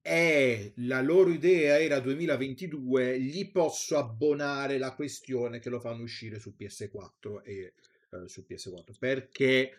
e 0.00 0.72
la 0.76 1.02
loro 1.02 1.30
idea 1.30 1.78
era 1.78 1.98
2022, 1.98 3.20
gli 3.20 3.50
posso 3.50 3.98
abbonare 3.98 4.78
la 4.78 4.94
questione 4.94 5.58
che 5.58 5.70
lo 5.70 5.80
fanno 5.80 6.02
uscire 6.02 6.38
su 6.38 6.54
PS4 6.58 7.42
e 7.42 7.74
eh, 8.12 8.28
su 8.28 8.44
PS4 8.48 8.98
perché 8.98 9.72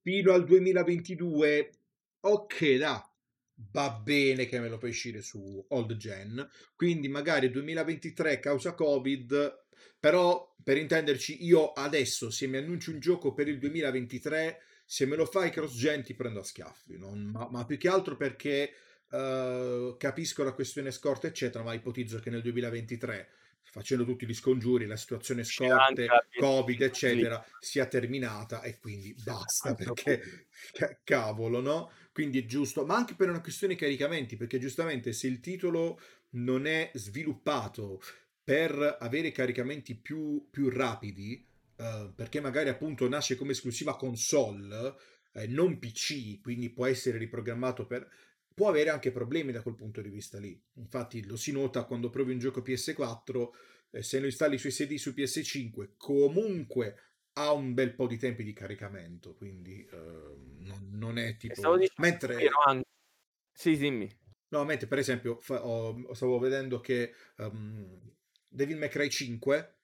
fino 0.00 0.32
al 0.32 0.44
2022 0.44 1.70
ok 2.20 2.76
da 2.76 3.13
va 3.70 3.90
bene 3.90 4.46
che 4.46 4.58
me 4.58 4.68
lo 4.68 4.78
fai 4.78 4.90
uscire 4.90 5.22
su 5.22 5.64
old 5.68 5.96
gen 5.96 6.48
quindi 6.74 7.08
magari 7.08 7.50
2023 7.50 8.40
causa 8.40 8.74
covid 8.74 9.62
però, 10.04 10.54
per 10.62 10.76
intenderci, 10.76 11.46
io 11.46 11.72
adesso, 11.72 12.30
se 12.30 12.46
mi 12.46 12.58
annunci 12.58 12.90
un 12.90 13.00
gioco 13.00 13.32
per 13.32 13.48
il 13.48 13.58
2023, 13.58 14.60
se 14.84 15.06
me 15.06 15.16
lo 15.16 15.24
fai 15.24 15.48
cross-gen 15.48 16.02
ti 16.02 16.12
prendo 16.12 16.40
a 16.40 16.44
schiaffi, 16.44 16.98
non, 16.98 17.22
ma, 17.24 17.48
ma, 17.50 17.64
più 17.64 17.78
che 17.78 17.88
altro 17.88 18.14
perché 18.14 18.70
uh, 19.08 19.96
capisco 19.96 20.44
la 20.44 20.52
questione 20.52 20.90
scorta, 20.90 21.26
eccetera, 21.26 21.64
ma 21.64 21.72
ipotizzo 21.72 22.18
che 22.18 22.28
nel 22.28 22.42
2023 22.42 23.28
facendo 23.62 24.04
tutti 24.04 24.26
gli 24.26 24.34
scongiuri, 24.34 24.86
la 24.86 24.94
situazione 24.94 25.42
scorte, 25.42 26.06
Covid, 26.38 26.82
eccetera, 26.82 27.44
sia 27.58 27.86
terminata 27.86 28.60
e 28.60 28.78
quindi 28.78 29.16
basta 29.24 29.74
perché 29.74 30.48
cavolo, 31.02 31.60
no? 31.60 31.90
Quindi 32.14 32.38
è 32.38 32.46
giusto, 32.46 32.86
ma 32.86 32.94
anche 32.94 33.14
per 33.16 33.28
una 33.28 33.40
questione 33.40 33.74
caricamenti, 33.74 34.36
perché 34.36 34.60
giustamente 34.60 35.12
se 35.12 35.26
il 35.26 35.40
titolo 35.40 36.00
non 36.34 36.64
è 36.64 36.92
sviluppato 36.94 38.00
per 38.44 38.98
avere 39.00 39.32
caricamenti 39.32 39.96
più, 39.96 40.46
più 40.48 40.68
rapidi, 40.68 41.44
eh, 41.74 42.12
perché 42.14 42.40
magari 42.40 42.68
appunto 42.68 43.08
nasce 43.08 43.34
come 43.34 43.50
esclusiva 43.50 43.96
console, 43.96 44.94
eh, 45.32 45.48
non 45.48 45.80
PC, 45.80 46.40
quindi 46.40 46.70
può 46.70 46.86
essere 46.86 47.18
riprogrammato 47.18 47.84
per... 47.84 48.08
può 48.54 48.68
avere 48.68 48.90
anche 48.90 49.10
problemi 49.10 49.50
da 49.50 49.62
quel 49.62 49.74
punto 49.74 50.00
di 50.00 50.08
vista 50.08 50.38
lì. 50.38 50.56
Infatti 50.74 51.26
lo 51.26 51.34
si 51.34 51.50
nota 51.50 51.82
quando 51.82 52.10
provi 52.10 52.30
un 52.30 52.38
gioco 52.38 52.60
PS4, 52.60 53.48
eh, 53.90 54.02
se 54.04 54.20
lo 54.20 54.26
installi 54.26 54.56
sui 54.56 54.70
CD 54.70 54.94
su 54.94 55.10
PS5, 55.10 55.94
comunque 55.96 57.13
ha 57.34 57.52
un 57.52 57.74
bel 57.74 57.94
po' 57.94 58.06
di 58.06 58.18
tempi 58.18 58.44
di 58.44 58.52
caricamento, 58.52 59.34
quindi 59.34 59.86
ehm, 59.90 60.58
non, 60.60 60.88
non, 60.92 61.18
è 61.18 61.36
tipo... 61.36 61.54
Stavo 61.54 61.76
dicendo, 61.76 62.02
Mentre... 62.02 62.48
Anche... 62.66 62.88
Sì, 63.52 63.76
dimmi. 63.76 64.10
No, 64.48 64.64
mentre 64.64 64.86
per 64.86 64.98
esempio 64.98 65.40
fa, 65.40 65.66
oh, 65.66 66.14
stavo 66.14 66.38
vedendo 66.38 66.80
che 66.80 67.12
um, 67.38 67.98
Devil 68.48 68.78
May 68.78 68.88
Cry 68.88 69.10
5, 69.10 69.74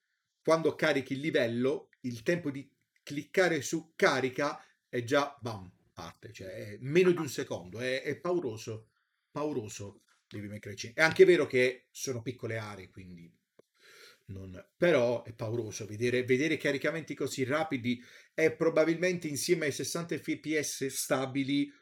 quando 0.44 0.76
carichi 0.76 1.14
il 1.14 1.20
livello, 1.20 1.88
il 2.02 2.22
tempo 2.22 2.50
di 2.50 2.70
cliccare 3.02 3.62
su 3.62 3.94
carica 3.96 4.64
è 4.88 5.02
già 5.02 5.36
bam, 5.40 5.68
parte, 5.92 6.32
cioè 6.32 6.48
è 6.48 6.76
meno 6.80 7.10
di 7.10 7.18
un 7.18 7.28
secondo, 7.28 7.80
è, 7.80 8.02
è 8.02 8.16
pauroso, 8.16 8.90
pauroso 9.30 10.02
Devil 10.28 10.50
May 10.50 10.60
Cry 10.60 10.76
5. 10.76 11.02
È 11.02 11.04
anche 11.04 11.24
vero 11.24 11.46
che 11.46 11.86
sono 11.90 12.22
piccole 12.22 12.56
aree, 12.56 12.90
quindi 12.90 13.32
non... 14.30 14.64
però 14.76 15.22
è 15.22 15.32
pauroso 15.32 15.86
vedere, 15.86 16.24
vedere 16.24 16.56
caricamenti 16.56 17.14
così 17.14 17.44
rapidi 17.44 18.02
è 18.34 18.52
probabilmente 18.52 19.28
insieme 19.28 19.66
ai 19.66 19.72
60 19.72 20.16
fps 20.16 20.86
stabili 20.86 21.72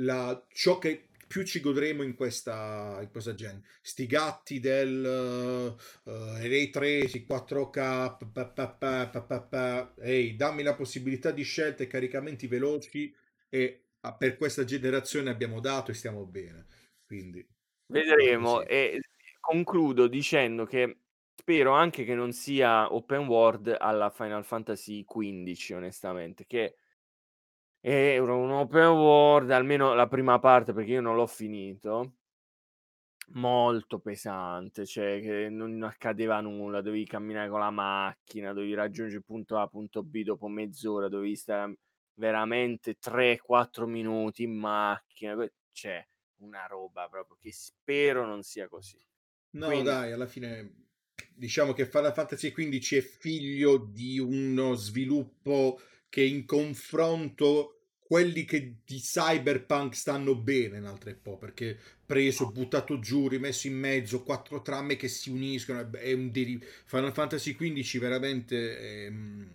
la, 0.00 0.46
ciò 0.52 0.78
che 0.78 1.08
più 1.28 1.44
ci 1.44 1.60
godremo 1.60 2.02
in 2.02 2.14
questa, 2.14 2.98
in 3.02 3.10
questa 3.10 3.34
gen. 3.34 3.62
Sti 3.82 4.06
gatti 4.06 4.58
del 4.58 5.76
uh, 6.04 6.10
Ray 6.10 6.70
Trace, 6.70 7.26
4K, 7.26 8.32
pa, 8.32 8.46
pa, 8.46 9.40
pa, 9.42 9.94
ehi, 10.00 10.34
dammi 10.34 10.62
la 10.62 10.74
possibilità 10.74 11.30
di 11.30 11.42
scelta 11.42 11.82
e 11.82 11.86
caricamenti 11.86 12.46
veloci 12.46 13.14
e 13.50 13.88
ah, 14.00 14.14
per 14.14 14.36
questa 14.38 14.64
generazione 14.64 15.28
abbiamo 15.28 15.60
dato 15.60 15.90
e 15.90 15.94
stiamo 15.94 16.24
bene. 16.24 16.66
Quindi 17.06 17.46
vedremo 17.86 18.62
e 18.66 19.00
concludo 19.38 20.08
dicendo 20.08 20.64
che 20.64 20.96
spero 21.48 21.72
anche 21.72 22.04
che 22.04 22.14
non 22.14 22.32
sia 22.32 22.92
open 22.92 23.26
world 23.26 23.74
alla 23.78 24.10
Final 24.10 24.44
Fantasy 24.44 25.02
XV, 25.06 25.76
onestamente, 25.76 26.44
che 26.44 26.76
era 27.80 28.34
un 28.34 28.50
open 28.50 28.88
world, 28.88 29.50
almeno 29.50 29.94
la 29.94 30.06
prima 30.08 30.38
parte, 30.40 30.74
perché 30.74 30.90
io 30.92 31.00
non 31.00 31.16
l'ho 31.16 31.26
finito, 31.26 32.16
molto 33.28 33.98
pesante, 33.98 34.84
cioè 34.84 35.22
che 35.22 35.48
non 35.48 35.82
accadeva 35.84 36.38
nulla, 36.42 36.82
dovevi 36.82 37.06
camminare 37.06 37.48
con 37.48 37.60
la 37.60 37.70
macchina, 37.70 38.52
dovevi 38.52 38.74
raggiungere 38.74 39.22
punto 39.22 39.56
A, 39.56 39.66
punto 39.68 40.02
B 40.02 40.22
dopo 40.24 40.48
mezz'ora, 40.48 41.08
dovevi 41.08 41.34
stare 41.34 41.78
veramente 42.12 42.98
3-4 42.98 43.86
minuti 43.86 44.42
in 44.42 44.54
macchina, 44.54 45.34
c'è 45.72 46.06
una 46.40 46.66
roba 46.66 47.08
proprio 47.08 47.38
che 47.40 47.52
spero 47.52 48.26
non 48.26 48.42
sia 48.42 48.68
così. 48.68 49.02
No, 49.52 49.68
Quindi... 49.68 49.84
dai, 49.84 50.12
alla 50.12 50.26
fine 50.26 50.87
diciamo 51.38 51.72
che 51.72 51.86
Final 51.86 52.12
Fantasy 52.12 52.52
XV 52.52 52.96
è 52.96 53.00
figlio 53.00 53.76
di 53.76 54.18
uno 54.18 54.74
sviluppo 54.74 55.80
che 56.08 56.22
in 56.22 56.44
confronto 56.44 57.74
quelli 58.08 58.46
che 58.46 58.76
di 58.86 59.00
cyberpunk 59.00 59.94
stanno 59.94 60.34
bene 60.34 60.78
in 60.78 60.84
altre 60.84 61.12
po' 61.14 61.36
perché 61.36 61.78
preso, 62.06 62.50
buttato 62.50 62.98
giù, 63.00 63.28
rimesso 63.28 63.66
in 63.66 63.78
mezzo, 63.78 64.22
quattro 64.22 64.62
trame 64.62 64.96
che 64.96 65.08
si 65.08 65.28
uniscono, 65.28 65.90
è 65.92 66.14
un 66.14 66.30
deriv- 66.30 66.64
Final 66.86 67.12
Fantasy 67.12 67.54
XV 67.54 67.98
veramente 67.98 68.78
è, 68.78 69.12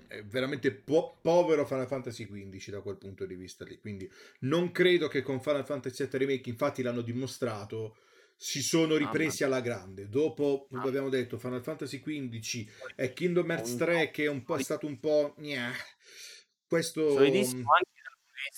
è 0.08 0.24
veramente 0.26 0.72
po- 0.72 1.18
povero 1.20 1.66
Final 1.66 1.88
Fantasy 1.88 2.28
XV 2.28 2.70
da 2.70 2.82
quel 2.82 2.98
punto 2.98 3.26
di 3.26 3.34
vista 3.34 3.66
lì, 3.66 3.80
quindi 3.80 4.08
non 4.42 4.72
credo 4.72 5.08
che 5.08 5.24
con 5.24 5.42
Final 5.42 5.66
Fantasy 5.66 6.08
VII 6.08 6.20
Remake, 6.20 6.50
infatti 6.52 6.84
l'hanno 6.84 7.02
dimostrato, 7.02 7.96
si 8.36 8.62
sono 8.62 8.96
ripresi 8.96 9.44
alla 9.44 9.62
grande. 9.62 10.10
Dopo, 10.10 10.68
come 10.70 10.88
abbiamo 10.88 11.10
detto, 11.10 11.38
Final 11.38 11.64
Fantasy 11.64 12.00
XV 12.02 12.70
e 12.96 13.14
Kingdom 13.14 13.50
Hearts 13.52 13.76
3 13.76 14.12
che 14.12 14.26
è, 14.26 14.30
un 14.30 14.44
po', 14.44 14.56
è 14.56 14.64
stato 14.64 14.86
un 14.86 15.00
po'... 15.00 15.34
Gnah. 15.38 15.72
Questo... 16.68 17.12
Solidissimo 17.12 17.72
anche 17.72 17.94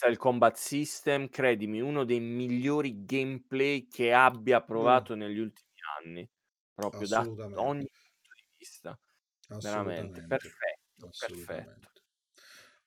il 0.09 0.17
combat 0.17 0.55
system, 0.55 1.29
credimi, 1.29 1.79
uno 1.79 2.03
dei 2.03 2.19
migliori 2.19 3.05
gameplay 3.05 3.87
che 3.87 4.11
abbia 4.13 4.61
provato 4.61 5.15
mm. 5.15 5.19
negli 5.19 5.39
ultimi 5.39 5.71
anni, 6.03 6.29
proprio 6.73 7.07
da 7.07 7.21
ogni 7.21 7.87
punto 7.87 8.33
di 8.35 8.45
vista. 8.57 8.99
Veramente, 9.47 10.25
perfetto, 10.25 11.09
perfetto. 11.19 11.91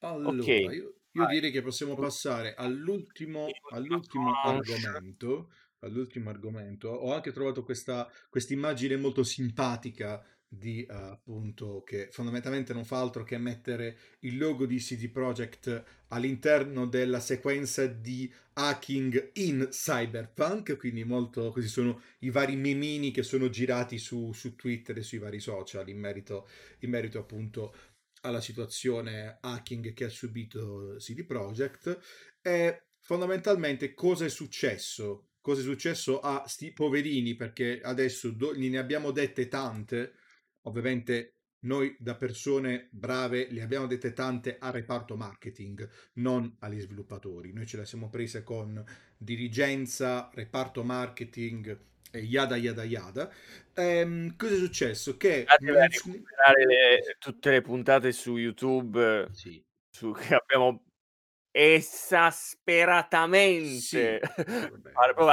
Allora, 0.00 0.42
okay. 0.42 0.64
io, 0.74 0.94
io 1.12 1.26
direi 1.26 1.50
che 1.50 1.62
possiamo 1.62 1.94
passare 1.94 2.54
all'ultimo, 2.54 3.46
all'ultimo 3.70 4.32
argomento 4.34 5.50
all'ultimo 5.80 6.30
argomento, 6.30 6.88
ho 6.88 7.12
anche 7.12 7.32
trovato 7.32 7.62
questa 7.62 8.08
immagine 8.48 8.96
molto 8.96 9.22
simpatica 9.22 10.24
di 10.50 10.86
uh, 10.88 10.92
appunto 10.92 11.82
che 11.82 12.08
fondamentalmente 12.10 12.72
non 12.72 12.86
fa 12.86 12.98
altro 12.98 13.22
che 13.22 13.36
mettere 13.36 13.98
il 14.20 14.38
logo 14.38 14.64
di 14.64 14.78
CD 14.78 15.10
Projekt 15.10 15.84
all'interno 16.08 16.86
della 16.86 17.20
sequenza 17.20 17.86
di 17.86 18.32
hacking 18.54 19.32
in 19.34 19.68
Cyberpunk, 19.70 20.76
quindi 20.78 21.04
molto 21.04 21.50
così 21.52 21.68
sono 21.68 22.02
i 22.20 22.30
vari 22.30 22.56
memini 22.56 23.10
che 23.10 23.22
sono 23.22 23.50
girati 23.50 23.98
su, 23.98 24.32
su 24.32 24.56
Twitter 24.56 24.96
e 24.96 25.02
sui 25.02 25.18
vari 25.18 25.38
social 25.38 25.88
in 25.88 25.98
merito, 25.98 26.48
in 26.80 26.90
merito 26.90 27.18
appunto 27.18 27.74
alla 28.22 28.40
situazione 28.40 29.38
hacking 29.40 29.92
che 29.92 30.04
ha 30.06 30.08
subito 30.08 30.96
CD 30.98 31.24
Projekt. 31.24 31.98
E 32.40 32.84
fondamentalmente 33.00 33.92
cosa 33.92 34.24
è 34.24 34.30
successo 34.30 35.27
cosa 35.48 35.62
è 35.62 35.64
successo 35.64 36.20
a 36.20 36.44
sti 36.46 36.72
poverini 36.72 37.34
perché 37.34 37.80
adesso 37.82 38.28
do, 38.30 38.52
ne 38.54 38.76
abbiamo 38.76 39.12
dette 39.12 39.48
tante 39.48 40.12
ovviamente 40.64 41.36
noi 41.60 41.96
da 41.98 42.14
persone 42.16 42.88
brave 42.90 43.48
le 43.50 43.62
abbiamo 43.62 43.86
dette 43.86 44.12
tante 44.12 44.58
al 44.60 44.72
reparto 44.72 45.16
marketing, 45.16 45.88
non 46.14 46.54
agli 46.60 46.78
sviluppatori. 46.78 47.52
Noi 47.52 47.66
ce 47.66 47.78
le 47.78 47.86
siamo 47.86 48.10
prese 48.10 48.44
con 48.44 48.84
dirigenza, 49.16 50.30
reparto 50.34 50.84
marketing 50.84 51.78
e 52.12 52.18
yada 52.20 52.56
yada 52.56 52.84
yada. 52.84 53.32
Ehm, 53.74 54.36
cosa 54.36 54.54
è 54.54 54.58
successo? 54.58 55.16
Che 55.16 55.46
non... 55.60 55.74
le, 55.74 57.16
tutte 57.18 57.50
le 57.50 57.62
puntate 57.62 58.12
su 58.12 58.36
YouTube 58.36 59.28
sì. 59.32 59.60
su, 59.90 60.12
che 60.12 60.34
abbiamo 60.34 60.87
esasperatamente 61.60 63.80
sì, 63.80 63.98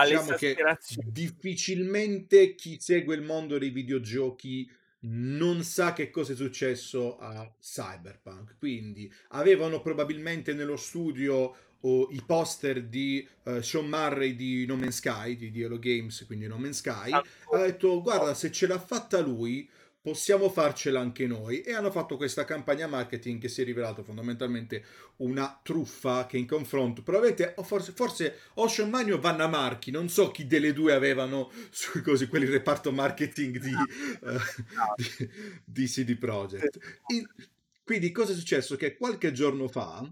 diciamo 0.07 0.31
che 0.31 0.57
difficilmente 1.03 2.55
chi 2.55 2.77
segue 2.79 3.13
il 3.13 3.21
mondo 3.21 3.59
dei 3.59 3.69
videogiochi 3.69 4.67
non 5.07 5.63
sa 5.63 5.93
che 5.93 6.09
cosa 6.09 6.33
è 6.33 6.35
successo 6.35 7.19
a 7.19 7.47
Cyberpunk. 7.61 8.55
Quindi 8.57 9.13
avevano 9.29 9.81
probabilmente 9.81 10.55
nello 10.55 10.77
studio 10.77 11.55
oh, 11.81 12.07
i 12.09 12.23
poster 12.25 12.85
di 12.85 13.27
uh, 13.43 13.61
Sean 13.61 13.85
Murray 13.85 14.35
di 14.35 14.65
No 14.65 14.77
Man's 14.77 14.95
Sky, 14.95 15.35
di 15.35 15.51
Dialo 15.51 15.77
Games, 15.77 16.23
quindi 16.25 16.47
No 16.47 16.57
Man's 16.57 16.77
Sky. 16.77 17.11
Ha 17.11 17.23
detto, 17.51 18.01
guarda, 18.01 18.33
se 18.33 18.51
ce 18.51 18.65
l'ha 18.65 18.79
fatta 18.79 19.19
lui, 19.19 19.69
possiamo 20.05 20.49
farcela 20.49 20.99
anche 20.99 21.25
noi. 21.25 21.61
E 21.61 21.73
hanno 21.73 21.89
fatto 21.89 22.15
questa 22.15 22.45
campagna 22.45 22.85
marketing 22.85 23.41
che 23.41 23.47
si 23.47 23.63
è 23.63 23.65
rivelata 23.65 24.03
fondamentalmente 24.03 24.85
una 25.17 25.59
truffa 25.63 26.27
che 26.27 26.37
in 26.37 26.45
confronto 26.45 27.01
probabilmente 27.01 27.55
forse, 27.63 27.91
forse 27.91 28.39
Ocean 28.55 28.91
Mine 28.91 29.13
o 29.13 29.19
Vanna 29.19 29.47
Marchi 29.47 29.89
non 29.89 30.07
so 30.07 30.29
chi 30.29 30.45
delle 30.45 30.73
due 30.73 30.93
avevano 30.93 31.51
su 31.71 32.03
così 32.03 32.27
quelli 32.27 32.45
reparto 32.45 32.91
marketing 32.91 33.57
di, 33.57 33.71
no. 33.71 33.81
uh, 34.31 34.37
di, 34.95 35.29
di 35.65 35.85
CD 35.87 36.15
Projekt. 36.17 37.01
In, 37.07 37.25
quindi 37.83 38.11
cosa 38.11 38.33
è 38.33 38.35
successo? 38.35 38.75
Che 38.75 38.97
qualche 38.97 39.31
giorno 39.31 39.67
fa 39.67 40.07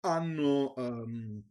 hanno 0.00 0.72
um, 0.76 1.42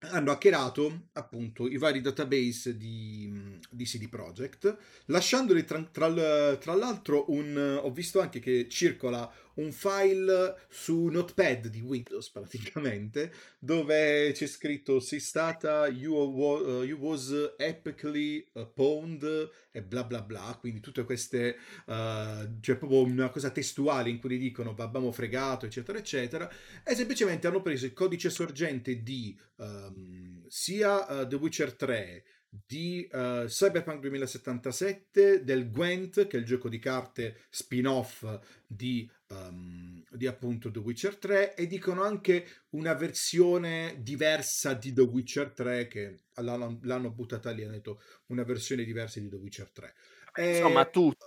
hanno 0.00 0.30
hackerato 0.30 1.08
appunto 1.12 1.68
i 1.68 1.76
vari 1.76 2.00
database 2.00 2.76
di, 2.76 3.58
di 3.70 3.84
CD 3.84 4.08
Projekt, 4.08 4.76
lasciandoli 5.06 5.64
tra, 5.64 5.82
tra, 5.82 6.56
tra, 6.56 6.74
l'altro 6.74 7.30
un... 7.30 7.80
ho 7.82 7.90
visto 7.90 8.20
anche 8.20 8.40
che 8.40 8.66
circola 8.68 9.30
un 9.60 9.72
file 9.72 10.56
su 10.68 11.06
Notepad 11.06 11.68
di 11.68 11.80
Windows 11.80 12.30
praticamente, 12.30 13.32
dove 13.58 14.32
c'è 14.32 14.46
scritto 14.46 15.00
sei 15.00 15.20
stata, 15.20 15.86
you, 15.88 16.14
uh, 16.14 16.82
you 16.82 16.98
was 16.98 17.54
epically 17.58 18.46
pwned 18.74 19.50
e 19.70 19.82
bla 19.82 20.04
bla 20.04 20.22
bla, 20.22 20.56
quindi 20.58 20.80
tutte 20.80 21.04
queste, 21.04 21.56
uh, 21.86 22.58
cioè 22.60 22.76
proprio 22.76 23.02
una 23.02 23.28
cosa 23.28 23.50
testuale 23.50 24.10
in 24.10 24.18
cui 24.18 24.38
dicono 24.38 24.74
abbiamo 24.78 25.12
fregato 25.12 25.66
eccetera 25.66 25.98
eccetera, 25.98 26.50
e 26.84 26.94
semplicemente 26.94 27.46
hanno 27.46 27.62
preso 27.62 27.86
il 27.86 27.92
codice 27.92 28.30
sorgente 28.30 29.02
di 29.02 29.38
um, 29.56 30.44
sia 30.48 31.20
uh, 31.20 31.26
The 31.26 31.36
Witcher 31.36 31.74
3 31.74 32.24
di 32.50 33.08
uh, 33.12 33.44
Cyberpunk 33.46 34.00
2077, 34.00 35.44
del 35.44 35.70
Gwent, 35.70 36.26
che 36.26 36.36
è 36.36 36.40
il 36.40 36.46
gioco 36.46 36.68
di 36.68 36.80
carte 36.80 37.42
spin-off 37.48 38.26
di, 38.66 39.08
um, 39.28 40.04
di 40.10 40.26
appunto 40.26 40.70
The 40.70 40.80
Witcher 40.80 41.16
3, 41.16 41.54
e 41.54 41.66
dicono 41.68 42.02
anche 42.02 42.46
una 42.70 42.94
versione 42.94 43.98
diversa 44.00 44.74
di 44.74 44.92
The 44.92 45.02
Witcher 45.02 45.52
3, 45.52 45.86
che 45.86 46.16
l'hanno, 46.34 46.80
l'hanno 46.82 47.10
buttata 47.10 47.52
lì, 47.52 47.62
hanno 47.62 47.72
detto 47.72 48.02
una 48.26 48.42
versione 48.42 48.82
diversa 48.84 49.20
di 49.20 49.28
The 49.28 49.36
Witcher 49.36 49.70
3. 49.70 49.94
E... 50.34 50.56
Insomma, 50.56 50.84
tutto. 50.86 51.26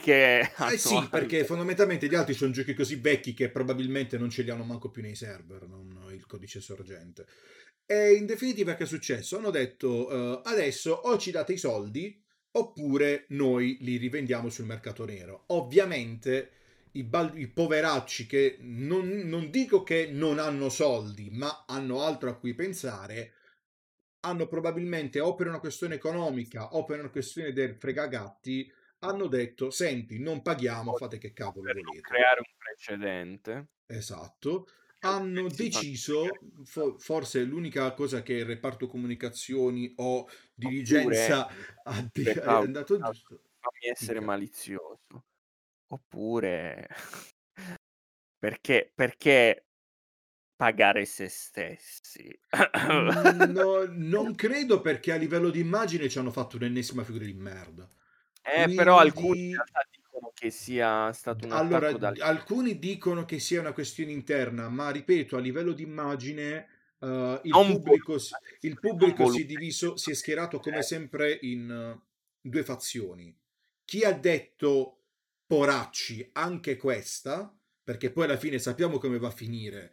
Che... 0.00 0.38
Eh 0.38 0.78
sì, 0.78 1.04
perché 1.10 1.44
fondamentalmente 1.44 2.06
gli 2.06 2.14
altri 2.14 2.34
sono 2.34 2.52
giochi 2.52 2.74
così 2.74 2.94
vecchi 2.94 3.34
che 3.34 3.50
probabilmente 3.50 4.18
non 4.18 4.30
ce 4.30 4.42
li 4.42 4.50
hanno 4.50 4.62
manco 4.62 4.88
più 4.88 5.02
nei 5.02 5.16
server, 5.16 5.66
non 5.66 6.08
il 6.12 6.26
codice 6.26 6.60
sorgente. 6.60 7.26
E 7.90 8.12
in 8.12 8.24
definitiva 8.24 8.76
che 8.76 8.84
è 8.84 8.86
successo? 8.86 9.36
Hanno 9.36 9.50
detto 9.50 10.06
uh, 10.06 10.42
adesso 10.44 10.92
o 10.92 11.18
ci 11.18 11.32
date 11.32 11.54
i 11.54 11.58
soldi 11.58 12.22
oppure 12.52 13.24
noi 13.30 13.78
li 13.80 13.96
rivendiamo 13.96 14.48
sul 14.48 14.66
mercato 14.66 15.04
nero. 15.04 15.42
Ovviamente 15.48 16.50
i, 16.92 17.02
bal- 17.02 17.36
i 17.36 17.48
poveracci 17.48 18.26
che 18.26 18.58
non, 18.60 19.08
non 19.24 19.50
dico 19.50 19.82
che 19.82 20.08
non 20.08 20.38
hanno 20.38 20.68
soldi, 20.68 21.30
ma 21.32 21.64
hanno 21.66 22.02
altro 22.02 22.30
a 22.30 22.36
cui 22.36 22.54
pensare, 22.54 23.32
hanno 24.20 24.46
probabilmente 24.46 25.18
o 25.18 25.34
per 25.34 25.48
una 25.48 25.58
questione 25.58 25.96
economica 25.96 26.76
o 26.76 26.84
per 26.84 27.00
una 27.00 27.10
questione 27.10 27.52
del 27.52 27.74
fregagatti, 27.74 28.72
hanno 29.00 29.26
detto, 29.26 29.70
senti, 29.70 30.20
non 30.20 30.42
paghiamo, 30.42 30.94
fate 30.94 31.18
che 31.18 31.32
cavolo 31.32 31.62
per 31.72 31.80
volete. 31.80 32.00
creare 32.02 32.38
un 32.38 32.54
precedente. 32.56 33.66
Esatto. 33.86 34.68
Hanno 35.02 35.48
deciso, 35.48 36.28
fo- 36.64 36.98
forse 36.98 37.42
l'unica 37.42 37.92
cosa 37.94 38.22
che 38.22 38.34
il 38.34 38.44
reparto 38.44 38.86
comunicazioni 38.86 39.92
o 39.96 40.28
dirigenza 40.54 41.48
ha 41.82 42.08
di- 42.12 42.22
è 42.22 42.46
andato 42.46 42.98
giusto. 43.00 43.42
fammi 43.58 43.90
essere 43.90 44.20
malizioso. 44.20 45.24
Oppure 45.88 46.88
perché, 48.38 48.92
perché 48.94 49.66
pagare 50.54 51.06
se 51.06 51.28
stessi? 51.28 52.38
Mm, 52.78 53.52
No, 53.52 53.84
non 53.88 54.34
credo 54.34 54.82
perché 54.82 55.12
a 55.12 55.16
livello 55.16 55.48
di 55.48 55.60
immagine 55.60 56.08
ci 56.10 56.18
hanno 56.18 56.30
fatto 56.30 56.56
un'ennesima 56.56 57.04
figura 57.04 57.24
di 57.24 57.32
merda. 57.32 57.88
Eh, 58.42 58.72
però 58.74 58.98
alcuni 58.98 59.54
Quindi, 59.54 59.54
dicono 60.20 60.32
che 60.34 60.50
sia 60.50 61.12
stato 61.12 61.46
un 61.46 61.52
allora, 61.52 61.92
dalle... 61.92 62.20
alcuni 62.22 62.78
dicono 62.78 63.24
che 63.24 63.38
sia 63.38 63.60
una 63.60 63.72
questione 63.72 64.12
interna, 64.12 64.68
ma 64.68 64.90
ripeto, 64.90 65.36
a 65.36 65.40
livello 65.40 65.72
di 65.72 65.82
immagine, 65.82 66.68
eh, 67.00 67.40
il 67.42 67.50
pubblico, 67.50 68.16
il 68.60 68.78
pubblico 68.78 69.30
si 69.30 69.42
è 69.42 69.44
diviso, 69.46 69.96
si 69.96 70.10
è 70.10 70.14
schierato 70.14 70.60
come 70.60 70.78
Eh, 70.78 70.82
sempre 70.82 71.38
in 71.42 71.70
eh, 71.70 72.00
due 72.40 72.62
fazioni. 72.62 73.34
Chi 73.84 74.04
ha 74.04 74.12
detto 74.12 74.98
poracci 75.46 76.30
anche 76.34 76.76
questa, 76.76 77.52
perché 77.82 78.10
poi 78.10 78.24
alla 78.24 78.36
fine 78.36 78.58
sappiamo 78.58 78.98
come 78.98 79.18
va 79.18 79.28
a 79.28 79.32
finire. 79.32 79.92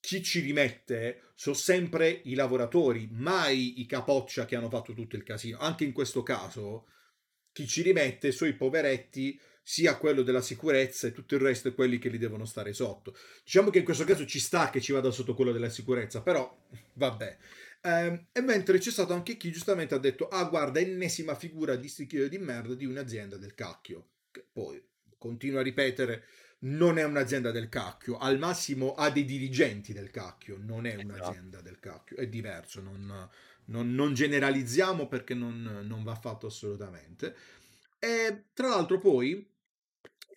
Chi 0.00 0.22
ci 0.22 0.40
rimette 0.40 1.32
sono 1.34 1.54
sempre 1.54 2.08
i 2.24 2.34
lavoratori, 2.34 3.08
mai 3.10 3.80
i 3.80 3.86
capoccia 3.86 4.44
che 4.44 4.56
hanno 4.56 4.68
fatto 4.68 4.94
tutto 4.94 5.16
il 5.16 5.22
casino. 5.22 5.58
Anche 5.58 5.84
in 5.84 5.92
questo 5.92 6.22
caso, 6.22 6.86
chi 7.52 7.66
ci 7.66 7.82
rimette 7.82 8.32
sono 8.32 8.50
i 8.50 8.54
poveretti, 8.54 9.40
sia 9.68 9.96
quello 9.96 10.22
della 10.22 10.42
sicurezza 10.42 11.08
e 11.08 11.12
tutto 11.12 11.34
il 11.34 11.40
resto 11.40 11.66
è 11.66 11.74
quelli 11.74 11.98
che 11.98 12.08
li 12.08 12.18
devono 12.18 12.44
stare 12.44 12.72
sotto. 12.72 13.16
Diciamo 13.42 13.70
che 13.70 13.78
in 13.78 13.84
questo 13.84 14.04
caso 14.04 14.24
ci 14.24 14.38
sta 14.38 14.70
che 14.70 14.80
ci 14.80 14.92
vada 14.92 15.10
sotto 15.10 15.34
quello 15.34 15.50
della 15.50 15.68
sicurezza, 15.68 16.22
però 16.22 16.56
vabbè. 16.92 17.36
Ehm, 17.82 18.26
e 18.30 18.40
mentre 18.42 18.78
c'è 18.78 18.92
stato 18.92 19.12
anche 19.12 19.36
chi 19.36 19.50
giustamente 19.50 19.92
ha 19.96 19.98
detto: 19.98 20.28
Ah, 20.28 20.44
guarda, 20.44 20.78
ennesima 20.78 21.34
figura 21.34 21.74
di 21.74 21.88
stichio 21.88 22.28
di 22.28 22.38
merda 22.38 22.74
di 22.74 22.84
un'azienda 22.84 23.38
del 23.38 23.54
cacchio. 23.56 24.10
Che 24.30 24.46
poi 24.52 24.80
continua 25.18 25.58
a 25.58 25.64
ripetere: 25.64 26.26
non 26.60 26.96
è 26.96 27.02
un'azienda 27.02 27.50
del 27.50 27.68
cacchio, 27.68 28.18
al 28.18 28.38
massimo 28.38 28.94
ha 28.94 29.10
dei 29.10 29.24
dirigenti 29.24 29.92
del 29.92 30.12
cacchio, 30.12 30.58
non 30.60 30.86
è 30.86 30.96
Esatto. 31.00 31.02
un'azienda 31.02 31.60
del 31.60 31.80
cacchio, 31.80 32.16
è 32.18 32.28
diverso, 32.28 32.80
non, 32.80 33.28
non- 33.64 33.92
non 33.92 34.14
generalizziamo 34.14 35.08
perché 35.08 35.34
non, 35.34 35.80
non 35.84 36.04
va 36.04 36.14
fatto 36.14 36.46
assolutamente. 36.46 37.34
E 37.98 38.44
tra 38.52 38.68
l'altro 38.68 38.98
poi 39.00 39.54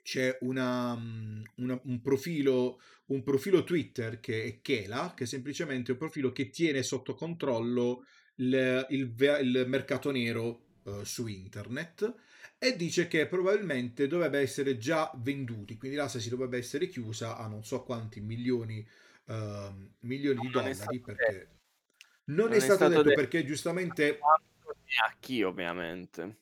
c'è 0.10 0.36
una, 0.41 0.95
mm, 0.95 1.43
una- 1.57 1.80
un, 1.84 2.01
profilo, 2.01 2.82
un 3.07 3.22
profilo 3.22 3.64
Twitter 3.64 4.20
che 4.20 4.43
è 4.43 4.60
Kela, 4.62 5.14
che 5.16 5.26
è 5.26 5.28
semplicemente 5.28 5.91
un 5.91 5.97
profilo 5.99 6.32
che 6.32 6.49
tiene 6.49 6.82
sotto 6.82 7.14
controllo 7.14 8.05
il, 8.38 8.88
il 8.89 9.14
il 9.41 9.66
mercato 9.68 10.10
nero 10.10 10.62
eh, 10.86 11.01
su 11.05 11.28
internet 11.28 12.12
e 12.57 12.76
dice 12.76 13.07
che 13.07 13.28
probabilmente 13.28 14.07
dovrebbe 14.07 14.39
essere 14.39 14.80
già 14.80 15.12
venduti, 15.18 15.78
quindi 15.78 15.95
l'asta 15.95 16.18
si 16.20 16.30
dovrebbe 16.30 16.57
essere 16.57 16.88
chiusa 16.88 17.38
a 17.38 17.47
non 17.47 17.64
so 17.64 17.84
quanti 17.84 18.20
milioni, 18.20 18.84
ehm, 19.28 19.93
milioni 19.99 20.39
di 20.39 20.49
Non 20.49 20.66
è 20.66 20.74
dollari 20.74 20.74
stato 20.74 21.01
perché 21.03 21.34
detto. 21.34 21.57
non, 22.32 22.51
è 22.53 22.60
stato, 22.60 22.88
detto, 22.88 23.14
perché 23.14 23.45
giustamente 23.45 24.18
quanto 24.18 24.72
e 24.72 24.95
a 25.05 25.16
chi 25.20 25.43
ovviamente. 25.43 26.38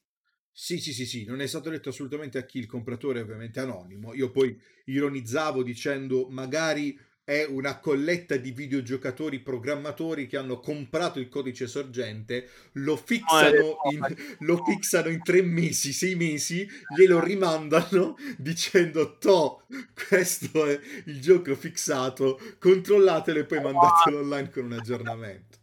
Sì, 0.60 0.80
sì, 0.80 0.92
sì, 0.92 1.06
sì, 1.06 1.24
non 1.24 1.40
è 1.40 1.46
stato 1.46 1.70
detto 1.70 1.90
assolutamente 1.90 2.40
a 2.40 2.44
chi 2.44 2.58
il 2.58 2.66
compratore 2.66 3.20
è 3.20 3.22
ovviamente 3.22 3.60
anonimo. 3.60 4.16
Io 4.16 4.32
poi 4.32 4.60
ironizzavo 4.86 5.62
dicendo 5.62 6.26
magari 6.32 7.00
è 7.24 7.46
una 7.48 7.78
colletta 7.78 8.38
di 8.38 8.50
videogiocatori 8.50 9.40
programmatori 9.40 10.26
che 10.26 10.36
hanno 10.36 10.60
comprato 10.60 11.20
il 11.20 11.30
codice 11.30 11.68
sorgente, 11.68 12.50
lo 12.72 12.96
fissano 12.98 13.78
in, 13.92 14.02
lo 14.40 14.64
fissano 14.64 15.10
in 15.10 15.22
tre 15.22 15.44
mesi, 15.44 15.94
sei 15.94 16.16
mesi, 16.16 16.68
glielo 16.96 17.24
rimandano 17.24 18.16
dicendo 18.36 19.20
to, 19.20 19.68
questo 20.08 20.66
è 20.66 20.80
il 21.06 21.22
gioco 21.22 21.54
fissato, 21.54 22.40
controllatelo 22.58 23.38
e 23.38 23.46
poi 23.46 23.62
mandatelo 23.62 24.22
online 24.22 24.50
con 24.50 24.66
un 24.66 24.74
aggiornamento. 24.74 25.60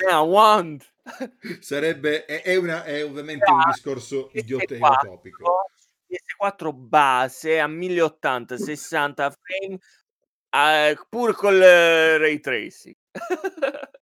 Yeah, 0.00 0.20
want. 0.20 0.94
Sarebbe, 1.60 2.24
è, 2.24 2.56
una, 2.56 2.84
è 2.84 3.04
ovviamente 3.04 3.50
un 3.50 3.62
discorso 3.66 4.30
idiota 4.32 4.74
utopico. 4.74 5.66
PS4 6.08 6.72
base 6.74 7.60
a 7.60 7.66
1080, 7.66 8.56
60 8.56 9.30
frame, 9.30 9.78
eh, 10.50 10.98
pur 11.08 11.34
col 11.34 11.60
eh, 11.60 12.18
ray 12.18 12.40
tracing. 12.40 12.94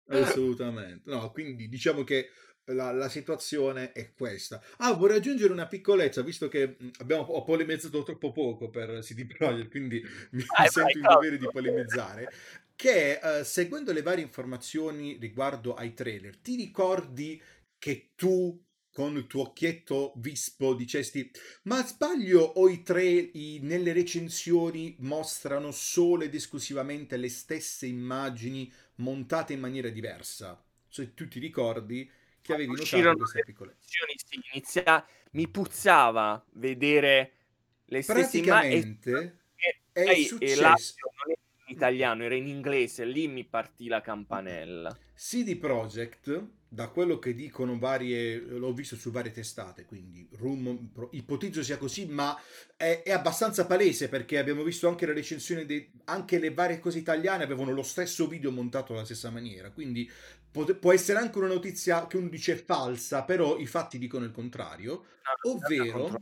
Assolutamente. 0.09 1.09
No, 1.09 1.31
quindi 1.31 1.67
diciamo 1.67 2.03
che 2.03 2.29
la, 2.65 2.91
la, 2.91 3.09
situazione 3.09 3.91
è 3.91 4.13
questa. 4.13 4.61
Ah, 4.77 4.93
vorrei 4.93 5.17
aggiungere 5.17 5.51
una 5.51 5.67
piccolezza, 5.67 6.21
visto 6.21 6.47
che 6.47 6.77
abbiamo, 6.99 7.23
ho 7.23 7.43
polemizzato 7.43 8.03
troppo 8.03 8.31
poco 8.31 8.69
per 8.69 8.99
CD 9.01 9.25
Projekt, 9.25 9.69
quindi 9.69 10.01
mi 10.31 10.43
Vai, 10.57 10.67
sento 10.69 10.97
in 10.97 11.03
dovere 11.03 11.37
di 11.37 11.47
polemizzare. 11.51 12.31
Che 12.75 13.19
uh, 13.21 13.43
seguendo 13.43 13.91
le 13.91 14.01
varie 14.01 14.23
informazioni 14.23 15.17
riguardo 15.19 15.73
ai 15.75 15.93
trailer, 15.93 16.37
ti 16.37 16.55
ricordi 16.55 17.41
che 17.77 18.11
tu 18.15 18.59
con 18.91 19.15
il 19.15 19.25
tuo 19.25 19.43
occhietto 19.43 20.13
vispo 20.17 20.73
dicesti 20.73 21.31
ma 21.63 21.85
sbaglio 21.85 22.41
o 22.41 22.67
i 22.67 22.83
tre 22.83 23.05
i, 23.05 23.59
nelle 23.61 23.93
recensioni 23.93 24.97
mostrano 24.99 25.71
solo 25.71 26.23
ed 26.23 26.35
esclusivamente 26.35 27.15
le 27.15 27.29
stesse 27.29 27.85
immagini 27.85 28.69
montate 28.95 29.53
in 29.53 29.61
maniera 29.61 29.87
diversa 29.87 30.61
se 30.89 31.13
tu 31.13 31.27
ti 31.29 31.39
ricordi 31.39 32.09
che 32.41 32.53
avevi 32.53 32.73
notato 32.73 33.17
queste 33.17 33.43
piccole 33.45 33.75
sì, 33.79 33.97
inizia, 34.51 35.05
mi 35.31 35.47
puzzava 35.47 36.43
vedere 36.53 37.33
le 37.85 38.01
stesse 38.01 38.37
immagini 38.37 38.99
è 39.93 40.09
e, 40.09 40.23
successo. 40.23 40.95
in 41.65 41.75
italiano 41.75 42.23
era 42.23 42.35
in 42.35 42.47
inglese 42.47 43.05
lì 43.05 43.27
mi 43.27 43.43
partì 43.43 43.87
la 43.87 44.01
campanella. 44.01 44.97
CD 45.13 45.57
Projekt 45.57 46.47
da 46.73 46.87
quello 46.87 47.19
che 47.19 47.33
dicono 47.33 47.77
varie, 47.77 48.39
l'ho 48.39 48.71
visto 48.71 48.95
su 48.95 49.11
varie 49.11 49.33
testate, 49.33 49.83
quindi 49.83 50.25
room, 50.37 50.89
ipotizzo 51.11 51.61
sia 51.61 51.77
così, 51.77 52.05
ma 52.05 52.33
è, 52.77 53.01
è, 53.03 53.11
abbastanza 53.11 53.65
palese 53.65 54.07
perché 54.07 54.37
abbiamo 54.37 54.63
visto 54.63 54.87
anche 54.87 55.05
la 55.05 55.11
recensione, 55.11 55.65
dei, 55.65 55.91
anche 56.05 56.39
le 56.39 56.53
varie 56.53 56.79
cose 56.79 56.99
italiane 56.99 57.43
avevano 57.43 57.73
lo 57.73 57.83
stesso 57.83 58.25
video 58.25 58.51
montato 58.51 58.93
alla 58.93 59.03
stessa 59.03 59.29
maniera, 59.29 59.71
quindi 59.71 60.09
pot- 60.49 60.75
può 60.75 60.93
essere 60.93 61.19
anche 61.19 61.39
una 61.39 61.47
notizia 61.47 62.07
che 62.07 62.15
uno 62.15 62.29
dice 62.29 62.55
falsa, 62.55 63.25
però 63.25 63.57
i 63.57 63.65
fatti 63.65 63.97
dicono 63.97 64.23
il 64.23 64.31
contrario, 64.31 64.93
no, 65.43 65.51
ovvero, 65.51 66.21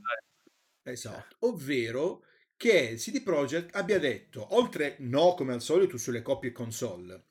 esatto, 0.81 1.35
ovvero 1.41 2.23
che 2.57 2.95
CD 2.95 3.21
Projekt 3.21 3.75
abbia 3.75 3.99
detto, 3.99 4.55
oltre 4.55 4.95
no 5.01 5.35
come 5.35 5.53
al 5.53 5.61
solito 5.61 5.95
sulle 5.97 6.23
coppie 6.23 6.51
console, 6.51 7.23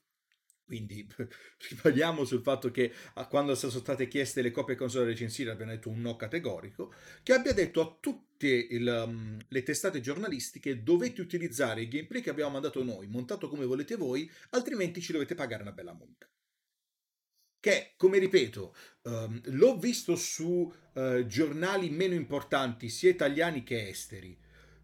quindi 0.69 1.09
ribadiamo 1.71 2.27
sul 2.27 2.43
fatto 2.43 2.71
che 2.71 2.93
quando 3.31 3.55
sono 3.55 3.73
state 3.73 4.07
chieste 4.07 4.43
le 4.43 4.51
copie 4.51 4.75
console 4.75 5.07
recensire 5.07 5.51
abbiamo 5.51 5.73
detto 5.73 5.89
un 5.89 6.03
no 6.03 6.15
categorico, 6.15 6.93
che 7.23 7.33
abbia 7.33 7.55
detto 7.55 7.81
a 7.81 7.97
tutte 7.99 8.47
il, 8.47 9.05
um, 9.07 9.39
le 9.49 9.63
testate 9.63 10.01
giornalistiche 10.01 10.83
dovete 10.83 11.23
utilizzare 11.23 11.81
il 11.81 11.89
gameplay 11.89 12.21
che 12.21 12.29
abbiamo 12.29 12.51
mandato 12.51 12.85
noi, 12.85 13.07
montato 13.07 13.49
come 13.49 13.65
volete 13.65 13.97
voi, 13.97 14.31
altrimenti 14.51 15.01
ci 15.01 15.13
dovete 15.13 15.35
pagare 15.35 15.63
una 15.63 15.73
bella 15.73 15.95
multa. 15.95 16.29
Che, 17.61 17.95
come 17.97 18.19
ripeto, 18.19 18.75
um, 19.05 19.41
l'ho 19.47 19.79
visto 19.79 20.17
su 20.17 20.71
uh, 20.93 21.27
giornali 21.27 21.89
meno 21.89 22.13
importanti, 22.13 22.91
sia 22.91 23.09
italiani 23.09 23.65
che 23.65 23.89
esteri, 23.89 24.39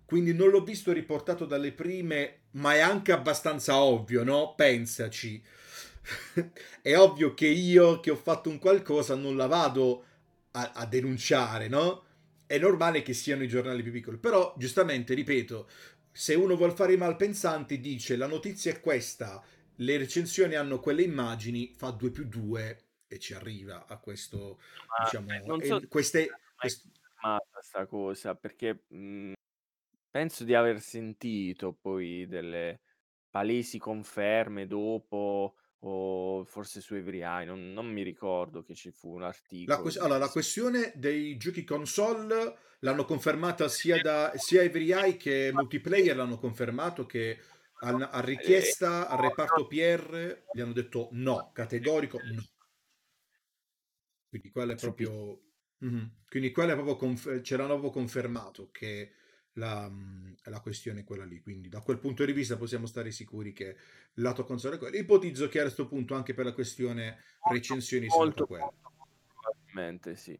quindi 0.06 0.32
non 0.32 0.48
l'ho 0.48 0.64
visto 0.64 0.92
riportato 0.92 1.44
dalle 1.44 1.72
prime, 1.72 2.44
ma 2.52 2.74
è 2.74 2.80
anche 2.80 3.12
abbastanza 3.12 3.82
ovvio, 3.82 4.24
no? 4.24 4.54
Pensaci 4.54 5.42
è 6.82 6.96
ovvio 6.96 7.34
che 7.34 7.46
io 7.46 8.00
che 8.00 8.10
ho 8.10 8.16
fatto 8.16 8.48
un 8.48 8.58
qualcosa 8.58 9.14
non 9.14 9.36
la 9.36 9.46
vado 9.46 10.04
a, 10.52 10.72
a, 10.74 10.86
denunciare, 10.86 11.68
no? 11.68 12.04
È 12.46 12.58
normale 12.58 13.02
che 13.02 13.14
siano 13.14 13.42
i 13.42 13.48
giornali 13.48 13.82
più 13.82 13.92
piccoli, 13.92 14.18
però 14.18 14.54
giustamente, 14.56 15.14
ripeto, 15.14 15.68
se 16.12 16.34
uno 16.34 16.56
vuol 16.56 16.74
fare 16.74 16.92
i 16.92 16.98
malpensanti 16.98 17.80
dice 17.80 18.16
la 18.16 18.26
notizia 18.26 18.70
è 18.72 18.80
questa, 18.80 19.42
le 19.76 19.96
recensioni 19.96 20.54
hanno 20.54 20.78
quelle 20.78 21.02
immagini, 21.02 21.72
fa 21.74 21.90
2 21.90 22.10
più 22.10 22.26
2 22.26 22.78
e 23.08 23.18
ci 23.18 23.34
arriva 23.34 23.86
a 23.86 23.98
questo, 23.98 24.60
ah, 24.98 25.04
diciamo, 25.04 25.60
so... 25.62 25.82
queste 25.88 26.28
Quest- 26.56 26.86
confermata 27.24 27.60
sta 27.62 27.86
cosa 27.86 28.34
perché 28.34 28.84
mh, 28.88 29.32
penso 30.10 30.44
di 30.44 30.54
aver 30.54 30.80
sentito 30.80 31.72
poi 31.72 32.26
delle 32.26 32.80
palesi 33.30 33.78
conferme 33.78 34.66
dopo 34.66 35.56
o 35.86 36.44
forse 36.44 36.80
su 36.80 36.94
Every 36.94 37.20
Eye, 37.22 37.44
non, 37.44 37.72
non 37.72 37.86
mi 37.86 38.02
ricordo 38.02 38.62
che 38.62 38.74
ci 38.74 38.90
fu 38.90 39.14
un 39.14 39.20
La, 39.20 39.26
articolo 39.26 39.82
ques- 39.82 39.94
di 39.94 40.00
allora, 40.00 40.18
la 40.18 40.28
questione 40.28 40.92
dei 40.96 41.36
giochi 41.36 41.62
console 41.62 42.58
l'hanno 42.80 43.04
confermata 43.04 43.68
sia, 43.68 44.00
da, 44.00 44.32
sia 44.36 44.62
Every 44.62 44.90
Eye 44.92 45.16
che 45.16 45.50
Multiplayer 45.52 46.16
l'hanno 46.16 46.38
confermato 46.38 47.04
che 47.04 47.38
a, 47.80 47.90
a 47.90 48.18
Eh, 48.18 48.24
richiesta 48.24 49.08
al 49.08 49.18
reparto 49.18 49.66
PR 49.66 50.44
gli 50.52 50.60
hanno 50.60 50.72
detto 50.72 51.08
no, 51.12 51.50
categorico 51.52 52.18
no. 52.22 52.42
Quindi 54.28 54.50
quello 54.50 54.72
è 54.72 54.76
proprio... 54.76 55.40
Mhm. 55.78 56.22
Quindi 56.26 56.50
quello 56.50 56.72
è 56.72 56.74
proprio 56.74 56.96
conf- 56.96 57.42
ce 57.42 57.56
l'hanno 57.56 57.78
proprio 57.78 57.90
confermato 57.90 58.70
che 58.70 59.12
la, 59.54 59.88
mh, 59.88 60.36
la 60.44 60.60
questione 60.60 61.00
è 61.00 61.04
quella 61.04 61.24
lì. 61.24 61.40
Quindi 61.40 61.68
da 61.68 61.80
quel 61.80 61.98
punto 61.98 62.24
di 62.24 62.32
vista 62.32 62.56
possiamo 62.56 62.86
stare 62.86 63.10
sicuri 63.10 63.52
che 63.52 63.76
il 64.14 64.22
lato 64.22 64.44
console 64.44 64.76
è 64.76 64.78
quello. 64.78 64.96
Ipotizzo 64.96 65.48
che 65.48 65.58
a 65.58 65.62
questo 65.62 65.86
punto 65.86 66.14
anche 66.14 66.34
per 66.34 66.44
la 66.44 66.52
questione 66.52 67.18
recensioni 67.50 68.06
Molto, 68.06 68.46
quella. 68.46 68.64
molto, 68.64 68.92
molto 68.96 69.32
probabilmente 69.40 70.16
sì. 70.16 70.38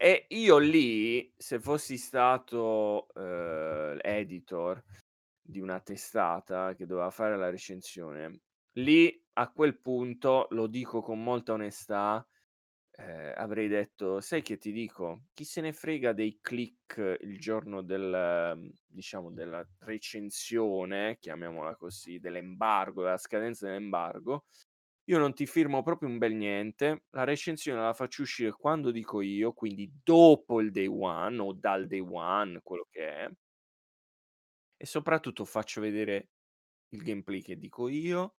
E 0.00 0.26
io 0.28 0.58
lì, 0.58 1.32
se 1.36 1.58
fossi 1.58 1.96
stato 1.96 3.08
eh, 3.14 3.98
editor 4.00 4.82
di 5.42 5.60
una 5.60 5.80
testata 5.80 6.74
che 6.74 6.86
doveva 6.86 7.10
fare 7.10 7.36
la 7.36 7.50
recensione, 7.50 8.40
lì 8.74 9.20
a 9.34 9.50
quel 9.50 9.76
punto, 9.76 10.46
lo 10.50 10.66
dico 10.68 11.00
con 11.02 11.22
molta 11.22 11.54
onestà, 11.54 12.24
eh, 13.00 13.32
avrei 13.36 13.68
detto, 13.68 14.20
sai 14.20 14.42
che 14.42 14.56
ti 14.58 14.72
dico? 14.72 15.26
Chi 15.32 15.44
se 15.44 15.60
ne 15.60 15.72
frega 15.72 16.12
dei 16.12 16.38
click 16.40 17.18
il 17.20 17.38
giorno 17.38 17.82
del, 17.82 18.72
diciamo, 18.86 19.30
della 19.30 19.64
recensione, 19.80 21.18
chiamiamola 21.20 21.76
così, 21.76 22.18
dell'embargo, 22.18 23.02
della 23.02 23.16
scadenza 23.18 23.66
dell'embargo, 23.66 24.46
io 25.04 25.18
non 25.18 25.32
ti 25.34 25.46
firmo 25.46 25.82
proprio 25.82 26.08
un 26.08 26.18
bel 26.18 26.34
niente, 26.34 27.04
la 27.10 27.24
recensione 27.24 27.80
la 27.80 27.94
faccio 27.94 28.22
uscire 28.22 28.52
quando 28.52 28.90
dico 28.90 29.20
io, 29.22 29.52
quindi 29.52 29.90
dopo 30.02 30.60
il 30.60 30.70
day 30.72 30.86
one 30.86 31.40
o 31.40 31.52
dal 31.54 31.86
day 31.86 32.00
one, 32.00 32.60
quello 32.62 32.86
che 32.90 33.08
è, 33.08 33.30
e 34.76 34.86
soprattutto 34.86 35.44
faccio 35.44 35.80
vedere 35.80 36.30
il 36.90 37.02
gameplay 37.02 37.42
che 37.42 37.56
dico 37.58 37.88
io 37.88 38.36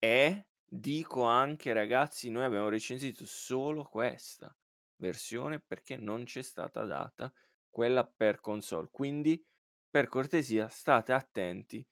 e 0.00 0.44
dico 0.68 1.24
anche 1.24 1.72
ragazzi, 1.72 2.30
noi 2.30 2.44
abbiamo 2.44 2.68
recensito 2.68 3.24
solo 3.26 3.84
questa 3.84 4.54
versione 4.96 5.60
perché 5.60 5.96
non 5.96 6.24
c'è 6.24 6.42
stata 6.42 6.84
data 6.84 7.32
quella 7.70 8.06
per 8.06 8.40
console. 8.40 8.88
Quindi 8.90 9.44
per 9.90 10.08
cortesia 10.08 10.68
state 10.68 11.12
attenti 11.12 11.86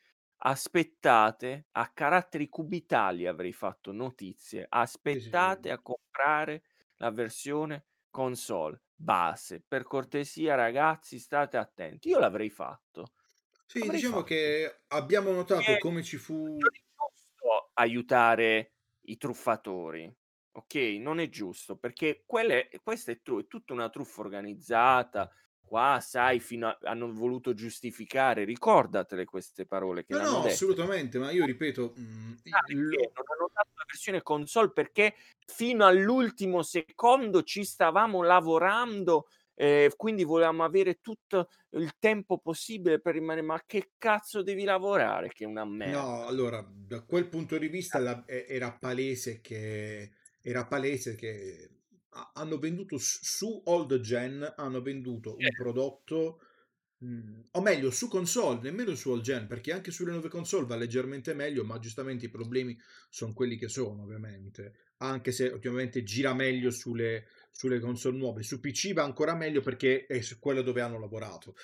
aspettate 0.46 1.68
a 1.72 1.90
caratteri 1.92 2.48
cubitali 2.48 3.26
avrei 3.26 3.52
fatto 3.52 3.92
notizie, 3.92 4.66
Sì, 5.10 5.20
sì, 5.20 5.32
sì. 5.32 5.48
aspettate 5.48 5.70
a 5.70 5.80
comprare 5.80 6.64
la 6.96 7.10
versione 7.10 7.86
console 8.10 8.82
base. 8.94 9.62
Per 9.66 9.84
cortesia, 9.84 10.54
ragazzi, 10.54 11.18
state 11.18 11.56
attenti. 11.56 12.08
Io 12.08 12.18
l'avrei 12.18 12.50
fatto. 12.50 13.12
Sì, 13.66 13.88
diciamo 13.88 14.16
fatto. 14.18 14.24
che 14.24 14.82
abbiamo 14.88 15.30
notato 15.32 15.76
come 15.78 16.02
ci 16.02 16.16
fu... 16.16 16.68
aiutare 17.74 18.72
i 19.06 19.16
truffatori. 19.16 20.12
Ok, 20.56 20.74
non 21.00 21.18
è 21.18 21.28
giusto 21.28 21.76
perché 21.76 22.22
quelle, 22.26 22.68
questa 22.82 23.10
è, 23.12 23.20
tru- 23.20 23.42
è 23.42 23.46
tutta 23.46 23.72
una 23.72 23.90
truffa 23.90 24.20
organizzata. 24.20 25.30
Qua, 25.66 25.98
sai, 26.00 26.40
fino 26.40 26.68
a, 26.68 26.78
hanno 26.82 27.12
voluto 27.12 27.54
giustificare. 27.54 28.44
Ricordatele 28.44 29.24
queste 29.24 29.66
parole 29.66 30.04
che 30.04 30.12
No, 30.14 30.22
no, 30.24 30.36
dette 30.42 30.48
assolutamente, 30.50 31.18
ma 31.18 31.30
io 31.32 31.44
ripeto, 31.44 31.94
mh, 31.96 32.32
che 32.42 32.50
il- 32.72 32.78
non 32.80 33.24
hanno 33.26 33.50
dato 33.52 33.70
la 33.74 33.84
versione 33.86 34.22
console 34.22 34.70
perché 34.72 35.14
fino 35.46 35.86
all'ultimo 35.86 36.62
secondo 36.62 37.42
ci 37.42 37.64
stavamo 37.64 38.22
lavorando, 38.22 39.28
eh, 39.54 39.92
quindi 39.96 40.24
volevamo 40.24 40.64
avere 40.64 40.96
tutto 41.00 41.48
il 41.70 41.92
tempo 41.98 42.38
possibile 42.38 43.00
per 43.00 43.14
rimanere. 43.14 43.46
Ma 43.46 43.62
che 43.66 43.92
cazzo 43.98 44.42
devi 44.42 44.64
lavorare? 44.64 45.28
Che 45.28 45.44
è 45.44 45.46
una 45.46 45.64
No, 45.86 46.24
merda. 46.24 46.26
allora, 46.26 46.62
da 46.74 47.02
quel 47.02 47.28
punto 47.28 47.58
di 47.58 47.68
vista 47.68 47.98
la- 47.98 48.24
e- 48.24 48.46
era 48.48 48.72
palese 48.78 49.40
che, 49.42 50.12
era 50.40 50.66
palese 50.66 51.14
che 51.14 51.70
ha- 52.10 52.32
hanno 52.34 52.58
venduto 52.58 52.96
su 52.98 53.18
su 53.22 53.62
old 53.66 54.00
gen, 54.00 54.54
hanno 54.56 54.80
venduto 54.80 55.38
un 55.42 55.52
prodotto, 55.52 56.40
mh, 56.98 57.40
o 57.52 57.60
meglio, 57.60 57.90
su 57.90 58.08
console, 58.08 58.60
nemmeno 58.62 58.94
su 58.94 59.10
old 59.10 59.22
gen, 59.22 59.46
perché 59.46 59.72
anche 59.72 59.90
sulle 59.90 60.12
nuove 60.12 60.28
console 60.30 60.66
va 60.66 60.76
leggermente 60.76 61.34
meglio, 61.34 61.64
ma 61.64 61.78
giustamente 61.78 62.26
i 62.26 62.30
problemi 62.30 62.78
sono 63.10 63.34
quelli 63.34 63.56
che 63.58 63.68
sono, 63.68 64.04
ovviamente. 64.04 64.74
Anche 64.98 65.32
se 65.32 65.50
ovviamente 65.52 66.02
gira 66.02 66.32
meglio 66.34 66.70
sulle, 66.70 67.26
sulle 67.54 67.78
console 67.78 68.18
nuove. 68.18 68.42
Su 68.42 68.58
PC 68.58 68.92
va 68.92 69.04
ancora 69.04 69.34
meglio 69.34 69.60
perché 69.60 70.06
è 70.06 70.20
su 70.20 70.38
quello 70.40 70.60
dove 70.60 70.80
hanno 70.80 70.98
lavorato. 70.98 71.54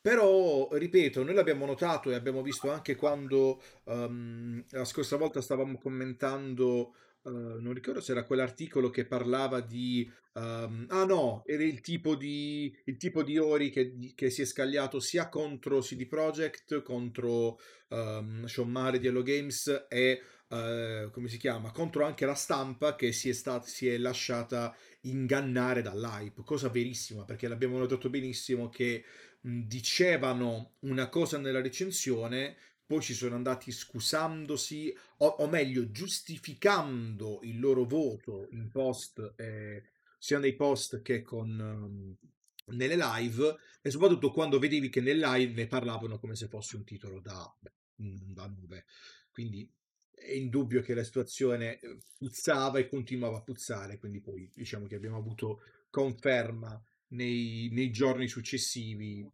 Però, 0.00 0.68
ripeto, 0.72 1.22
noi 1.22 1.34
l'abbiamo 1.34 1.64
notato 1.66 2.10
e 2.10 2.14
abbiamo 2.14 2.42
visto 2.42 2.70
anche 2.70 2.96
quando 2.96 3.60
ehm, 3.84 4.64
la 4.70 4.84
scorsa 4.84 5.16
volta 5.16 5.40
stavamo 5.40 5.78
commentando, 5.78 6.94
eh, 7.24 7.30
non 7.30 7.72
ricordo 7.72 8.00
se 8.00 8.12
era 8.12 8.24
quell'articolo 8.24 8.90
che 8.90 9.06
parlava 9.06 9.60
di... 9.60 10.10
ehm, 10.34 10.86
ah 10.88 11.04
no, 11.04 11.42
era 11.46 11.62
il 11.62 11.80
tipo 11.80 12.14
di, 12.14 12.74
il 12.84 12.96
tipo 12.96 13.22
di 13.22 13.38
Ori 13.38 13.70
che, 13.70 14.12
che 14.14 14.30
si 14.30 14.42
è 14.42 14.44
scagliato 14.44 14.98
sia 14.98 15.28
contro 15.28 15.80
CD 15.80 16.06
Projekt, 16.06 16.82
contro 16.82 17.58
ehm, 17.88 18.46
Sean 18.46 18.70
Murray 18.70 18.98
di 18.98 19.06
Hello 19.06 19.22
Games 19.22 19.86
e... 19.88 20.20
eh, 20.50 21.08
come 21.12 21.28
si 21.28 21.36
chiama? 21.36 21.70
Contro 21.72 22.04
anche 22.04 22.24
la 22.24 22.34
stampa 22.34 22.94
che 22.94 23.12
si 23.12 23.28
è, 23.28 23.32
stata, 23.32 23.66
si 23.66 23.88
è 23.88 23.98
lasciata 23.98 24.74
ingannare 25.02 25.82
dall'hype, 25.82 26.42
cosa 26.42 26.68
verissima 26.68 27.24
perché 27.24 27.48
l'abbiamo 27.48 27.78
notato 27.78 28.08
benissimo 28.08 28.68
che 28.68 29.04
mh, 29.40 29.60
dicevano 29.62 30.76
una 30.80 31.08
cosa 31.08 31.38
nella 31.38 31.60
recensione, 31.60 32.56
poi 32.86 33.02
ci 33.02 33.12
sono 33.12 33.34
andati 33.34 33.70
scusandosi, 33.70 34.96
o, 35.18 35.26
o 35.26 35.48
meglio, 35.48 35.90
giustificando 35.90 37.40
il 37.42 37.60
loro 37.60 37.84
voto 37.84 38.48
in 38.52 38.70
post, 38.70 39.34
eh, 39.36 39.82
sia 40.18 40.38
nei 40.38 40.56
post 40.56 41.02
che 41.02 41.20
con, 41.20 41.48
um, 41.58 42.74
nelle 42.74 42.96
live, 42.96 43.56
e 43.82 43.90
soprattutto 43.90 44.30
quando 44.30 44.58
vedevi 44.58 44.88
che 44.88 45.02
nel 45.02 45.18
live 45.18 45.52
ne 45.52 45.66
parlavano 45.66 46.18
come 46.18 46.34
se 46.34 46.48
fosse 46.48 46.76
un 46.76 46.84
titolo 46.84 47.20
da, 47.20 47.56
da 47.94 48.46
nube. 48.46 48.86
Quindi 49.30 49.70
è 50.18 50.32
indubbio 50.32 50.82
che 50.82 50.94
la 50.94 51.04
situazione 51.04 51.78
eh, 51.78 51.98
puzzava 52.16 52.78
e 52.78 52.88
continuava 52.88 53.38
a 53.38 53.42
puzzare, 53.42 53.98
quindi 53.98 54.20
poi 54.20 54.50
diciamo 54.54 54.86
che 54.86 54.94
abbiamo 54.94 55.16
avuto 55.16 55.62
conferma 55.90 56.80
nei, 57.08 57.68
nei 57.72 57.90
giorni 57.90 58.28
successivi 58.28 59.26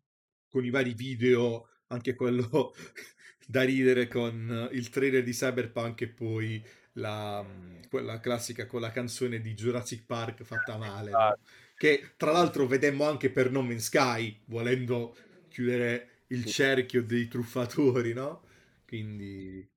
con 0.49 0.65
i 0.65 0.71
vari 0.71 0.95
video, 0.95 1.69
anche 1.89 2.15
quello 2.15 2.75
da 3.47 3.63
ridere 3.63 4.09
con 4.09 4.69
il 4.73 4.89
trailer 4.89 5.23
di 5.23 5.33
Cyberpunk 5.33 6.01
e 6.03 6.09
poi 6.09 6.65
la, 6.95 7.45
quella 7.89 8.21
classica 8.21 8.67
con 8.67 8.81
la 8.81 8.91
canzone 8.91 9.41
di 9.41 9.55
Jurassic 9.55 10.05
Park 10.05 10.45
fatta 10.45 10.77
male, 10.77 11.11
no? 11.11 11.39
Che 11.77 12.13
tra 12.17 12.31
l'altro 12.31 12.67
vedemmo 12.67 13.05
anche 13.05 13.31
per 13.31 13.51
No 13.51 13.63
Man's 13.63 13.87
Sky, 13.87 14.43
volendo 14.47 15.17
chiudere 15.49 16.23
il 16.29 16.45
cerchio 16.45 17.03
dei 17.03 17.27
truffatori, 17.27 18.13
no? 18.13 18.43
Quindi, 18.87 19.69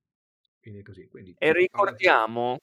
quindi 0.60 0.82
così. 0.82 1.06
Quindi, 1.08 1.36
E 1.40 1.52
ricordiamo 1.52 2.58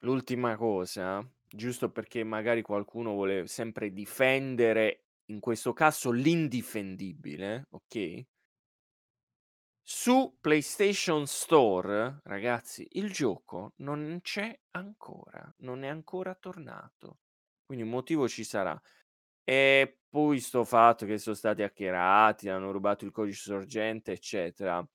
l'ultima 0.00 0.56
cosa, 0.56 1.26
giusto 1.48 1.90
perché 1.90 2.24
magari 2.24 2.62
qualcuno 2.62 3.12
vuole 3.12 3.46
sempre 3.46 3.92
difendere, 3.92 5.04
in 5.26 5.40
questo 5.40 5.72
caso 5.72 6.10
l'indifendibile, 6.10 7.66
ok? 7.70 8.24
Su 9.90 10.36
PlayStation 10.40 11.26
Store, 11.26 12.20
ragazzi, 12.24 12.86
il 12.92 13.10
gioco 13.10 13.72
non 13.76 14.18
c'è 14.22 14.58
ancora, 14.72 15.52
non 15.60 15.82
è 15.82 15.88
ancora 15.88 16.34
tornato. 16.34 17.20
Quindi 17.64 17.84
un 17.84 17.90
motivo 17.90 18.28
ci 18.28 18.44
sarà. 18.44 18.78
E 19.44 20.00
poi 20.08 20.40
sto 20.40 20.64
fatto 20.64 21.06
che 21.06 21.18
sono 21.18 21.36
stati 21.36 21.62
hackerati, 21.62 22.48
hanno 22.50 22.70
rubato 22.72 23.04
il 23.06 23.12
codice 23.12 23.42
sorgente, 23.42 24.12
eccetera. 24.12 24.86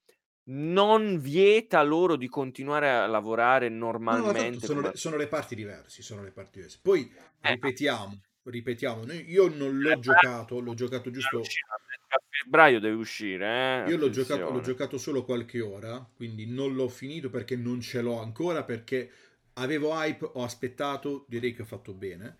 Non 0.45 1.19
vieta 1.19 1.81
loro 1.83 2.17
di 2.17 2.27
continuare 2.27 2.89
a 2.89 3.07
lavorare 3.07 3.69
No, 3.69 3.91
no, 3.91 3.91
normalmente 3.91 4.65
sono, 4.65 4.81
come 4.81 4.95
sono 4.95 5.15
reparti 5.15 5.55
diversi, 5.55 6.01
sono 6.01 6.23
reparti 6.23 6.57
diversi. 6.57 6.79
Poi 6.81 7.09
eh, 7.39 7.51
ripetiamo, 7.51 8.19
ripetiamo, 8.43 9.11
io 9.11 9.47
non 9.47 9.79
l'ho 9.79 9.99
giocato, 9.99 10.59
l'ho 10.59 10.73
giocato 10.73 11.11
giusto 11.11 11.39
a 11.39 12.21
febbraio 12.29 12.79
deve 12.79 12.95
uscire, 12.95 13.85
eh? 13.85 13.89
Io 13.89 13.97
l'ho 13.97 14.09
giocato, 14.09 14.51
l'ho 14.51 14.61
giocato 14.61 14.97
solo 14.97 15.23
qualche 15.23 15.61
ora, 15.61 16.05
quindi 16.15 16.45
non 16.45 16.73
l'ho 16.73 16.87
finito 16.87 17.29
perché 17.29 17.55
non 17.55 17.81
ce 17.81 18.01
l'ho 18.01 18.19
ancora, 18.19 18.63
perché 18.63 19.09
avevo 19.53 19.93
hype, 19.93 20.29
ho 20.33 20.43
aspettato, 20.43 21.25
direi 21.27 21.53
che 21.53 21.63
ho 21.63 21.65
fatto 21.65 21.93
bene. 21.93 22.37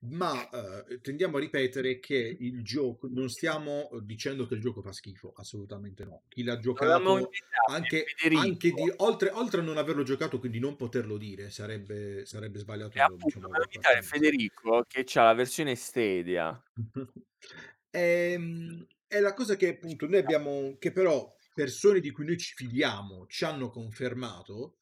Ma 0.00 0.48
eh, 0.50 1.00
tendiamo 1.00 1.38
a 1.38 1.40
ripetere 1.40 1.98
che 1.98 2.36
il 2.38 2.62
gioco, 2.62 3.08
non 3.10 3.28
stiamo 3.28 3.88
dicendo 4.02 4.46
che 4.46 4.54
il 4.54 4.60
gioco 4.60 4.82
fa 4.82 4.92
schifo, 4.92 5.32
assolutamente 5.36 6.04
no. 6.04 6.22
Chi 6.28 6.44
l'ha 6.44 6.58
giocato, 6.58 7.30
anche, 7.70 8.04
anche 8.36 8.70
di, 8.70 8.92
oltre, 8.96 9.30
oltre, 9.30 9.60
a 9.60 9.64
non 9.64 9.78
averlo 9.78 10.02
giocato, 10.02 10.38
quindi 10.38 10.58
non 10.58 10.76
poterlo 10.76 11.16
dire, 11.16 11.50
sarebbe, 11.50 12.24
sarebbe 12.26 12.58
sbagliato. 12.58 12.96
E 12.96 13.00
appunto, 13.00 13.24
diciamo, 13.26 13.48
invitare 13.48 14.02
Federico 14.02 14.84
che 14.86 15.04
ha 15.14 15.24
la 15.24 15.34
versione 15.34 15.74
Stadia. 15.74 16.62
e, 17.90 18.00
ehm, 18.32 18.86
è 19.08 19.20
la 19.20 19.34
cosa 19.34 19.56
che 19.56 19.68
appunto 19.68 20.06
noi 20.06 20.18
abbiamo, 20.18 20.76
che 20.78 20.92
però 20.92 21.34
persone 21.54 22.00
di 22.00 22.10
cui 22.10 22.26
noi 22.26 22.36
ci 22.36 22.54
fidiamo 22.54 23.26
ci 23.28 23.44
hanno 23.44 23.70
confermato, 23.70 24.80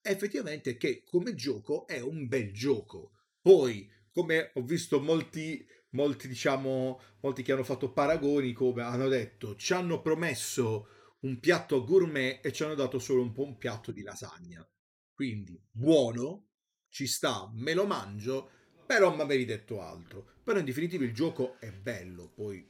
effettivamente 0.00 0.76
che 0.76 1.02
come 1.04 1.34
gioco 1.34 1.86
è 1.86 2.00
un 2.00 2.28
bel 2.28 2.52
gioco. 2.52 3.10
Poi 3.40 3.90
come 4.16 4.50
ho 4.54 4.62
visto 4.62 4.98
molti, 4.98 5.62
molti, 5.90 6.26
diciamo, 6.26 6.98
molti 7.20 7.42
che 7.42 7.52
hanno 7.52 7.64
fatto 7.64 7.92
paragoni, 7.92 8.54
come 8.54 8.80
hanno 8.80 9.08
detto, 9.08 9.56
ci 9.56 9.74
hanno 9.74 10.00
promesso 10.00 10.88
un 11.20 11.38
piatto 11.38 11.84
gourmet 11.84 12.42
e 12.42 12.50
ci 12.50 12.62
hanno 12.62 12.74
dato 12.74 12.98
solo 12.98 13.20
un 13.20 13.32
po' 13.32 13.44
un 13.44 13.58
piatto 13.58 13.92
di 13.92 14.00
lasagna. 14.00 14.66
Quindi 15.12 15.62
buono, 15.70 16.46
ci 16.88 17.06
sta, 17.06 17.50
me 17.52 17.74
lo 17.74 17.84
mangio, 17.84 18.48
però 18.86 19.14
mi 19.14 19.20
avevi 19.20 19.44
detto 19.44 19.82
altro. 19.82 20.26
Però 20.42 20.58
in 20.58 20.64
definitiva 20.64 21.04
il 21.04 21.12
gioco 21.12 21.60
è 21.60 21.70
bello, 21.70 22.32
poi 22.34 22.66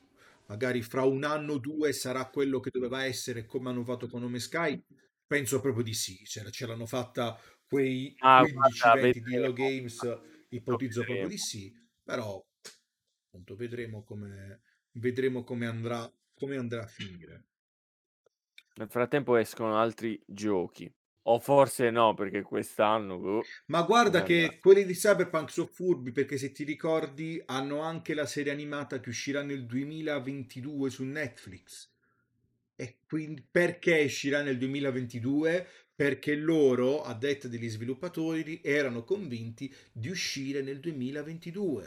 magari 0.48 0.82
fra 0.82 1.04
un 1.04 1.22
anno 1.22 1.52
o 1.52 1.58
due 1.58 1.92
sarà 1.92 2.28
quello 2.28 2.58
che 2.58 2.70
doveva 2.72 3.04
essere 3.04 3.46
come 3.46 3.68
hanno 3.68 3.84
fatto 3.84 4.08
con 4.08 4.20
Nome 4.20 4.40
Sky. 4.40 4.82
Penso 5.24 5.60
proprio 5.60 5.84
di 5.84 5.94
sì, 5.94 6.24
ce, 6.24 6.42
l'hanno 6.66 6.86
fatta 6.86 7.38
quei 7.68 8.16
ah, 8.18 8.42
15-20 8.42 9.18
di 9.18 9.34
Hello 9.36 9.52
Games 9.52 10.34
ipotizzo 10.50 11.04
proprio 11.04 11.28
di 11.28 11.38
sì, 11.38 11.72
però 12.02 12.44
appunto 13.26 13.56
vedremo 13.56 14.02
come, 14.02 14.62
vedremo 14.92 15.44
come, 15.44 15.66
andrà, 15.66 16.10
come 16.34 16.56
andrà 16.56 16.82
a 16.82 16.86
finire. 16.86 17.44
Nel 18.76 18.88
frattempo 18.88 19.36
escono 19.36 19.78
altri 19.78 20.22
giochi. 20.26 20.92
O 21.28 21.40
forse 21.40 21.90
no, 21.90 22.14
perché 22.14 22.42
quest'anno. 22.42 23.16
Uh, 23.16 23.42
Ma 23.66 23.82
guarda 23.82 24.22
che 24.22 24.44
andrà. 24.44 24.58
quelli 24.60 24.84
di 24.84 24.92
Cyberpunk 24.92 25.50
sono 25.50 25.66
furbi 25.66 26.12
perché 26.12 26.38
se 26.38 26.52
ti 26.52 26.62
ricordi 26.62 27.42
hanno 27.46 27.80
anche 27.80 28.14
la 28.14 28.26
serie 28.26 28.52
animata 28.52 29.00
che 29.00 29.08
uscirà 29.08 29.42
nel 29.42 29.66
2022 29.66 30.88
su 30.88 31.04
Netflix. 31.04 31.92
E 32.76 32.98
quindi 33.08 33.44
perché 33.50 34.04
uscirà 34.04 34.42
nel 34.42 34.56
2022? 34.56 35.66
Perché 35.96 36.34
loro, 36.34 37.02
a 37.02 37.14
detta 37.14 37.48
degli 37.48 37.70
sviluppatori, 37.70 38.60
erano 38.62 39.02
convinti 39.02 39.74
di 39.90 40.10
uscire 40.10 40.60
nel 40.60 40.78
2022. 40.78 41.84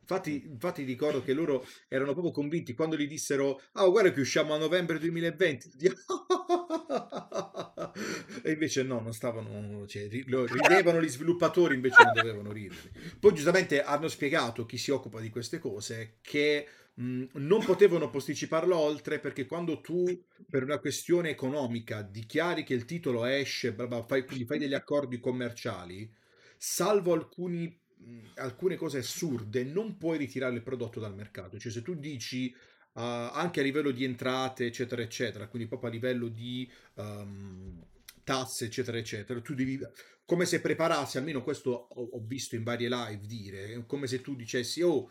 Infatti, 0.00 0.42
infatti 0.46 0.82
ricordo 0.82 1.22
che 1.22 1.34
loro 1.34 1.66
erano 1.86 2.12
proprio 2.12 2.32
convinti 2.32 2.74
quando 2.74 2.96
gli 2.96 3.06
dissero 3.06 3.62
ah 3.72 3.86
guarda 3.86 4.12
che 4.12 4.20
usciamo 4.20 4.52
a 4.52 4.58
novembre 4.58 4.98
2020 4.98 5.70
e 8.42 8.50
invece 8.50 8.82
no 8.82 9.00
non 9.00 9.14
stavano 9.14 9.86
cioè, 9.86 10.08
ridevano 10.08 11.00
gli 11.00 11.08
sviluppatori 11.08 11.76
invece 11.76 12.02
non 12.02 12.14
dovevano 12.14 12.50
ridere. 12.50 12.90
Poi 13.20 13.32
giustamente 13.32 13.80
hanno 13.82 14.08
spiegato 14.08 14.66
chi 14.66 14.76
si 14.76 14.90
occupa 14.90 15.20
di 15.20 15.30
queste 15.30 15.60
cose 15.60 16.16
che 16.20 16.66
mh, 16.94 17.24
non 17.34 17.64
potevano 17.64 18.10
posticiparlo 18.10 18.76
oltre 18.76 19.18
perché 19.18 19.46
quando 19.46 19.80
tu 19.80 20.04
per 20.48 20.62
una 20.62 20.78
questione 20.78 21.30
economica 21.30 22.02
dichiari 22.02 22.64
che 22.64 22.74
il 22.74 22.84
titolo 22.84 23.24
esce, 23.24 23.72
bla 23.72 23.86
bla, 23.86 24.04
fai, 24.04 24.24
quindi 24.24 24.44
fai 24.44 24.58
degli 24.58 24.74
accordi 24.74 25.20
commerciali, 25.20 26.10
salvo 26.56 27.12
alcuni, 27.12 27.66
mh, 27.96 28.18
alcune 28.36 28.76
cose 28.76 28.98
assurde, 28.98 29.64
non 29.64 29.96
puoi 29.96 30.18
ritirare 30.18 30.54
il 30.54 30.62
prodotto 30.62 31.00
dal 31.00 31.14
mercato. 31.14 31.58
Cioè 31.58 31.72
se 31.72 31.82
tu 31.82 31.94
dici 31.94 32.52
uh, 32.94 33.00
anche 33.00 33.60
a 33.60 33.62
livello 33.62 33.90
di 33.90 34.04
entrate, 34.04 34.66
eccetera, 34.66 35.02
eccetera, 35.02 35.48
quindi 35.48 35.68
proprio 35.68 35.90
a 35.90 35.92
livello 35.92 36.28
di... 36.28 36.70
Um, 36.94 37.90
tasse, 38.24 38.66
eccetera, 38.66 38.98
eccetera. 38.98 39.40
Tu 39.40 39.54
devi, 39.54 39.78
come 40.24 40.44
se 40.44 40.60
preparassi, 40.60 41.18
almeno 41.18 41.42
questo 41.42 41.70
ho, 41.70 42.08
ho, 42.12 42.24
visto 42.24 42.54
in 42.54 42.62
varie 42.62 42.88
live 42.88 43.26
dire, 43.26 43.84
come 43.86 44.06
se 44.06 44.20
tu 44.20 44.34
dicessi, 44.34 44.82
oh, 44.82 45.10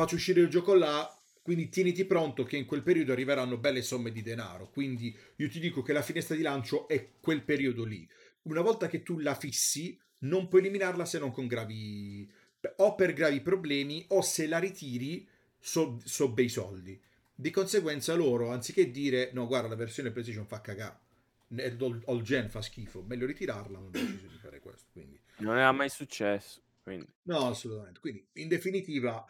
faccio 0.00 0.16
uscire 0.16 0.42
il 0.42 0.48
gioco 0.48 0.74
là, 0.74 1.10
quindi 1.40 1.70
tieniti 1.70 2.04
pronto 2.04 2.44
che 2.44 2.56
in 2.56 2.66
quel 2.66 2.82
periodo 2.82 3.12
arriveranno 3.12 3.56
belle 3.56 3.80
somme 3.80 4.12
di 4.12 4.20
denaro. 4.20 4.68
Quindi 4.68 5.16
io 5.36 5.48
ti 5.48 5.58
dico 5.58 5.80
che 5.80 5.94
la 5.94 6.02
finestra 6.02 6.36
di 6.36 6.42
lancio 6.42 6.86
è 6.86 7.12
quel 7.18 7.42
periodo 7.42 7.84
lì. 7.84 8.06
Una 8.42 8.60
volta 8.60 8.88
che 8.88 9.02
tu 9.02 9.18
la 9.18 9.34
fissi, 9.34 9.98
non 10.18 10.48
puoi 10.48 10.60
eliminarla 10.60 11.04
se 11.04 11.18
non 11.18 11.30
con 11.30 11.46
gravi 11.46 12.30
o 12.76 12.94
per 12.94 13.12
gravi 13.12 13.40
problemi 13.40 14.04
o 14.08 14.22
se 14.22 14.46
la 14.46 14.58
ritiri 14.58 15.26
so, 15.58 15.98
so 16.04 16.28
bei 16.28 16.48
soldi. 16.48 17.00
Di 17.34 17.50
conseguenza 17.50 18.14
loro, 18.14 18.50
anziché 18.50 18.90
dire 18.90 19.30
no, 19.32 19.46
guarda, 19.46 19.68
la 19.68 19.76
versione 19.76 20.10
PlayStation 20.10 20.46
fa 20.46 20.60
cagare, 20.60 20.98
all 22.06 22.22
gen 22.22 22.50
fa 22.50 22.60
schifo, 22.60 23.02
meglio 23.02 23.26
ritirarla, 23.26 23.78
hanno 23.78 23.90
deciso 23.90 24.26
di 24.26 24.38
fare 24.40 24.60
questo. 24.60 24.88
Quindi. 24.92 25.18
Non 25.38 25.56
era 25.56 25.72
mai 25.72 25.88
successo. 25.88 26.60
Quindi. 26.82 27.06
No, 27.24 27.48
assolutamente. 27.48 28.00
Quindi, 28.00 28.26
in 28.34 28.48
definitiva, 28.48 29.24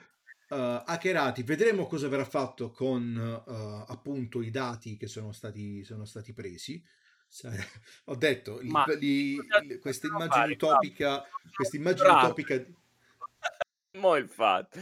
uh, 0.50 0.82
hackerati. 0.84 1.42
Vedremo 1.42 1.86
cosa 1.86 2.08
verrà 2.08 2.24
fatto 2.24 2.70
con 2.70 3.42
uh, 3.44 3.90
appunto 3.90 4.42
i 4.42 4.50
dati 4.50 4.96
che 4.96 5.06
sono 5.06 5.32
stati, 5.32 5.84
sono 5.84 6.04
stati 6.04 6.32
presi. 6.32 6.82
Ho 8.06 8.14
detto, 8.14 8.58
li, 8.60 8.70
li, 8.98 9.38
li, 9.62 9.78
questa 9.78 10.06
immagine 10.06 10.52
utopica, 10.52 11.24
questa 11.54 11.76
immagine 11.76 12.08
utopica... 12.08 12.64
Mo 13.98 14.16
il 14.16 14.28
fatto. 14.28 14.78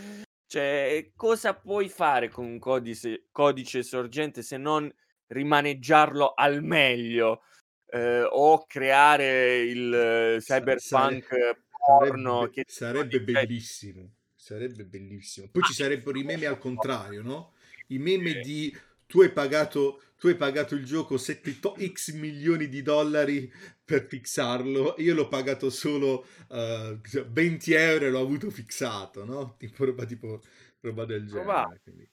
Cioè, 0.46 1.10
cosa 1.16 1.54
puoi 1.54 1.88
fare 1.88 2.28
con 2.28 2.44
un 2.44 2.58
codice, 2.58 3.26
codice 3.30 3.82
sorgente 3.82 4.42
se 4.42 4.56
non 4.56 4.92
rimaneggiarlo 5.28 6.34
al 6.34 6.62
meglio? 6.62 7.42
Eh, 7.86 8.22
o 8.22 8.64
creare 8.66 9.58
il 9.62 10.38
cyberpunk 10.40 11.26
Sare, 11.26 11.64
porno 11.86 12.40
sarebbe, 12.40 12.50
che 12.50 12.64
sarebbe 12.66 13.20
bellissimo 13.20 14.10
Sarebbe 14.44 14.84
bellissimo. 14.84 15.48
Poi 15.48 15.62
ci 15.62 15.72
sarebbero 15.72 16.18
i 16.18 16.22
meme 16.22 16.44
al 16.44 16.58
contrario, 16.58 17.22
no? 17.22 17.54
I 17.86 17.98
meme 17.98 18.40
di 18.40 18.76
tu 19.06 19.22
hai 19.22 19.32
pagato, 19.32 20.02
tu 20.18 20.26
hai 20.26 20.36
pagato 20.36 20.74
il 20.74 20.84
gioco 20.84 21.16
7 21.16 21.60
to- 21.60 21.74
x 21.78 22.12
milioni 22.12 22.68
di 22.68 22.82
dollari 22.82 23.50
per 23.82 24.06
fixarlo, 24.06 24.96
io 24.98 25.14
l'ho 25.14 25.28
pagato 25.28 25.70
solo 25.70 26.26
uh, 26.48 26.56
eh, 26.56 27.24
20 27.26 27.72
euro 27.72 28.04
e 28.04 28.10
l'ho 28.10 28.20
avuto 28.20 28.50
fissato, 28.50 29.24
no? 29.24 29.56
Tipo 29.56 29.86
roba, 29.86 30.04
tipo, 30.04 30.42
roba 30.80 31.06
del 31.06 31.26
genere. 31.26 32.10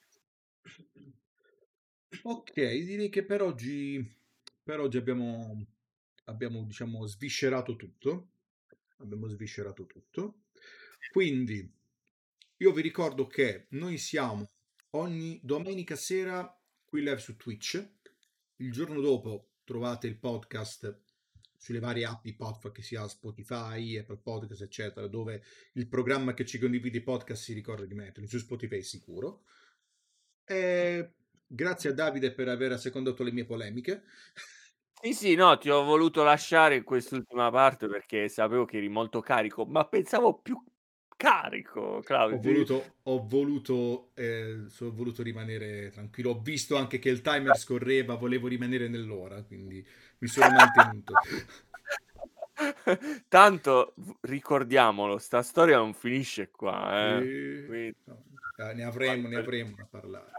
Ok, 2.21 2.53
direi 2.53 3.09
che 3.09 3.25
per 3.25 3.41
oggi, 3.41 4.09
per 4.63 4.79
oggi 4.79 4.95
abbiamo, 4.95 5.67
abbiamo 6.27 6.63
diciamo, 6.63 7.05
sviscerato 7.07 7.75
tutto. 7.75 8.29
Abbiamo 8.99 9.27
sviscerato 9.27 9.85
tutto. 9.85 10.43
Quindi 11.11 11.79
io 12.61 12.71
vi 12.71 12.81
ricordo 12.81 13.25
che 13.25 13.65
noi 13.69 13.97
siamo 13.97 14.51
ogni 14.91 15.39
domenica 15.41 15.95
sera 15.95 16.47
qui 16.85 17.01
live 17.01 17.17
su 17.17 17.35
Twitch. 17.35 17.83
Il 18.57 18.71
giorno 18.71 19.01
dopo 19.01 19.53
trovate 19.63 20.05
il 20.05 20.19
podcast 20.19 21.01
sulle 21.57 21.79
varie 21.79 22.05
app 22.05 22.23
di 22.23 22.35
podcast 22.35 22.71
che 22.71 22.83
sia 22.83 23.07
Spotify, 23.07 23.97
Apple 23.97 24.19
Podcast, 24.21 24.61
eccetera, 24.61 25.07
dove 25.07 25.43
il 25.73 25.87
programma 25.87 26.35
che 26.35 26.45
ci 26.45 26.59
condivide 26.59 26.99
i 26.99 27.03
podcast 27.03 27.41
si 27.41 27.53
ricorda 27.53 27.85
di 27.85 27.95
metterli 27.95 28.27
su 28.27 28.37
Spotify 28.37 28.83
sicuro. 28.83 29.45
E 30.45 31.13
grazie 31.47 31.89
a 31.89 31.93
Davide 31.93 32.31
per 32.31 32.47
aver 32.47 32.73
assecondato 32.73 33.23
le 33.23 33.31
mie 33.31 33.45
polemiche. 33.45 34.03
Sì, 35.01 35.13
sì, 35.13 35.33
no, 35.33 35.57
ti 35.57 35.71
ho 35.71 35.83
voluto 35.83 36.21
lasciare 36.21 36.83
quest'ultima 36.83 37.49
parte 37.49 37.87
perché 37.87 38.29
sapevo 38.29 38.65
che 38.65 38.77
eri 38.77 38.87
molto 38.87 39.19
carico, 39.19 39.65
ma 39.65 39.87
pensavo 39.87 40.39
più 40.39 40.63
carico, 41.21 42.01
Claudio. 42.03 42.37
Ho 42.37 42.41
voluto, 42.41 42.95
ho 43.03 43.27
voluto, 43.27 44.09
eh, 44.15 44.65
ho 44.79 44.91
voluto 44.91 45.21
rimanere 45.21 45.91
tranquillo. 45.91 46.31
Ho 46.31 46.41
visto 46.41 46.75
anche 46.75 46.97
che 46.97 47.09
il 47.09 47.21
timer 47.21 47.55
scorreva, 47.55 48.15
volevo 48.15 48.47
rimanere 48.47 48.87
nell'ora, 48.87 49.43
quindi 49.43 49.85
mi 50.17 50.27
sono 50.27 50.47
mantenuto. 50.57 51.13
Tanto 53.27 53.93
ricordiamolo, 54.21 55.19
sta 55.19 55.43
storia 55.43 55.77
non 55.77 55.93
finisce 55.93 56.49
qua. 56.49 57.19
Eh. 57.19 57.67
E... 57.69 57.95
No, 58.05 58.23
eh, 58.57 58.73
ne 58.73 58.83
avremo, 58.83 59.27
ne 59.27 59.35
avremo 59.35 59.75
da 59.77 59.85
parlare. 59.87 60.31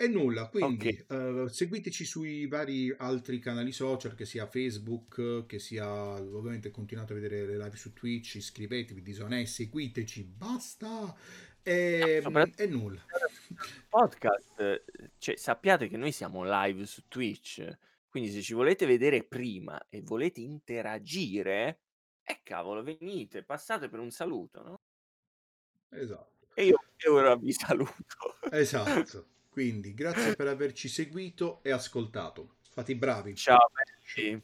E 0.00 0.08
nulla, 0.08 0.48
quindi 0.48 0.98
okay. 1.06 1.42
uh, 1.42 1.46
seguiteci 1.46 2.06
sui 2.06 2.46
vari 2.46 2.90
altri 2.96 3.38
canali 3.38 3.70
social, 3.70 4.14
che 4.14 4.24
sia 4.24 4.46
Facebook, 4.46 5.44
che 5.44 5.58
sia 5.58 5.86
ovviamente 5.86 6.70
continuate 6.70 7.12
a 7.12 7.16
vedere 7.16 7.44
le 7.44 7.58
live 7.58 7.76
su 7.76 7.92
Twitch, 7.92 8.36
iscrivetevi, 8.36 9.02
disonesti, 9.02 9.64
seguiteci, 9.64 10.24
basta. 10.24 11.14
E, 11.62 12.22
e 12.56 12.66
nulla. 12.66 13.04
Podcast, 13.90 14.84
cioè, 15.18 15.36
sappiate 15.36 15.86
che 15.86 15.98
noi 15.98 16.12
siamo 16.12 16.44
live 16.44 16.86
su 16.86 17.02
Twitch, 17.06 17.70
quindi 18.08 18.30
se 18.30 18.40
ci 18.40 18.54
volete 18.54 18.86
vedere 18.86 19.22
prima 19.22 19.78
e 19.90 20.00
volete 20.00 20.40
interagire, 20.40 21.80
eh 22.22 22.40
cavolo, 22.42 22.82
venite, 22.82 23.42
passate 23.42 23.90
per 23.90 23.98
un 23.98 24.10
saluto, 24.10 24.62
no? 24.62 24.80
Esatto. 25.90 26.48
E 26.54 26.64
io 26.64 26.78
ora 27.12 27.36
vi 27.36 27.52
saluto. 27.52 28.38
Esatto. 28.50 29.26
Quindi 29.60 29.92
grazie 29.92 30.34
per 30.34 30.46
averci 30.46 30.88
seguito 30.88 31.60
e 31.62 31.70
ascoltato. 31.70 32.54
Fate 32.70 32.92
i 32.92 32.94
bravi. 32.94 33.34
Ciao 33.34 33.70
belli. 33.70 34.42